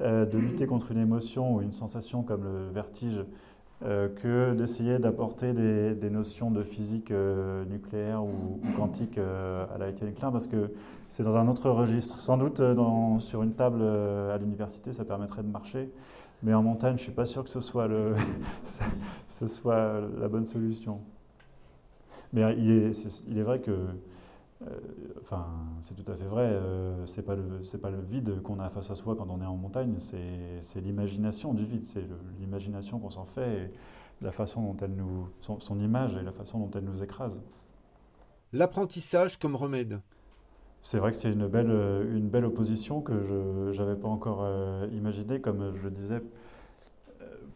de 0.00 0.38
lutter 0.38 0.66
contre 0.66 0.92
une 0.92 0.98
émotion 0.98 1.54
ou 1.54 1.60
une 1.60 1.72
sensation 1.72 2.22
comme 2.22 2.44
le 2.44 2.70
vertige 2.70 3.24
euh, 3.84 4.08
que 4.08 4.54
d'essayer 4.54 4.98
d'apporter 4.98 5.52
des, 5.52 6.10
notions 6.10 6.50
de 6.50 6.64
physique 6.64 7.12
euh, 7.12 7.64
nucléaire 7.66 8.24
ou, 8.24 8.58
quantique 8.76 9.18
euh, 9.18 9.66
à 9.72 9.78
la 9.78 9.88
Étienne 9.88 10.12
Klein, 10.12 10.32
parce 10.32 10.48
que 10.48 10.72
c'est 11.06 11.22
dans 11.22 11.36
un 11.36 11.46
autre 11.46 11.70
registre. 11.70 12.18
Sans 12.18 12.38
doute 12.38 12.60
sur 13.20 13.44
une 13.44 13.52
table 13.52 13.84
à 13.84 14.36
l'université, 14.36 14.92
ça 14.92 15.04
permettrait 15.04 15.44
de 15.44 15.48
marcher, 15.48 15.92
mais 16.42 16.54
en 16.54 16.64
montagne, 16.64 16.96
je 16.96 17.02
ne 17.02 17.04
suis 17.04 17.12
pas 17.12 17.24
sûr 17.24 17.44
que 17.44 17.50
ce 17.50 17.60
soit, 17.60 17.86
la 17.86 18.16
bonne 20.28 20.46
solution. 20.46 20.98
Mais 22.32 22.56
il 22.58 22.72
est, 22.72 23.42
vrai 23.42 23.60
que 23.60 23.70
euh, 23.70 23.86
enfin, 25.20 25.46
c'est 25.82 25.94
tout 25.94 26.10
à 26.10 26.16
fait 26.16 26.24
vrai. 26.24 26.44
Euh, 26.44 27.06
c'est 27.06 27.22
pas 27.22 27.36
le 27.36 27.60
pas 27.80 27.90
le 27.90 28.00
vide 28.00 28.42
qu'on 28.42 28.58
a 28.58 28.68
face 28.68 28.90
à 28.90 28.96
soi 28.96 29.14
quand 29.16 29.30
on 29.30 29.40
est 29.40 29.46
en 29.46 29.56
montagne. 29.56 29.96
C'est 29.98 30.80
l'imagination 30.80 31.54
du 31.54 31.64
vide. 31.64 31.84
C'est 31.84 32.04
l'imagination 32.38 32.98
qu'on 32.98 33.10
s'en 33.10 33.24
fait, 33.24 33.64
et 33.64 33.70
la 34.20 34.32
façon 34.32 34.62
dont 34.62 34.76
elle 34.82 34.94
nous 34.94 35.28
son, 35.40 35.78
image 35.78 36.16
et 36.16 36.22
la 36.22 36.32
façon 36.32 36.58
dont 36.58 36.70
elle 36.74 36.84
nous 36.84 37.02
écrase. 37.02 37.42
L'apprentissage 38.52 39.38
comme 39.38 39.54
remède. 39.54 40.00
C'est 40.80 40.98
vrai 40.98 41.10
que 41.10 41.16
c'est 41.16 41.32
une 41.32 41.48
belle 41.48 41.70
une 42.12 42.28
belle 42.28 42.44
opposition 42.44 43.00
que 43.00 43.22
je 43.22 43.82
n'avais 43.82 43.96
pas 43.96 44.08
encore 44.08 44.40
euh, 44.42 44.88
imaginée. 44.92 45.40
Comme 45.40 45.74
je 45.76 45.82
le 45.82 45.90
disais, 45.90 46.22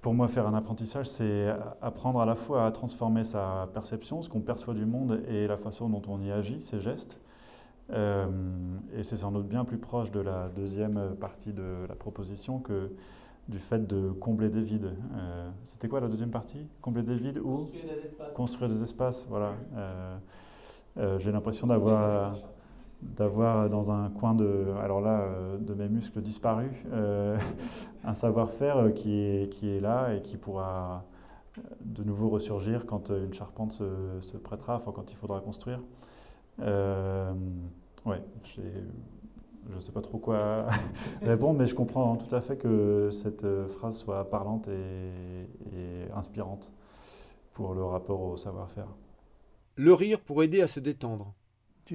pour 0.02 0.14
moi, 0.14 0.26
faire 0.26 0.48
un 0.48 0.54
apprentissage, 0.54 1.06
c'est 1.06 1.48
apprendre 1.80 2.20
à 2.20 2.26
la 2.26 2.34
fois 2.34 2.66
à 2.66 2.72
transformer 2.72 3.22
sa 3.22 3.68
perception, 3.72 4.20
ce 4.20 4.28
qu'on 4.28 4.40
perçoit 4.40 4.74
du 4.74 4.84
monde 4.84 5.22
et 5.28 5.46
la 5.46 5.56
façon 5.56 5.88
dont 5.88 6.02
on 6.08 6.20
y 6.20 6.30
agit, 6.32 6.60
ses 6.60 6.80
gestes. 6.80 7.20
Euh, 7.92 8.26
et 8.96 9.04
c'est 9.04 9.18
sans 9.18 9.30
doute 9.30 9.46
bien 9.46 9.64
plus 9.64 9.78
proche 9.78 10.10
de 10.10 10.20
la 10.20 10.48
deuxième 10.48 11.14
partie 11.20 11.52
de 11.52 11.86
la 11.88 11.94
proposition 11.94 12.58
que 12.58 12.90
du 13.48 13.60
fait 13.60 13.86
de 13.86 14.10
combler 14.10 14.50
des 14.50 14.60
vides. 14.60 14.92
Euh, 15.14 15.50
c'était 15.62 15.88
quoi 15.88 16.00
la 16.00 16.08
deuxième 16.08 16.30
partie? 16.30 16.66
Combler 16.80 17.02
des 17.02 17.14
vides 17.14 17.38
ou? 17.38 17.58
Construire 17.58 17.84
des 17.84 18.00
espaces. 18.02 18.34
Construire 18.34 18.70
des 18.70 18.82
espaces, 18.82 19.26
voilà. 19.28 19.52
Euh, 19.76 21.18
j'ai 21.18 21.30
l'impression 21.30 21.68
d'avoir 21.68 22.38
d'avoir 23.02 23.68
dans 23.68 23.92
un 23.92 24.08
coin 24.10 24.34
de, 24.34 24.66
alors 24.80 25.00
là, 25.00 25.20
euh, 25.20 25.58
de 25.58 25.74
mes 25.74 25.88
muscles 25.88 26.22
disparus, 26.22 26.72
euh, 26.92 27.36
un 28.04 28.14
savoir-faire 28.14 28.78
euh, 28.78 28.90
qui 28.90 29.18
est, 29.18 29.52
qui 29.52 29.68
est 29.68 29.80
là 29.80 30.14
et 30.14 30.22
qui 30.22 30.36
pourra 30.36 31.04
de 31.84 32.02
nouveau 32.02 32.30
ressurgir 32.30 32.86
quand 32.86 33.10
une 33.10 33.34
charpente 33.34 33.72
se, 33.72 34.36
prêtera, 34.38 34.76
enfin 34.76 34.92
quand 34.92 35.10
il 35.12 35.16
faudra 35.16 35.40
construire. 35.40 35.80
Euh, 36.60 37.32
ouais, 38.06 38.22
je 38.44 38.62
ne 39.74 39.80
sais 39.80 39.92
pas 39.92 40.00
trop 40.00 40.18
quoi 40.18 40.66
répondre, 41.22 41.58
mais 41.58 41.66
je 41.66 41.74
comprends 41.74 42.16
tout 42.16 42.34
à 42.34 42.40
fait 42.40 42.56
que 42.56 43.10
cette 43.10 43.46
phrase 43.68 43.98
soit 43.98 44.30
parlante 44.30 44.68
et 44.68 46.10
inspirante 46.14 46.72
pour 47.52 47.74
le 47.74 47.84
rapport 47.84 48.22
au 48.22 48.36
savoir-faire. 48.38 48.88
Le 49.74 49.92
rire 49.92 50.20
pour 50.20 50.42
aider 50.42 50.62
à 50.62 50.68
se 50.68 50.80
détendre. 50.80 51.34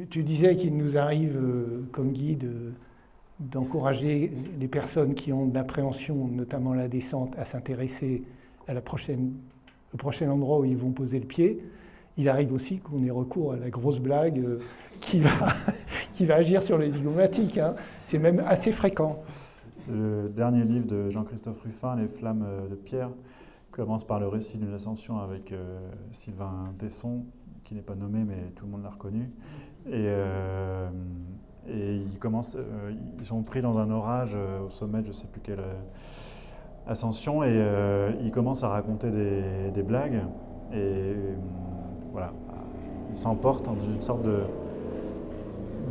Tu, 0.09 0.21
disais 0.21 0.55
qu'il 0.55 0.77
nous 0.77 0.95
arrive, 0.95 1.35
euh, 1.37 1.87
comme 1.91 2.11
guide, 2.11 2.43
euh, 2.43 2.71
d'encourager 3.39 4.31
les 4.59 4.67
personnes 4.67 5.15
qui 5.15 5.33
ont 5.33 5.47
de 5.47 5.55
l'appréhension, 5.55 6.27
notamment 6.27 6.75
la 6.75 6.87
descente, 6.87 7.35
à 7.37 7.45
s'intéresser 7.45 8.23
à 8.67 8.75
la 8.75 8.81
prochaine, 8.81 9.33
au 9.93 9.97
prochain 9.97 10.29
endroit 10.29 10.59
où 10.59 10.65
ils 10.65 10.77
vont 10.77 10.91
poser 10.91 11.19
le 11.19 11.25
pied. 11.25 11.63
Il 12.15 12.29
arrive 12.29 12.53
aussi 12.53 12.79
qu'on 12.79 13.03
ait 13.03 13.09
recours 13.09 13.53
à 13.53 13.57
la 13.57 13.71
grosse 13.71 13.99
blague 13.99 14.37
euh, 14.37 14.59
qui, 14.99 15.19
va, 15.19 15.31
qui 16.13 16.25
va 16.25 16.35
agir 16.35 16.61
sur 16.61 16.77
les 16.77 16.91
zygomatiques. 16.91 17.57
Hein. 17.57 17.75
C'est 18.03 18.19
même 18.19 18.43
assez 18.45 18.71
fréquent. 18.71 19.23
Le 19.89 20.29
dernier 20.29 20.63
livre 20.63 20.85
de 20.85 21.09
Jean-Christophe 21.09 21.61
Ruffin, 21.63 21.95
Les 21.95 22.07
flammes 22.07 22.45
de 22.69 22.75
Pierre, 22.75 23.09
commence 23.71 24.05
par 24.05 24.19
le 24.19 24.27
récit 24.27 24.57
d'une 24.57 24.73
ascension 24.73 25.17
avec 25.17 25.53
Sylvain 26.11 26.73
Tesson, 26.77 27.23
qui 27.63 27.73
n'est 27.73 27.81
pas 27.81 27.95
nommé, 27.95 28.23
mais 28.25 28.51
tout 28.55 28.65
le 28.65 28.71
monde 28.71 28.83
l'a 28.83 28.89
reconnu. 28.89 29.29
Et, 29.89 30.07
euh, 30.07 30.89
et 31.67 31.95
ils, 31.95 32.19
commencent, 32.19 32.57
euh, 32.57 32.91
ils 33.17 33.23
sont 33.23 33.41
pris 33.43 33.61
dans 33.61 33.79
un 33.79 33.89
orage 33.89 34.33
euh, 34.35 34.65
au 34.65 34.69
sommet 34.69 34.99
de 34.99 35.05
je 35.05 35.09
ne 35.09 35.13
sais 35.13 35.27
plus 35.27 35.41
quelle 35.41 35.63
ascension 36.85 37.43
et 37.43 37.61
ils 38.21 38.31
commencent 38.31 38.63
à 38.63 38.69
raconter 38.69 39.09
des, 39.09 39.71
des 39.73 39.83
blagues. 39.83 40.21
Et 40.73 41.15
voilà, 42.13 42.31
ils 43.09 43.15
s'emportent 43.15 43.65
dans 43.65 43.75
une 43.75 44.01
sorte 44.01 44.23
de, 44.23 44.39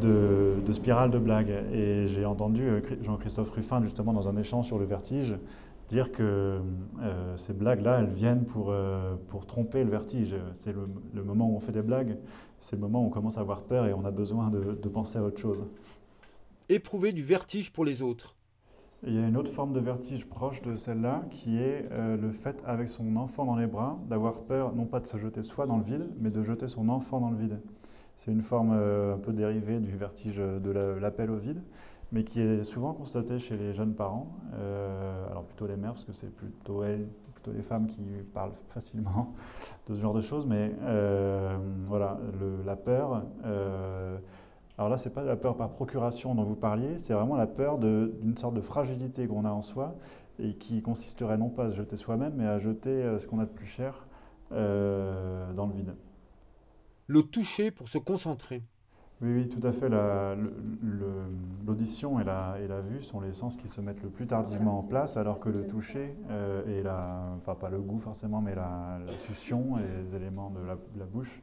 de, 0.01 0.55
de, 0.65 0.73
spirale 0.73 1.11
de 1.11 1.19
blagues. 1.19 1.53
Et 1.73 2.07
j'ai 2.07 2.25
entendu 2.25 2.83
Jean-Christophe 3.03 3.51
Ruffin, 3.51 3.83
justement, 3.83 4.15
dans 4.15 4.29
un 4.31 4.37
échange 4.39 4.67
sur 4.67 4.79
le 4.79 4.87
vertige, 4.87 5.37
dire 5.89 6.13
que 6.13 6.61
euh, 7.03 7.37
ces 7.37 7.53
blagues-là, 7.53 8.01
elles 8.01 8.11
viennent 8.11 8.45
pour, 8.45 8.71
euh, 8.71 9.17
pour 9.29 9.47
tromper 9.47 9.85
le 9.85 9.91
vertige. 9.91 10.35
C'est 10.55 10.75
le, 10.75 11.23
moment 11.23 11.49
où 11.49 11.57
on 11.57 11.61
fait 11.61 11.73
des 11.73 11.83
blagues, 11.83 12.19
c'est 12.59 12.77
le 12.77 12.83
moment 12.83 13.03
où 13.03 13.07
on 13.07 13.11
commence 13.11 13.39
à 13.39 13.41
avoir 13.41 13.63
peur 13.63 13.87
et 13.87 13.93
on 13.93 14.05
a 14.05 14.11
besoin 14.11 14.51
de, 14.51 14.89
penser 14.89 15.19
à 15.19 15.23
autre 15.23 15.41
chose. 15.41 15.67
Éprouver 16.69 17.13
du 17.13 17.23
vertige 17.23 17.73
pour 17.73 17.85
les 17.85 18.03
autres. 18.03 18.35
il 19.07 19.15
y 19.15 19.19
a 19.19 19.27
une 19.27 19.37
autre 19.37 19.53
forme 19.53 19.73
de 19.73 19.81
vertige 19.81 20.27
proche 20.27 20.63
de 20.63 20.77
celle-là, 20.77 21.25
qui 21.31 21.59
est 21.59 21.87
euh, 21.93 22.17
le 22.17 22.33
fait, 22.33 22.63
avec 22.67 22.89
son 22.89 23.17
enfant 23.17 23.45
dans 23.45 23.57
les 23.57 23.67
bras, 23.67 23.99
d'avoir 24.09 24.43
peur, 24.43 24.75
non 24.75 24.87
pas 24.87 25.01
de 25.01 25.07
se 25.07 25.17
jeter 25.17 25.43
soi 25.43 25.67
dans 25.67 25.77
le 25.77 25.85
vide, 25.85 26.09
mais 26.19 26.31
de 26.31 26.43
jeter 26.43 26.67
son 26.67 26.89
enfant 26.89 27.21
dans 27.21 27.31
le 27.31 27.37
vide. 27.37 27.61
C'est 28.17 28.33
une 28.33 28.41
forme 28.41 28.73
un 28.73 29.19
peu 29.19 29.35
dérivée 29.35 29.79
du 29.79 29.95
vertige 29.95 30.39
de 30.39 30.71
l'appel 30.71 31.31
au 31.31 31.37
vide 31.37 31.61
mais 32.13 32.25
qui 32.25 32.41
est 32.41 32.63
souvent 32.63 32.93
constaté 32.93 33.39
chez 33.39 33.57
les 33.57 33.73
jeunes 33.73 33.95
parents, 33.95 34.29
euh, 34.55 35.29
alors 35.31 35.45
plutôt 35.45 35.67
les 35.67 35.77
mères, 35.77 35.93
parce 35.93 36.05
que 36.05 36.13
c'est 36.13 36.31
plutôt 36.31 36.85
elles, 36.85 37.09
plutôt 37.35 37.53
les 37.53 37.63
femmes 37.63 37.87
qui 37.87 38.03
parlent 38.33 38.53
facilement 38.67 39.35
de 39.87 39.95
ce 39.95 40.01
genre 40.01 40.15
de 40.15 40.21
choses, 40.21 40.47
mais 40.47 40.73
euh, 40.83 41.57
voilà, 41.85 42.19
la 42.65 42.77
peur. 42.77 43.25
Euh, 43.45 44.19
alors 44.79 44.91
là, 44.91 44.99
c'est 44.99 45.11
pas 45.11 45.23
la 45.23 45.37
peur 45.37 45.57
par 45.57 45.71
procuration 45.71 46.35
dont 46.35 46.45
vous 46.45 46.55
parliez, 46.55 46.99
c'est 46.99 47.15
vraiment 47.15 47.37
la 47.37 47.47
peur 47.47 47.79
d'une 47.79 48.37
sorte 48.37 48.55
de 48.55 48.61
fragilité 48.61 49.27
qu'on 49.27 49.45
a 49.45 49.51
en 49.51 49.63
soi 49.63 49.97
et 50.39 50.55
qui 50.55 50.83
consisterait 50.83 51.39
non 51.39 51.49
pas 51.49 51.65
à 51.65 51.69
se 51.71 51.77
jeter 51.77 51.97
soi-même, 51.97 52.35
mais 52.37 52.47
à 52.47 52.59
jeter 52.59 53.19
ce 53.19 53.27
qu'on 53.27 53.39
a 53.39 53.47
de 53.47 53.51
plus 53.51 53.67
cher 53.67 54.07
dans 54.51 55.67
le 55.67 55.73
vide. 55.73 55.97
Le 57.07 57.23
toucher 57.23 57.71
pour 57.71 57.89
se 57.89 57.99
concentrer. 57.99 58.63
Oui, 59.23 59.33
oui, 59.33 59.49
tout 59.49 59.67
à 59.67 59.73
fait. 59.73 59.89
L'audition 61.67 62.21
et 62.21 62.25
la, 62.25 62.57
et 62.63 62.69
la, 62.69 62.83
vue 62.83 63.01
sont 63.03 63.21
les 63.21 63.33
sens 63.33 63.57
qui 63.57 63.67
se 63.67 63.81
mettent 63.81 64.03
le 64.03 64.11
plus 64.11 64.27
tardivement 64.27 64.79
en 64.79 64.83
place, 64.83 65.17
alors 65.17 65.41
que 65.41 65.49
le 65.49 65.67
toucher 65.67 66.15
euh, 66.31 66.67
et 66.67 66.83
la, 66.83 67.33
enfin 67.39 67.55
pas 67.55 67.71
le 67.71 67.81
goût 67.81 67.99
forcément, 67.99 68.43
mais 68.43 68.55
la, 68.55 68.99
la 69.07 69.17
succion 69.17 69.79
et 69.79 70.03
les 70.03 70.17
éléments 70.17 70.51
de 70.51 70.61
la, 70.99 71.07
bouche 71.07 71.41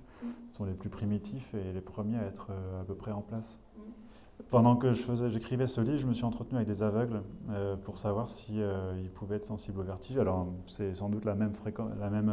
sont 0.52 0.66
les 0.66 0.74
plus 0.74 0.90
primitifs 0.90 1.56
et 1.56 1.74
les 1.74 1.82
premiers 1.82 2.20
à 2.20 2.24
être 2.24 2.50
euh, 2.52 2.82
à 2.82 2.84
peu 2.84 2.94
près 2.94 3.12
en 3.12 3.22
place. 3.22 3.60
Pendant 4.52 4.76
que 4.76 4.92
j'écrivais 4.92 5.66
ce 5.66 5.82
livre, 5.82 5.98
je 5.98 6.06
me 6.06 6.14
suis 6.14 6.26
entretenu 6.26 6.58
avec 6.58 6.68
des 6.68 6.84
aveugles 6.84 7.24
euh, 7.50 7.76
pour 7.76 7.98
savoir 7.98 8.30
si 8.30 8.60
ils 9.02 9.10
pouvaient 9.10 9.38
être 9.38 9.46
sensibles 9.46 9.80
au 9.80 9.84
vertige. 9.84 10.20
Alors 10.20 10.48
c'est 10.68 10.94
sans 10.94 11.10
doute 11.10 11.26
la 11.26 11.34
même 11.34 11.56
fréquence, 11.56 11.90
la 12.00 12.12
même 12.12 12.32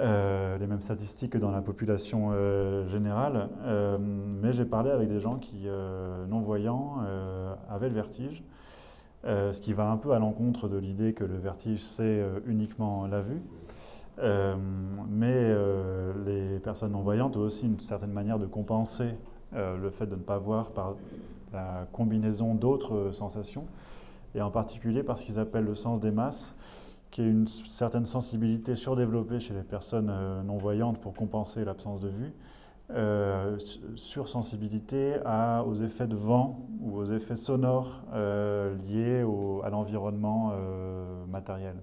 euh, 0.00 0.58
les 0.58 0.66
mêmes 0.66 0.80
statistiques 0.80 1.32
que 1.32 1.38
dans 1.38 1.52
la 1.52 1.60
population 1.60 2.30
euh, 2.32 2.84
générale, 2.88 3.48
euh, 3.62 3.96
mais 4.00 4.52
j'ai 4.52 4.64
parlé 4.64 4.90
avec 4.90 5.08
des 5.08 5.20
gens 5.20 5.36
qui, 5.36 5.68
non-voyants, 6.28 6.98
avaient 7.70 7.88
le 7.88 7.94
vertige, 7.94 8.42
ce 9.24 9.60
qui 9.60 9.72
va 9.72 9.90
un 9.90 9.96
peu 9.96 10.12
à 10.12 10.18
l'encontre 10.18 10.68
de 10.68 10.76
l'idée 10.76 11.12
que 11.12 11.24
le 11.24 11.36
vertige, 11.36 11.82
c'est 11.82 12.22
uniquement 12.46 13.06
la 13.06 13.20
vue. 13.20 13.40
mais 15.08 15.54
les 16.26 16.58
personnes 16.58 16.92
non-voyantes 16.92 17.36
ont 17.36 17.40
aussi 17.40 17.66
une 17.66 17.80
certaine 17.80 18.12
manière 18.12 18.38
de 18.38 18.46
compenser 18.46 19.14
le 19.52 19.90
fait 19.90 20.06
de 20.06 20.16
ne 20.16 20.22
pas 20.22 20.38
voir 20.38 20.70
par 20.70 20.94
la 21.52 21.86
combinaison 21.92 22.54
d'autres 22.54 23.10
sensations, 23.12 23.66
et 24.34 24.42
en 24.42 24.50
particulier 24.50 25.02
par 25.02 25.18
ce 25.18 25.24
qu'ils 25.24 25.38
appellent 25.38 25.64
le 25.64 25.76
sens 25.76 26.00
des 26.00 26.10
masses, 26.10 26.54
qui 27.14 27.22
est 27.22 27.30
une 27.30 27.46
certaine 27.46 28.06
sensibilité 28.06 28.74
surdéveloppée 28.74 29.38
chez 29.38 29.54
les 29.54 29.62
personnes 29.62 30.10
euh, 30.10 30.42
non-voyantes 30.42 31.00
pour 31.00 31.14
compenser 31.14 31.64
l'absence 31.64 32.00
de 32.00 32.08
vue, 32.08 32.32
euh, 32.90 33.56
sursensibilité 33.94 35.18
aux 35.64 35.74
effets 35.76 36.08
de 36.08 36.16
vent 36.16 36.66
ou 36.80 36.96
aux 36.96 37.04
effets 37.04 37.36
sonores 37.36 38.02
euh, 38.12 38.74
liés 38.78 39.20
à 39.64 39.70
l'environnement 39.70 40.50
euh, 40.54 41.24
matériel. 41.26 41.76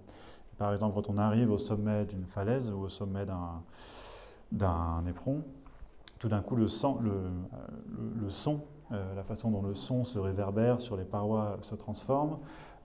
Par 0.58 0.74
exemple, 0.74 0.96
quand 0.96 1.10
on 1.10 1.18
arrive 1.18 1.50
au 1.50 1.58
sommet 1.58 2.04
d'une 2.04 2.26
falaise 2.26 2.70
ou 2.70 2.82
au 2.82 2.90
sommet 2.90 3.26
d'un 4.52 5.06
éperon, 5.08 5.46
tout 6.20 6.28
d'un 6.28 6.42
coup, 6.42 6.58
le, 6.58 6.68
son, 6.68 8.62
la 8.92 9.24
façon 9.24 9.50
dont 9.50 9.62
le 9.62 9.76
son 9.76 10.04
se 10.04 10.20
réverbère 10.20 10.82
sur 10.82 10.98
les 10.98 11.06
parois 11.06 11.58
se 11.62 11.74
transforme 11.74 12.38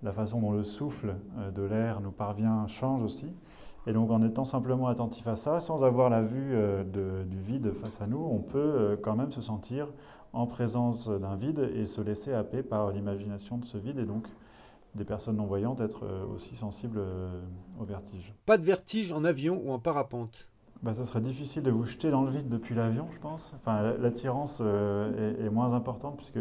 la 0.07 0.13
façon 0.13 0.41
dont 0.41 0.53
le 0.53 0.63
souffle 0.63 1.17
euh, 1.37 1.51
de 1.51 1.63
l'air 1.63 2.01
nous 2.01 2.13
parvient 2.13 2.67
change 2.69 3.03
aussi. 3.03 3.35
Et 3.89 3.93
donc 3.93 4.11
en 4.11 4.23
étant 4.23 4.45
simplement 4.45 4.87
attentif 4.87 5.27
à 5.27 5.37
ça, 5.37 5.61
sans 5.61 5.85
avoir 5.85 6.11
la 6.11 6.23
vue 6.23 6.53
euh, 6.55 7.25
du 7.25 7.39
vide 7.39 7.73
face 7.73 8.01
à 8.01 8.07
nous, 8.07 8.25
on 8.25 8.39
peut 8.39 8.59
euh, 8.59 8.97
quand 8.97 9.17
même 9.17 9.33
se 9.33 9.41
sentir 9.41 9.89
en 10.33 10.47
présence 10.47 11.09
d'un 11.09 11.35
vide 11.35 11.71
et 11.75 11.87
se 11.87 12.01
laisser 12.01 12.33
happer 12.33 12.63
par 12.63 12.93
l'imagination 12.93 13.59
de 13.59 13.65
ce 13.65 13.79
vide 13.79 13.99
et 13.99 14.05
donc 14.05 14.27
des 14.95 15.05
personnes 15.05 15.37
non-voyantes 15.37 15.81
être 15.81 16.07
aussi 16.35 16.55
sensibles 16.55 17.01
au 17.79 17.85
vertige. 17.85 18.35
Pas 18.45 18.59
de 18.59 18.65
vertige 18.65 19.13
en 19.13 19.25
avion 19.25 19.61
ou 19.65 19.73
en 19.73 19.79
parapente 19.79 20.49
bah, 20.83 20.93
ça 20.93 21.07
serait 21.07 21.23
difficile 21.23 21.63
de 21.63 21.71
vous 21.71 21.85
jeter 21.85 22.11
dans 22.11 22.23
le 22.23 22.31
vide 22.31 22.51
depuis 22.51 22.75
l'avion, 22.75 23.09
je 23.11 23.19
pense. 23.19 23.55
Enfin, 23.57 23.95
l'attirance 23.99 24.61
est, 24.61 25.49
moins 25.49 25.73
importante 25.73 26.19
puisque 26.19 26.39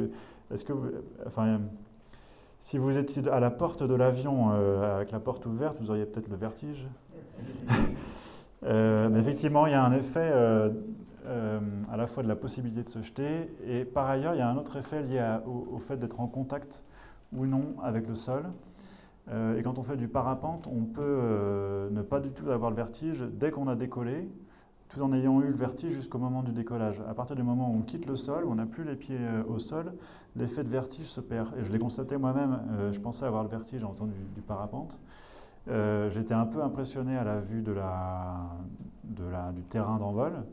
est-ce 0.51 0.65
que, 0.65 0.73
enfin, 1.25 1.61
si 2.59 2.77
vous 2.77 2.97
étiez 2.97 3.27
à 3.29 3.39
la 3.39 3.51
porte 3.51 3.83
de 3.83 3.93
l'avion 3.93 4.49
avec 4.51 5.11
la 5.11 5.19
porte 5.19 5.45
ouverte, 5.45 5.77
vous 5.79 5.91
auriez 5.91 6.05
peut-être 6.05 6.29
le 6.29 6.35
vertige. 6.35 6.87
Euh, 8.63 9.09
mais 9.11 9.19
effectivement, 9.19 9.67
il 9.67 9.71
y 9.71 9.75
a 9.75 9.83
un 9.83 9.91
effet 9.91 10.31
euh, 10.33 10.69
euh, 11.27 11.59
à 11.91 11.97
la 11.97 12.07
fois 12.07 12.23
de 12.23 12.27
la 12.27 12.35
possibilité 12.35 12.83
de 12.83 12.89
se 12.89 13.01
jeter, 13.01 13.53
et 13.65 13.85
par 13.85 14.09
ailleurs, 14.09 14.33
il 14.33 14.39
y 14.39 14.41
a 14.41 14.49
un 14.49 14.57
autre 14.57 14.77
effet 14.77 15.03
lié 15.03 15.37
au, 15.45 15.77
fait 15.77 15.97
d'être 15.97 16.19
en 16.19 16.27
contact 16.27 16.83
ou 17.33 17.45
non 17.45 17.75
avec 17.83 18.07
le 18.07 18.15
sol. 18.15 18.45
et 19.29 19.61
quand 19.63 19.77
on 19.77 19.83
fait 19.83 19.97
du 19.97 20.07
parapente, 20.07 20.67
on 20.67 20.83
peut 20.85 21.89
ne 21.91 22.01
pas 22.01 22.19
du 22.19 22.31
tout 22.31 22.49
avoir 22.49 22.69
le 22.69 22.75
vertige 22.75 23.21
dès 23.21 23.51
qu'on 23.51 23.67
a 23.67 23.75
décollé, 23.75 24.29
tout 24.95 25.03
en 25.03 25.11
ayant 25.11 25.41
eu 25.41 25.47
le 25.47 25.57
vertige 25.57 25.93
jusqu'au 25.93 26.17
moment 26.17 26.41
du 26.41 26.53
décollage. 26.53 27.01
À 27.09 27.13
partir 27.13 27.35
du 27.35 27.43
moment 27.43 27.69
où 27.69 27.75
on 27.79 27.81
quitte 27.81 28.07
le 28.07 28.15
sol, 28.15 28.45
où 28.45 28.51
on 28.51 28.55
n'a 28.55 28.65
plus 28.65 28.85
les 28.85 28.95
pieds 28.95 29.19
au 29.47 29.59
sol, 29.59 29.93
l'effet 30.37 30.63
de 30.63 30.69
vertige 30.69 31.07
se 31.07 31.19
perd. 31.19 31.53
Et 31.57 31.65
je 31.65 31.71
l'ai 31.71 31.79
constaté 31.79 32.15
moi-même, 32.17 32.59
je 32.91 32.99
pensais 32.99 33.25
avoir 33.25 33.43
le 33.43 33.49
vertige 33.49 33.83
en 33.83 33.91
faisant 33.91 34.07
du 34.07 34.41
parapente. 34.41 34.97
Euh, 35.67 36.09
j'étais 36.09 36.33
un 36.33 36.45
peu 36.45 36.61
impressionné 36.61 37.17
à 37.17 37.23
la 37.23 37.39
vue 37.39 37.61
du 37.61 37.73
terrain 39.69 39.97
d'envol. 39.97 40.43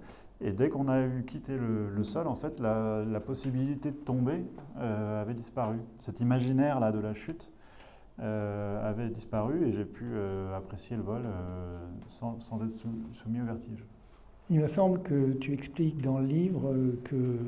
Et 0.40 0.52
dès 0.52 0.70
qu'on 0.70 0.88
a 0.88 1.00
eu 1.02 1.24
quitté 1.24 1.56
le, 1.56 2.02
sol, 2.02 2.26
en 2.26 2.34
fait, 2.34 2.58
la, 2.60 3.20
possibilité 3.20 3.90
de 3.90 3.96
tomber 3.96 4.44
euh, 4.78 5.22
avait 5.22 5.34
disparu. 5.34 5.78
Cet 5.98 6.20
imaginaire 6.20 6.80
là 6.80 6.90
de 6.92 6.98
la 6.98 7.14
chute 7.14 7.50
euh, 8.20 8.90
avait 8.90 9.08
disparu 9.08 9.64
et 9.66 9.70
j'ai 9.70 9.84
pu 9.84 10.14
apprécier 10.56 10.96
le 10.96 11.02
vol 11.02 11.22
sans, 12.08 12.38
être 12.64 12.72
soumis 13.12 13.40
au 13.40 13.44
vertige. 13.44 13.84
Il 14.52 14.60
me 14.60 14.68
semble 14.68 15.00
que 15.00 15.32
tu 15.32 15.54
expliques 15.54 16.02
dans 16.02 16.18
le 16.18 16.26
livre 16.26 16.74
que 17.04 17.38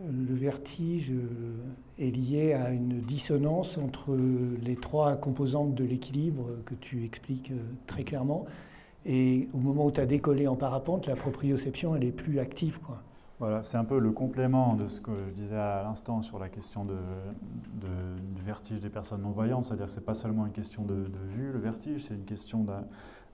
le 0.00 0.34
vertige 0.34 1.10
euh, 1.10 1.58
est 1.98 2.10
lié 2.10 2.54
à 2.54 2.70
une 2.70 3.02
dissonance 3.02 3.76
entre 3.76 4.16
les 4.62 4.76
trois 4.76 5.16
composantes 5.16 5.74
de 5.74 5.84
l'équilibre 5.84 6.46
que 6.64 6.72
tu 6.72 7.04
expliques 7.04 7.50
euh, 7.50 7.60
très 7.86 8.04
clairement. 8.04 8.46
Et 9.04 9.50
au 9.52 9.58
moment 9.58 9.84
où 9.84 9.90
tu 9.90 10.00
as 10.00 10.06
décollé 10.06 10.48
en 10.48 10.56
parapente, 10.56 11.06
la 11.06 11.14
proprioception, 11.14 11.94
elle 11.94 12.04
est 12.04 12.12
plus 12.12 12.38
active. 12.38 12.80
Quoi. 12.80 13.02
Voilà, 13.38 13.62
c'est 13.62 13.76
un 13.76 13.84
peu 13.84 13.98
le 13.98 14.12
complément 14.12 14.76
de 14.76 14.88
ce 14.88 15.02
que 15.02 15.10
je 15.28 15.34
disais 15.34 15.56
à 15.56 15.82
l'instant 15.82 16.22
sur 16.22 16.38
la 16.38 16.48
question 16.48 16.86
de, 16.86 16.96
du 18.34 18.42
vertige 18.42 18.80
des 18.80 18.88
personnes 18.88 19.20
non-voyantes. 19.20 19.66
C'est-à-dire 19.66 19.88
que 19.88 19.92
ce 19.92 19.98
n'est 19.98 20.06
pas 20.06 20.14
seulement 20.14 20.46
une 20.46 20.52
question 20.52 20.84
de, 20.84 21.06
vue, 21.28 21.52
le 21.52 21.58
vertige, 21.58 22.04
c'est 22.04 22.14
une 22.14 22.24
question 22.24 22.64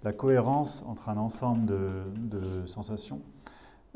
la 0.02 0.12
cohérence 0.12 0.84
entre 0.86 1.08
un 1.08 1.16
ensemble 1.16 1.66
de 1.66 2.66
sensations. 2.66 3.20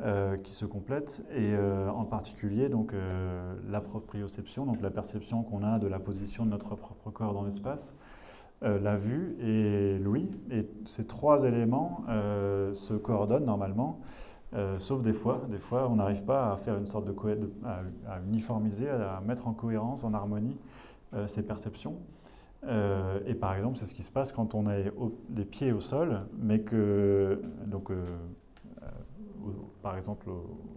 Euh, 0.03 0.37
qui 0.37 0.53
se 0.53 0.67
complètent, 0.67 1.23
et 1.31 1.55
euh, 1.55 1.89
en 1.89 2.05
particulier 2.05 2.69
donc, 2.69 2.93
euh, 2.93 3.55
la 3.67 3.81
proprioception, 3.81 4.67
donc 4.67 4.83
la 4.83 4.91
perception 4.91 5.43
qu'on 5.43 5.63
a 5.63 5.79
de 5.79 5.87
la 5.87 5.99
position 5.99 6.45
de 6.45 6.51
notre 6.51 6.75
propre 6.75 7.11
corps 7.11 7.33
dans 7.33 7.45
l'espace, 7.45 7.97
la 8.61 8.95
vue 8.97 9.37
et 9.41 9.99
l'ouïe. 9.99 10.29
Et 10.51 10.69
ces 10.85 11.07
trois 11.07 11.45
éléments 11.45 12.05
se 12.73 12.95
coordonnent 12.95 13.45
normalement, 13.45 14.01
sauf 14.79 15.03
des 15.03 15.13
fois. 15.13 15.43
Des 15.51 15.59
fois, 15.59 15.89
on 15.91 15.97
n'arrive 15.97 16.25
pas 16.25 16.53
à 16.53 16.57
faire 16.57 16.79
une 16.79 16.87
sorte 16.87 17.07
de, 17.07 17.15
à, 17.65 18.19
uniformiser, 18.27 18.89
à 18.89 19.21
mettre 19.21 19.47
en 19.47 19.53
cohérence, 19.53 20.05
en 20.05 20.15
harmonie 20.15 20.57
ces 21.27 21.43
perceptions. 21.43 21.97
Et 22.65 23.35
par 23.35 23.55
exemple, 23.55 23.77
c'est 23.77 23.87
ce 23.87 23.95
qui 23.95 24.03
se 24.03 24.11
passe 24.11 24.33
quand 24.33 24.55
on 24.55 24.67
a 24.67 24.77
les 24.79 25.45
pieds 25.45 25.73
au 25.73 25.81
sol, 25.81 26.23
mais 26.39 26.61
que 26.61 27.41
donc 27.67 27.93
par 29.87 29.97
exemple 29.97 30.29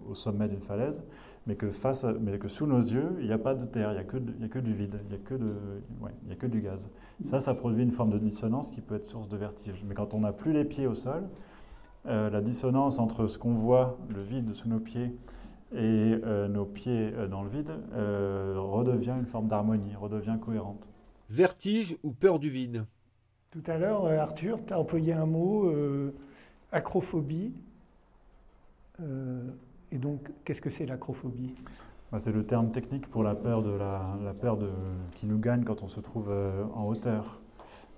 au, 0.08 0.14
sommet 0.14 0.48
d'une 0.48 0.62
falaise, 0.62 1.04
mais 1.48 1.56
que, 1.56 1.70
face 1.72 2.06
mais 2.22 2.38
que 2.38 2.48
sous 2.48 2.68
nos 2.68 2.80
yeux, 2.80 3.16
il 3.20 3.26
n'y 3.26 3.34
a 3.34 3.38
pas 3.38 3.56
de 3.56 3.66
terre, 3.66 3.92
il 3.92 3.96
n'y 3.96 4.00
a, 4.00 4.04
que 4.48 4.60
du 4.60 4.74
vide, 4.74 5.00
il 5.04 5.08
n'y 5.08 5.16
a, 5.16 6.36
que 6.36 6.46
du 6.46 6.62
gaz. 6.62 6.92
Ça, 7.24 7.40
ça 7.40 7.56
produit 7.56 7.84
une 7.84 7.92
forme 7.92 8.12
de 8.12 8.20
dissonance 8.20 8.70
qui 8.70 8.82
peut 8.82 8.96
être 8.96 9.08
source 9.08 9.28
de 9.28 9.38
vertige. 9.38 9.84
Mais 9.88 9.96
quand 9.96 10.14
on 10.14 10.20
n'a 10.20 10.32
plus 10.32 10.54
les 10.54 10.66
pieds 10.66 10.86
au 10.86 10.94
sol, 10.94 11.28
euh, 12.06 12.30
la 12.30 12.42
dissonance 12.42 13.00
entre 13.00 13.26
ce 13.26 13.40
qu'on 13.40 13.54
voit, 13.54 13.98
le 14.10 14.22
vide 14.22 14.54
sous 14.54 14.70
nos 14.70 14.80
pieds, 14.80 15.16
et 15.72 16.20
euh, 16.24 16.48
nos 16.48 16.66
pieds 16.66 17.12
euh, 17.16 17.28
dans 17.28 17.44
le 17.44 17.50
vide, 17.50 17.72
redevient 17.96 19.16
une 19.18 19.26
forme 19.26 19.48
d'harmonie, 19.48 19.96
redevient 19.96 20.38
cohérente. 20.40 20.90
Vertige 21.30 21.98
ou 22.04 22.12
peur 22.12 22.40
du 22.40 22.50
vide 22.50 22.86
Tout 23.52 23.64
à 23.68 23.78
l'heure, 23.78 24.06
Arthur, 24.06 24.60
tu 24.66 24.74
as 24.74 24.80
employé 24.80 25.14
un 25.14 25.26
mot, 25.26 25.72
acrophobie. 26.72 27.54
Euh, 29.02 29.42
et 29.92 29.98
donc, 29.98 30.30
qu'est-ce 30.44 30.62
que 30.62 30.70
c'est 30.70 30.86
l'acrophobie? 30.86 31.56
Bah, 32.12 32.20
C'est 32.20 32.32
le 32.32 32.46
terme 32.46 32.72
technique 32.72 33.10
pour 33.10 33.24
la 33.24 33.36
peur, 33.36 33.64
de 33.64 33.72
la, 33.72 34.18
la 34.24 34.34
peur 34.34 34.58
de, 34.58 34.70
qui 35.16 35.26
nous 35.26 35.40
gagne 35.40 35.64
quand 35.64 35.84
on 35.84 35.88
se 35.88 36.00
trouve 36.00 36.30
euh, 36.30 36.64
en 36.74 36.86
hauteur. 36.86 37.42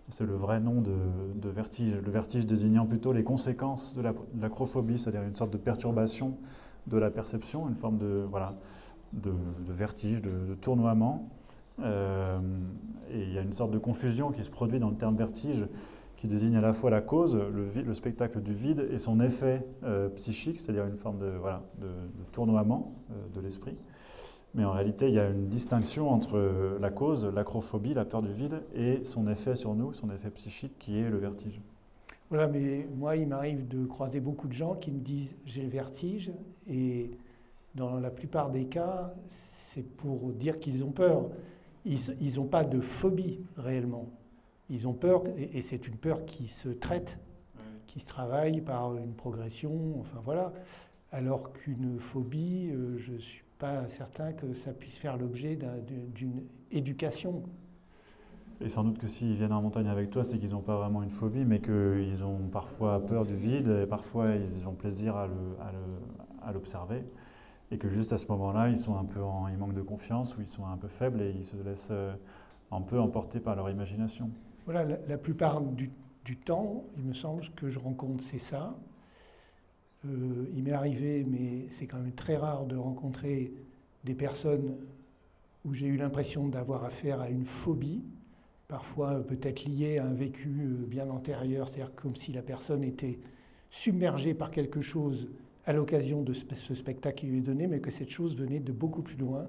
C'est 0.09 0.25
le 0.25 0.35
vrai 0.35 0.59
nom 0.59 0.81
de, 0.81 0.95
de, 1.35 1.49
vertige. 1.49 1.95
Le 1.95 2.11
vertige 2.11 2.45
désignant 2.45 2.85
plutôt 2.85 3.13
les 3.13 3.23
conséquences 3.23 3.93
de 3.93 4.01
l'acrophobie, 4.41 4.99
c'est-à-dire 4.99 5.23
une 5.23 5.35
sorte 5.35 5.51
de 5.51 5.57
perturbation 5.57 6.37
de 6.87 6.97
la 6.97 7.11
perception, 7.11 7.69
une 7.69 7.75
forme 7.75 7.97
de, 7.97 8.25
voilà, 8.29 8.55
de, 9.13 9.31
vertige, 9.69 10.21
de, 10.21 10.55
tournoiement. 10.59 11.29
Euh, 11.83 12.39
et 13.11 13.21
il 13.21 13.33
y 13.33 13.37
a 13.37 13.41
une 13.41 13.53
sorte 13.53 13.71
de 13.71 13.77
confusion 13.77 14.31
qui 14.31 14.43
se 14.43 14.49
produit 14.49 14.79
dans 14.79 14.89
le 14.89 14.95
terme 14.95 15.15
vertige 15.15 15.65
qui 16.15 16.27
désigne 16.27 16.55
à 16.55 16.61
la 16.61 16.73
fois 16.73 16.91
la 16.91 17.01
cause, 17.01 17.35
le, 17.35 17.67
le 17.81 17.93
spectacle 17.93 18.41
du 18.41 18.53
vide, 18.53 18.87
et 18.91 18.99
son 18.99 19.19
effet 19.19 19.65
euh, 19.83 20.07
psychique, 20.09 20.59
c'est-à-dire 20.59 20.85
une 20.85 20.97
forme 20.97 21.17
de, 21.17 21.31
voilà, 21.39 21.63
de, 21.79 21.87
tournoiement 22.31 22.93
euh, 23.09 23.13
de 23.33 23.41
l'esprit. 23.41 23.75
Mais 24.53 24.63
en 24.63 24.71
réalité, 24.71 25.07
il 25.07 25.15
y 25.15 25.19
a 25.19 25.29
une 25.29 25.47
distinction 25.47 26.11
entre 26.11 26.77
la 26.79 26.89
cause, 26.91 27.25
l'acrophobie, 27.25 27.93
la 27.93 28.05
peur 28.05 28.21
du 28.21 28.31
vide, 28.33 28.61
et 28.75 29.03
son 29.03 29.25
effet 29.27 29.55
sur 29.55 29.73
nous, 29.73 29.93
son 29.93 30.11
effet 30.11 30.29
psychique, 30.29 30.77
qui 30.77 30.99
est 30.99 31.09
le 31.09 31.17
vertige. 31.17 31.61
Voilà, 32.29 32.47
mais 32.47 32.87
moi, 32.95 33.15
il 33.15 33.27
m'arrive 33.27 33.67
de 33.67 33.85
croiser 33.85 34.19
beaucoup 34.19 34.47
de 34.47 34.53
gens 34.53 34.75
qui 34.75 34.91
me 34.91 34.99
disent 34.99 35.35
j'ai 35.45 35.63
le 35.63 35.69
vertige, 35.69 36.31
et 36.69 37.11
dans 37.75 37.99
la 37.99 38.11
plupart 38.11 38.49
des 38.49 38.65
cas, 38.65 39.13
c'est 39.29 39.83
pour 39.83 40.31
dire 40.33 40.59
qu'ils 40.59 40.83
ont 40.83 40.91
peur. 40.91 41.29
Ils 41.85 42.35
n'ont 42.35 42.45
pas 42.45 42.63
de 42.63 42.79
phobie 42.79 43.39
réellement. 43.57 44.09
Ils 44.69 44.87
ont 44.87 44.93
peur, 44.93 45.23
et 45.37 45.61
c'est 45.61 45.87
une 45.87 45.97
peur 45.97 46.25
qui 46.25 46.47
se 46.47 46.69
traite, 46.69 47.17
qui 47.87 47.99
se 47.99 48.05
travaille 48.05 48.61
par 48.61 48.95
une 48.95 49.13
progression, 49.13 49.99
enfin 49.99 50.19
voilà. 50.23 50.53
Alors 51.11 51.51
qu'une 51.51 51.99
phobie, 51.99 52.71
euh, 52.71 52.97
je 52.97 53.13
ne 53.13 53.17
suis 53.17 53.43
pas 53.59 53.85
certain 53.87 54.31
que 54.31 54.53
ça 54.53 54.71
puisse 54.71 54.95
faire 54.95 55.17
l'objet 55.17 55.59
d'une 56.15 56.43
éducation. 56.71 57.43
Et 58.61 58.69
sans 58.69 58.83
doute 58.83 58.97
que 58.97 59.07
s'ils 59.07 59.33
viennent 59.33 59.51
en 59.51 59.61
montagne 59.61 59.87
avec 59.87 60.09
toi, 60.09 60.23
c'est 60.23 60.37
qu'ils 60.37 60.51
n'ont 60.51 60.61
pas 60.61 60.77
vraiment 60.77 61.03
une 61.03 61.11
phobie, 61.11 61.43
mais 61.43 61.59
qu'ils 61.59 62.23
ont 62.23 62.47
parfois 62.51 63.05
peur 63.05 63.25
du 63.25 63.35
vide, 63.35 63.67
et 63.67 63.87
parfois 63.87 64.35
ils 64.35 64.67
ont 64.67 64.73
plaisir 64.73 65.15
à 65.17 66.53
l'observer. 66.53 67.03
Et 67.71 67.77
que 67.77 67.89
juste 67.89 68.11
à 68.11 68.17
ce 68.17 68.27
moment-là, 68.27 68.69
ils 68.69 69.57
manquent 69.57 69.73
de 69.73 69.81
confiance, 69.81 70.35
ou 70.37 70.41
ils 70.41 70.47
sont 70.47 70.65
un 70.65 70.75
peu 70.75 70.89
faibles, 70.89 71.21
et 71.21 71.31
ils 71.31 71.43
se 71.43 71.55
laissent 71.55 71.89
euh, 71.91 72.13
un 72.71 72.81
peu 72.81 72.99
emporter 72.99 73.39
par 73.39 73.55
leur 73.55 73.69
imagination. 73.69 74.29
Voilà, 74.65 74.83
la, 75.07 75.17
plupart 75.17 75.61
du, 75.61 75.89
temps, 76.45 76.83
il 76.97 77.03
me 77.03 77.13
semble 77.13 77.43
que 77.55 77.69
je 77.69 77.79
rencontre, 77.79 78.23
c'est 78.25 78.39
ça. 78.39 78.77
Euh, 80.05 80.45
il 80.53 80.63
m'est 80.63 80.73
arrivé, 80.73 81.25
mais 81.27 81.67
c'est 81.71 81.87
quand 81.87 81.97
même 81.97 82.11
très 82.11 82.35
rare 82.35 82.65
de 82.65 82.75
rencontrer 82.75 83.53
des 84.03 84.15
personnes 84.15 84.75
où 85.63 85.73
j'ai 85.73 85.87
eu 85.87 85.95
l'impression 85.95 86.47
d'avoir 86.47 86.83
affaire 86.83 87.21
à 87.21 87.29
une 87.29 87.45
phobie, 87.45 88.03
parfois 88.67 89.13
euh, 89.13 89.21
peut-être 89.21 89.63
liée 89.63 89.97
à 89.97 90.05
un 90.05 90.13
vécu 90.13 90.49
bien 90.87 91.09
antérieur, 91.09 91.69
c'est-à-dire 91.69 91.95
comme 91.95 92.15
si 92.15 92.33
la 92.33 92.41
personne 92.41 92.83
était 92.83 93.19
submergée 93.69 94.33
par 94.33 94.51
quelque 94.51 94.81
chose 94.81 95.29
à 95.65 95.73
l'occasion 95.73 96.21
de 96.21 96.33
ce 96.33 96.75
spectacle 96.75 97.19
qui 97.19 97.27
lui 97.27 97.37
est 97.39 97.41
donné, 97.41 97.67
mais 97.67 97.79
que 97.79 97.91
cette 97.91 98.09
chose 98.09 98.35
venait 98.35 98.59
de 98.59 98.71
beaucoup 98.71 99.01
plus 99.01 99.17
loin 99.17 99.47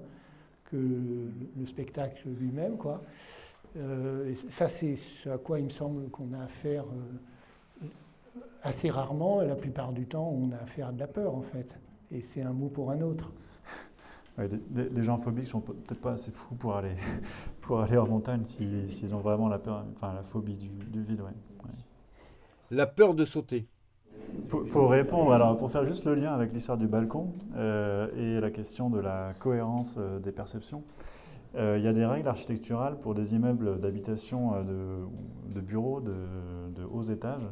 que 0.65 0.77
le 0.77 1.65
spectacle 1.65 2.27
lui-même. 2.39 2.77
quoi. 2.77 3.01
Euh, 3.77 4.33
ça, 4.49 4.67
c'est 4.67 4.95
ce 4.95 5.29
à 5.29 5.37
quoi 5.37 5.59
il 5.59 5.65
me 5.65 5.69
semble 5.69 6.09
qu'on 6.09 6.31
a 6.33 6.43
affaire 6.43 6.85
euh, 6.85 7.87
assez 8.61 8.89
rarement. 8.89 9.41
Et 9.41 9.47
la 9.47 9.55
plupart 9.55 9.93
du 9.93 10.05
temps, 10.05 10.29
on 10.29 10.51
a 10.51 10.57
affaire 10.57 10.89
à 10.89 10.91
de 10.91 10.99
la 10.99 11.07
peur, 11.07 11.35
en 11.35 11.41
fait. 11.41 11.75
Et 12.11 12.21
c'est 12.21 12.41
un 12.41 12.53
mot 12.53 12.69
pour 12.69 12.91
un 12.91 13.01
autre. 13.01 13.31
les, 14.37 15.03
gens 15.03 15.17
phobiques 15.17 15.47
sont 15.47 15.61
peut-être 15.61 15.99
pas 16.01 16.13
assez 16.13 16.31
fous 16.31 16.55
pour 16.55 16.75
aller, 16.75 16.95
pour 17.61 17.79
aller 17.79 17.97
en 17.97 18.07
montagne 18.07 18.45
s'ils 18.45 19.15
ont 19.15 19.19
vraiment 19.19 19.47
la 19.47 19.59
peur, 19.59 19.85
enfin 19.95 20.13
la 20.13 20.23
phobie 20.23 20.57
du, 20.57 21.03
vide. 21.03 21.23
La 22.71 22.87
peur 22.87 23.13
de 23.13 23.25
sauter. 23.25 23.67
Pour, 24.49 24.91
répondre, 24.91 25.31
alors 25.31 25.55
pour 25.55 25.71
faire 25.71 25.85
juste 25.85 26.05
le 26.05 26.15
lien 26.15 26.33
avec 26.33 26.53
l'histoire 26.53 26.77
du 26.77 26.87
balcon 26.87 27.33
euh, 27.55 28.07
et 28.17 28.39
la 28.39 28.51
question 28.51 28.89
de 28.89 28.99
la 28.99 29.33
cohérence 29.39 29.97
euh, 29.99 30.19
des 30.19 30.31
perceptions, 30.31 30.83
euh, 31.55 31.77
il 31.77 31.83
y 31.83 31.87
a 31.87 31.93
des 31.93 32.05
règles 32.05 32.27
architecturales 32.27 32.97
pour 32.99 33.13
des 33.13 33.33
immeubles 33.33 33.79
d'habitation 33.79 34.53
de, 34.63 35.61
bureaux 35.61 36.01
de, 36.01 36.83
hauts 36.91 37.03
étages 37.03 37.47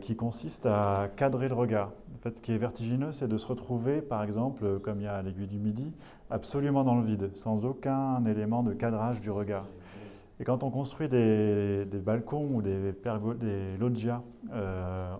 qui 0.00 0.16
consistent 0.16 0.66
à 0.66 1.08
cadrer 1.14 1.48
le 1.48 1.54
regard. 1.54 1.92
En 2.16 2.22
fait, 2.22 2.38
ce 2.38 2.42
qui 2.42 2.52
est 2.52 2.58
vertigineux, 2.58 3.12
c'est 3.12 3.28
de 3.28 3.38
se 3.38 3.46
retrouver, 3.46 4.02
par 4.02 4.24
exemple, 4.24 4.80
comme 4.80 5.00
il 5.00 5.04
y 5.04 5.06
a 5.06 5.14
à 5.14 5.22
l'aiguille 5.22 5.46
du 5.46 5.60
midi, 5.60 5.92
absolument 6.30 6.82
dans 6.82 6.96
le 6.96 7.04
vide, 7.04 7.30
sans 7.34 7.64
aucun 7.64 8.24
élément 8.24 8.64
de 8.64 8.72
cadrage 8.72 9.20
du 9.20 9.30
regard. 9.30 9.66
Et 10.38 10.44
quand 10.44 10.62
on 10.62 10.70
construit 10.70 11.08
des, 11.08 11.86
balcons 12.04 12.48
ou 12.52 12.62
des, 12.62 13.76
loggias 13.78 14.22
euh, 14.52 15.14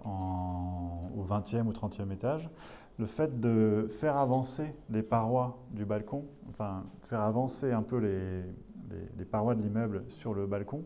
au 1.16 1.24
20e 1.24 1.66
ou 1.66 1.72
30e 1.72 2.12
étage, 2.12 2.50
le 2.98 3.06
fait 3.06 3.40
de 3.40 3.86
faire 3.90 4.16
avancer 4.16 4.74
les 4.90 5.02
parois 5.02 5.58
du 5.70 5.84
balcon, 5.84 6.24
enfin 6.48 6.84
faire 7.02 7.20
avancer 7.20 7.72
un 7.72 7.82
peu 7.82 7.98
les, 7.98 9.24
parois 9.24 9.54
de 9.54 9.62
l'immeuble 9.62 10.04
sur 10.08 10.34
le 10.34 10.46
balcon, 10.46 10.84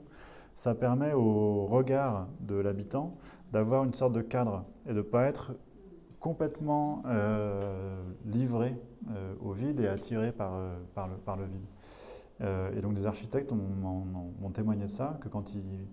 ça 0.55 0.75
permet 0.75 1.13
au 1.13 1.67
regard 1.67 2.29
de 2.41 2.55
l'habitant 2.57 3.17
d'avoir 3.53 3.85
une 3.85 3.95
sorte 3.95 4.13
de 4.13 4.21
cadre 4.21 4.65
et 4.87 4.91
de 4.91 4.99
ne 4.99 5.03
pas 5.03 5.25
être 5.25 5.55
complètement 6.21 7.03
euh, 7.07 8.03
livré 8.27 8.77
euh, 9.11 9.35
au 9.41 9.53
vide 9.53 9.81
et 9.81 9.89
attiré 9.89 10.33
par 10.33 10.53
le 10.55 11.45
vide. 11.47 11.65
Euh, 12.43 12.77
et 12.77 12.81
donc 12.81 12.95
des 12.95 13.07
architectes 13.07 13.53
ont, 13.53 14.51
témoigné 14.53 14.83
de 14.83 14.89
ça, 14.89 15.19
que 15.21 15.29
quand 15.29 15.55
ils 15.55 15.87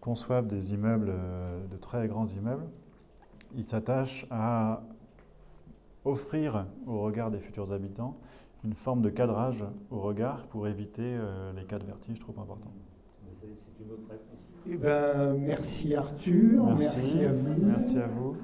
conçoivent 0.00 0.46
des 0.46 0.74
immeubles, 0.74 1.10
euh, 1.10 1.66
de 1.66 1.76
très 1.76 2.08
grands 2.08 2.26
immeubles, 2.26 2.66
ils 3.54 3.64
s'attachent 3.64 4.26
à 4.30 4.82
offrir 6.04 6.66
au 6.86 7.00
regard 7.02 7.30
des 7.30 7.38
futurs 7.38 7.72
habitants 7.72 8.16
une 8.64 8.74
forme 8.74 9.00
de 9.00 9.10
cadrage 9.10 9.64
au 9.90 10.00
regard 10.00 10.46
pour 10.48 10.68
éviter 10.68 11.02
euh, 11.02 11.52
les 11.52 11.64
cas 11.64 11.78
de 11.78 11.84
vertige 11.84 12.18
trop 12.18 12.34
importants. 12.40 12.72
C'est 13.32 13.70
une 13.82 13.92
autre 13.92 14.08
réponse. 14.10 14.50
Eh 14.66 14.76
ben, 14.76 15.34
merci 15.38 15.94
Arthur, 15.94 16.76
merci 16.76 17.24
à 17.24 17.32
vous. 17.32 17.66
Merci 17.66 17.98
à 17.98 18.06
vous. 18.06 18.36